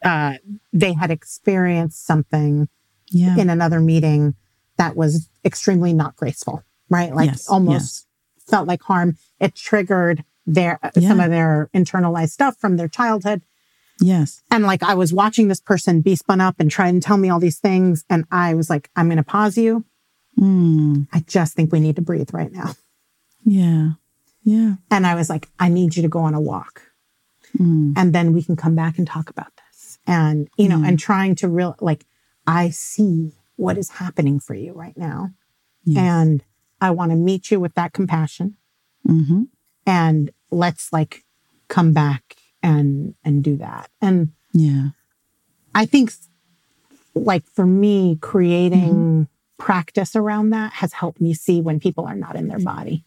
uh, 0.03 0.35
they 0.73 0.93
had 0.93 1.11
experienced 1.11 2.05
something 2.05 2.67
Yeah. 3.09 3.37
in 3.37 3.49
another 3.49 3.79
meeting 3.79 4.35
that 4.77 4.95
was 4.95 5.29
extremely 5.43 5.93
not 5.93 6.15
graceful, 6.15 6.63
right? 6.89 7.13
Like 7.15 7.29
Yes, 7.31 7.47
almost 7.49 8.05
felt 8.49 8.67
like 8.67 8.81
harm. 8.83 9.17
It 9.39 9.55
triggered 9.55 10.23
their 10.45 10.79
Yeah. 10.95 11.07
some 11.09 11.19
of 11.19 11.29
their 11.31 11.69
internalized 11.73 12.29
stuff 12.29 12.57
from 12.57 12.77
their 12.77 12.87
childhood. 12.87 13.41
yes. 13.99 14.41
And 14.51 14.63
like 14.63 14.83
I 14.83 14.93
was 14.93 15.11
watching 15.11 15.47
this 15.47 15.59
person 15.59 16.01
be 16.01 16.15
spun 16.15 16.39
up 16.39 16.55
and 16.59 16.69
try 16.69 16.87
and 16.87 17.01
tell 17.01 17.17
me 17.17 17.29
all 17.29 17.39
these 17.39 17.59
things. 17.59 18.05
And 18.09 18.25
I 18.31 18.53
was 18.53 18.69
like, 18.69 18.89
I'm 18.95 19.07
going 19.07 19.17
to 19.17 19.23
pause 19.23 19.57
you. 19.57 19.83
Mm. 20.39 21.07
I 21.11 21.21
just 21.21 21.55
think 21.55 21.71
we 21.71 21.79
need 21.79 21.95
to 21.95 22.01
breathe 22.03 22.29
right 22.31 22.51
now. 22.51 22.75
Yeah. 23.45 23.91
Yeah. 24.43 24.75
And 24.91 25.05
I 25.05 25.15
was 25.15 25.29
like, 25.29 25.47
I 25.59 25.69
need 25.69 25.95
you 25.95 26.01
to 26.03 26.09
go 26.09 26.19
on 26.19 26.33
a 26.33 26.41
walk. 26.41 26.81
Mm. 27.57 27.93
and 27.95 28.13
then 28.13 28.33
we 28.33 28.43
can 28.43 28.55
come 28.57 28.75
back 28.75 28.97
and 28.97 29.07
talk 29.07 29.29
about 29.29 29.51
this 29.55 29.97
and 30.05 30.49
you 30.57 30.67
know 30.67 30.79
Mm. 30.79 30.87
and 30.89 30.99
trying 30.99 31.33
to 31.35 31.47
real 31.47 31.75
like 31.79 32.05
i 32.45 32.69
see 32.69 33.31
what 33.55 33.77
is 33.77 33.89
happening 33.89 34.37
for 34.39 34.53
you 34.53 34.73
right 34.73 34.97
now 34.97 35.31
Yes. 35.85 35.97
and 35.97 36.43
i 36.81 36.91
want 36.91 37.11
to 37.11 37.15
meet 37.15 37.49
you 37.49 37.59
with 37.61 37.73
that 37.75 37.93
compassion 37.93 38.57
mm-hmm. 39.07 39.43
and 39.85 40.29
let's 40.51 40.91
like 40.91 41.23
come 41.69 41.93
back 41.93 42.35
and 42.61 43.15
and 43.23 43.43
do 43.45 43.55
that 43.57 43.89
and 44.01 44.33
Yeah. 44.53 44.89
i 45.73 45.85
think 45.85 46.11
like 47.15 47.45
for 47.45 47.65
me 47.65 48.17
creating 48.21 48.93
Mm-hmm. 48.93 49.21
practice 49.57 50.15
around 50.17 50.49
that 50.49 50.73
has 50.73 50.91
helped 50.93 51.21
me 51.21 51.33
see 51.33 51.61
when 51.61 51.79
people 51.79 52.05
are 52.05 52.13
not 52.15 52.35
in 52.35 52.49
their 52.49 52.59
body 52.59 53.05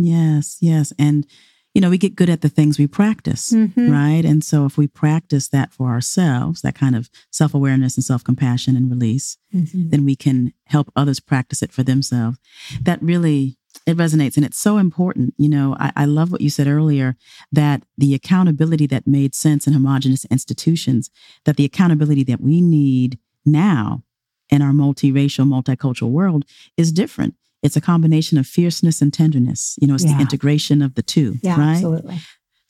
Yes. 0.00 0.56
Yes. 0.60 0.92
And, 0.98 1.26
you 1.74 1.80
know, 1.80 1.90
we 1.90 1.98
get 1.98 2.14
good 2.16 2.30
at 2.30 2.40
the 2.40 2.48
things 2.48 2.78
we 2.78 2.86
practice, 2.86 3.52
Mhm. 3.52 3.90
right? 3.90 4.24
And 4.24 4.42
so 4.44 4.64
if 4.64 4.78
we 4.78 4.86
practice 4.86 5.48
that 5.48 5.72
for 5.72 5.88
ourselves, 5.90 6.62
that 6.62 6.74
kind 6.74 6.94
of 6.96 7.10
self 7.30 7.52
awareness 7.54 7.96
and 7.96 8.04
self 8.04 8.22
compassion 8.24 8.76
and 8.76 8.90
release, 8.90 9.36
then 9.52 10.04
we 10.04 10.14
can 10.16 10.52
help 10.66 10.90
others 10.96 11.20
practice 11.20 11.62
it 11.62 11.72
for 11.72 11.82
themselves. 11.82 12.38
That 12.82 13.02
really 13.02 13.56
it 13.86 13.96
resonates 13.96 14.36
and 14.36 14.44
it's 14.44 14.58
so 14.58 14.76
important. 14.78 15.34
You 15.38 15.48
know, 15.48 15.76
I, 15.78 15.92
I 15.96 16.04
love 16.04 16.30
what 16.32 16.40
you 16.40 16.50
said 16.50 16.66
earlier 16.66 17.16
that 17.52 17.82
the 17.96 18.14
accountability 18.14 18.86
that 18.86 19.06
made 19.06 19.34
sense 19.34 19.66
in 19.66 19.72
homogenous 19.72 20.24
institutions, 20.26 21.10
that 21.44 21.56
the 21.56 21.64
accountability 21.64 22.24
that 22.24 22.40
we 22.40 22.60
need 22.60 23.18
now 23.46 24.04
in 24.50 24.62
our 24.62 24.72
multiracial, 24.72 25.46
multicultural 25.46 26.10
world 26.10 26.44
is 26.76 26.92
different. 26.92 27.34
It's 27.62 27.76
a 27.76 27.80
combination 27.80 28.38
of 28.38 28.46
fierceness 28.46 29.02
and 29.02 29.12
tenderness. 29.12 29.76
You 29.80 29.88
know, 29.88 29.94
it's 29.94 30.04
Yeah. 30.04 30.14
the 30.16 30.20
integration 30.20 30.80
of 30.82 30.94
the 30.94 31.02
two, 31.02 31.38
Yeah, 31.42 31.58
right? 31.58 31.74
absolutely. 31.74 32.18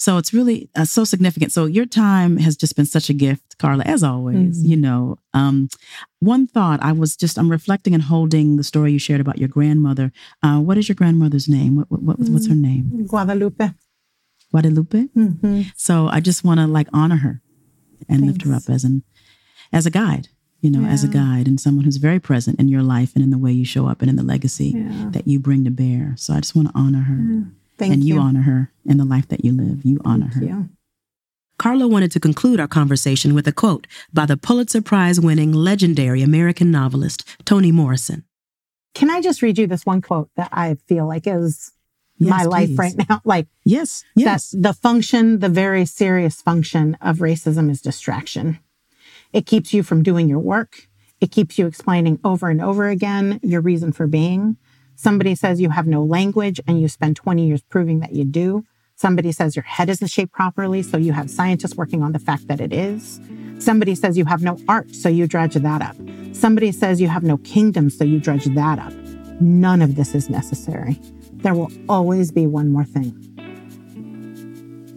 So 0.00 0.16
it's 0.16 0.32
really 0.32 0.70
uh, 0.76 0.84
so 0.84 1.02
significant. 1.04 1.52
So 1.52 1.66
your 1.66 1.84
time 1.84 2.36
has 2.38 2.56
just 2.56 2.76
been 2.76 2.86
such 2.86 3.10
a 3.10 3.12
gift, 3.12 3.58
Karla, 3.58 3.82
as 3.84 4.02
always. 4.04 4.62
Mhm. 4.62 4.68
You 4.70 4.76
know, 4.76 5.18
um, 5.34 5.68
one 6.20 6.46
thought 6.46 6.80
I 6.82 6.92
was 6.92 7.16
just 7.16 7.36
I'm 7.36 7.50
reflecting 7.50 7.94
and 7.94 8.02
holding 8.04 8.56
the 8.56 8.62
story 8.64 8.92
you 8.92 9.00
shared 9.00 9.20
about 9.20 9.38
your 9.38 9.48
grandmother. 9.48 10.12
Uh, 10.42 10.60
what 10.60 10.78
is 10.78 10.88
your 10.88 10.94
grandmother's 10.94 11.48
name? 11.48 11.76
What, 11.76 11.90
what, 11.90 12.02
what- 12.18 12.28
what's 12.28 12.46
her 12.46 12.54
name? 12.54 13.06
Guadalupe. 13.08 13.72
Guadalupe. 14.52 15.06
hmm 15.14 15.62
So 15.76 16.06
I 16.08 16.20
just 16.20 16.44
want 16.44 16.60
to 16.60 16.66
like 16.66 16.88
honor 16.92 17.16
her 17.16 17.42
and 18.08 18.24
lift 18.26 18.42
her 18.42 18.54
up 18.54 18.62
as 18.70 18.84
an 18.84 19.02
as 19.72 19.84
a 19.84 19.90
guide. 19.90 20.28
You 20.60 20.70
know, 20.72 20.88
as 20.88 21.04
a 21.04 21.08
guide 21.08 21.46
and 21.46 21.60
someone 21.60 21.84
who's 21.84 21.98
very 21.98 22.18
present 22.18 22.58
in 22.58 22.66
your 22.68 22.82
life 22.82 23.12
and 23.14 23.22
in 23.22 23.30
the 23.30 23.38
way 23.38 23.52
you 23.52 23.64
show 23.64 23.86
up 23.86 24.00
and 24.00 24.10
in 24.10 24.16
the 24.16 24.24
legacy 24.24 24.70
Yeah. 24.76 25.10
that 25.12 25.28
you 25.28 25.38
bring 25.38 25.62
to 25.64 25.70
bear. 25.70 26.14
So 26.16 26.34
I 26.34 26.40
just 26.40 26.56
want 26.56 26.68
to 26.68 26.74
honor 26.76 27.02
her. 27.02 27.14
Mm. 27.14 27.52
Thank 27.76 27.92
and 27.94 28.02
you. 28.02 28.16
you. 28.16 28.20
honor 28.20 28.42
her 28.42 28.72
in 28.84 28.96
the 28.96 29.04
life 29.04 29.28
that 29.28 29.44
you 29.44 29.52
live. 29.52 29.84
You 29.84 30.00
honor 30.04 30.26
her. 30.34 30.42
You. 30.44 30.68
Karla 31.60 31.86
wanted 31.86 32.10
to 32.12 32.20
conclude 32.20 32.58
our 32.58 32.66
conversation 32.68 33.34
with 33.34 33.46
a 33.46 33.52
quote 33.52 33.86
by 34.12 34.26
the 34.26 34.36
Pulitzer 34.36 34.82
Prize 34.82 35.20
winning 35.20 35.52
legendary 35.52 36.22
American 36.22 36.70
novelist 36.72 37.24
Toni 37.44 37.70
Morrison. 37.70 38.24
Can 38.94 39.10
I 39.10 39.20
just 39.20 39.42
read 39.42 39.58
you 39.58 39.68
this 39.68 39.86
one 39.86 40.00
quote 40.02 40.28
that 40.36 40.48
I 40.52 40.74
feel 40.88 41.06
like 41.06 41.26
is 41.28 41.70
Yes, 42.20 42.30
my 42.30 42.42
life 42.44 42.76
right 42.76 42.94
now? 43.08 43.20
Like 43.24 43.46
Yes, 43.64 44.02
yes. 44.16 44.50
that 44.50 44.62
the 44.62 44.72
function, 44.74 45.38
the 45.38 45.48
very 45.48 45.84
serious 45.84 46.42
function 46.42 46.96
of 47.00 47.18
racism 47.18 47.70
is 47.70 47.80
distraction. 47.80 48.58
It 49.32 49.46
keeps 49.46 49.72
you 49.72 49.82
from 49.82 50.02
doing 50.02 50.28
your 50.28 50.38
work. 50.38 50.88
It 51.20 51.30
keeps 51.30 51.58
you 51.58 51.66
explaining 51.66 52.18
over 52.24 52.48
and 52.48 52.62
over 52.62 52.88
again 52.88 53.40
your 53.42 53.60
reason 53.60 53.92
for 53.92 54.06
being. 54.06 54.56
Somebody 54.94 55.34
says 55.34 55.60
you 55.60 55.70
have 55.70 55.86
no 55.86 56.02
language 56.02 56.60
and 56.66 56.80
you 56.80 56.88
spend 56.88 57.16
20 57.16 57.46
years 57.46 57.62
proving 57.62 58.00
that 58.00 58.12
you 58.12 58.24
do. 58.24 58.64
Somebody 58.96 59.30
says 59.30 59.54
your 59.54 59.62
head 59.62 59.88
isn't 59.88 60.08
shaped 60.08 60.32
properly, 60.32 60.82
so 60.82 60.96
you 60.96 61.12
have 61.12 61.30
scientists 61.30 61.76
working 61.76 62.02
on 62.02 62.10
the 62.10 62.18
fact 62.18 62.48
that 62.48 62.60
it 62.60 62.72
is. 62.72 63.20
Somebody 63.60 63.94
says 63.94 64.18
you 64.18 64.24
have 64.24 64.42
no 64.42 64.58
art, 64.68 64.92
so 64.92 65.08
you 65.08 65.28
dredge 65.28 65.54
that 65.54 65.82
up. 65.82 65.96
Somebody 66.32 66.72
says 66.72 67.00
you 67.00 67.06
have 67.06 67.22
no 67.22 67.36
kingdom, 67.38 67.90
so 67.90 68.02
you 68.02 68.18
dredge 68.18 68.46
that 68.46 68.78
up. 68.80 68.92
None 69.40 69.82
of 69.82 69.94
this 69.94 70.16
is 70.16 70.28
necessary. 70.28 71.00
There 71.34 71.54
will 71.54 71.70
always 71.88 72.32
be 72.32 72.48
one 72.48 72.72
more 72.72 72.84
thing. 72.84 73.12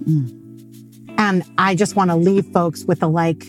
Mm. 0.08 1.18
And 1.20 1.44
I 1.60 1.76
just 1.76 1.96
want 1.96 2.10
to 2.10 2.16
leave 2.16 2.48
folks 2.48 2.84
with 2.86 3.04
a 3.04 3.08
like, 3.08 3.46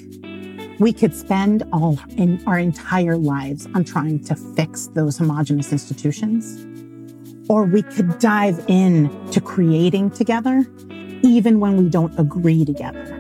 we 0.78 0.92
could 0.92 1.14
spend 1.14 1.62
all 1.72 1.98
in 2.16 2.42
our 2.46 2.58
entire 2.58 3.16
lives 3.16 3.66
on 3.74 3.84
trying 3.84 4.22
to 4.24 4.34
fix 4.34 4.88
those 4.88 5.18
homogenous 5.18 5.72
institutions, 5.72 6.66
or 7.48 7.64
we 7.64 7.82
could 7.82 8.18
dive 8.18 8.64
in 8.68 9.10
to 9.30 9.40
creating 9.40 10.10
together, 10.10 10.66
even 11.22 11.60
when 11.60 11.76
we 11.76 11.88
don't 11.88 12.18
agree 12.18 12.64
together. 12.64 13.18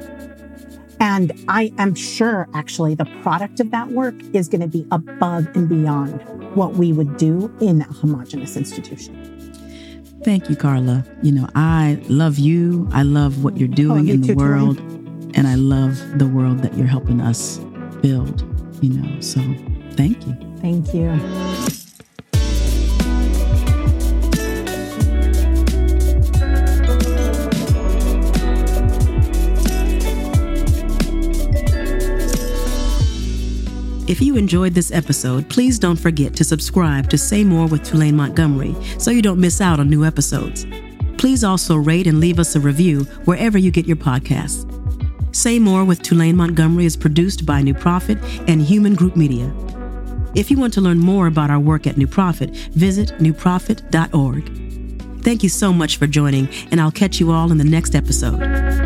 And 1.00 1.32
I 1.48 1.72
am 1.78 1.94
sure 1.94 2.48
actually 2.54 2.94
the 2.94 3.06
product 3.22 3.58
of 3.58 3.70
that 3.72 3.88
work 3.88 4.14
is 4.32 4.48
going 4.48 4.60
to 4.60 4.68
be 4.68 4.86
above 4.92 5.48
and 5.56 5.68
beyond 5.68 6.22
what 6.54 6.74
we 6.74 6.92
would 6.92 7.16
do 7.16 7.52
in 7.60 7.80
a 7.80 7.84
homogenous 7.84 8.56
institution. 8.56 9.28
Thank 10.22 10.48
you, 10.48 10.54
Karla. 10.54 11.04
You 11.22 11.32
know, 11.32 11.48
I 11.56 12.00
love 12.08 12.38
you. 12.38 12.88
I 12.92 13.02
love 13.02 13.42
what 13.42 13.56
you're 13.56 13.68
oh, 13.68 13.74
doing 13.74 14.06
you 14.06 14.14
in 14.14 14.20
the 14.20 14.28
too, 14.28 14.34
world. 14.36 15.01
And 15.34 15.46
I 15.46 15.54
love 15.54 16.18
the 16.18 16.26
world 16.26 16.60
that 16.60 16.74
you're 16.74 16.86
helping 16.86 17.20
us 17.20 17.58
build, 18.00 18.42
you 18.82 18.90
know. 18.90 19.20
So 19.20 19.40
thank 19.92 20.26
you. 20.26 20.36
Thank 20.60 20.94
you. 20.94 21.18
If 34.08 34.20
you 34.20 34.36
enjoyed 34.36 34.74
this 34.74 34.92
episode, 34.92 35.48
please 35.48 35.78
don't 35.78 35.96
forget 35.96 36.34
to 36.36 36.44
subscribe 36.44 37.08
to 37.08 37.16
Say 37.16 37.44
More 37.44 37.66
with 37.66 37.82
Tulaine 37.82 38.12
Montgomery 38.12 38.76
so 38.98 39.10
you 39.10 39.22
don't 39.22 39.40
miss 39.40 39.60
out 39.60 39.80
on 39.80 39.88
new 39.88 40.04
episodes. 40.04 40.66
Please 41.16 41.42
also 41.42 41.76
rate 41.76 42.06
and 42.06 42.20
leave 42.20 42.38
us 42.38 42.54
a 42.54 42.60
review 42.60 43.04
wherever 43.24 43.56
you 43.56 43.70
get 43.70 43.86
your 43.86 43.96
podcasts. 43.96 44.81
Say 45.32 45.58
More 45.58 45.84
with 45.84 46.02
Tulaine 46.02 46.34
Montgomery 46.34 46.84
is 46.84 46.94
produced 46.94 47.46
by 47.46 47.62
New 47.62 47.72
Profit 47.72 48.18
and 48.46 48.60
Hueman 48.60 48.94
Group 48.94 49.16
Media. 49.16 49.50
If 50.34 50.50
you 50.50 50.58
want 50.58 50.74
to 50.74 50.82
learn 50.82 50.98
more 50.98 51.26
about 51.26 51.50
our 51.50 51.58
work 51.58 51.86
at 51.86 51.96
New 51.96 52.06
Profit, 52.06 52.50
visit 52.50 53.08
newprofit.org. 53.18 55.22
Thank 55.22 55.42
you 55.42 55.48
so 55.48 55.72
much 55.72 55.96
for 55.96 56.06
joining, 56.06 56.48
and 56.70 56.80
I'll 56.80 56.90
catch 56.90 57.18
you 57.18 57.32
all 57.32 57.50
in 57.50 57.58
the 57.58 57.64
next 57.64 57.94
episode. 57.94 58.81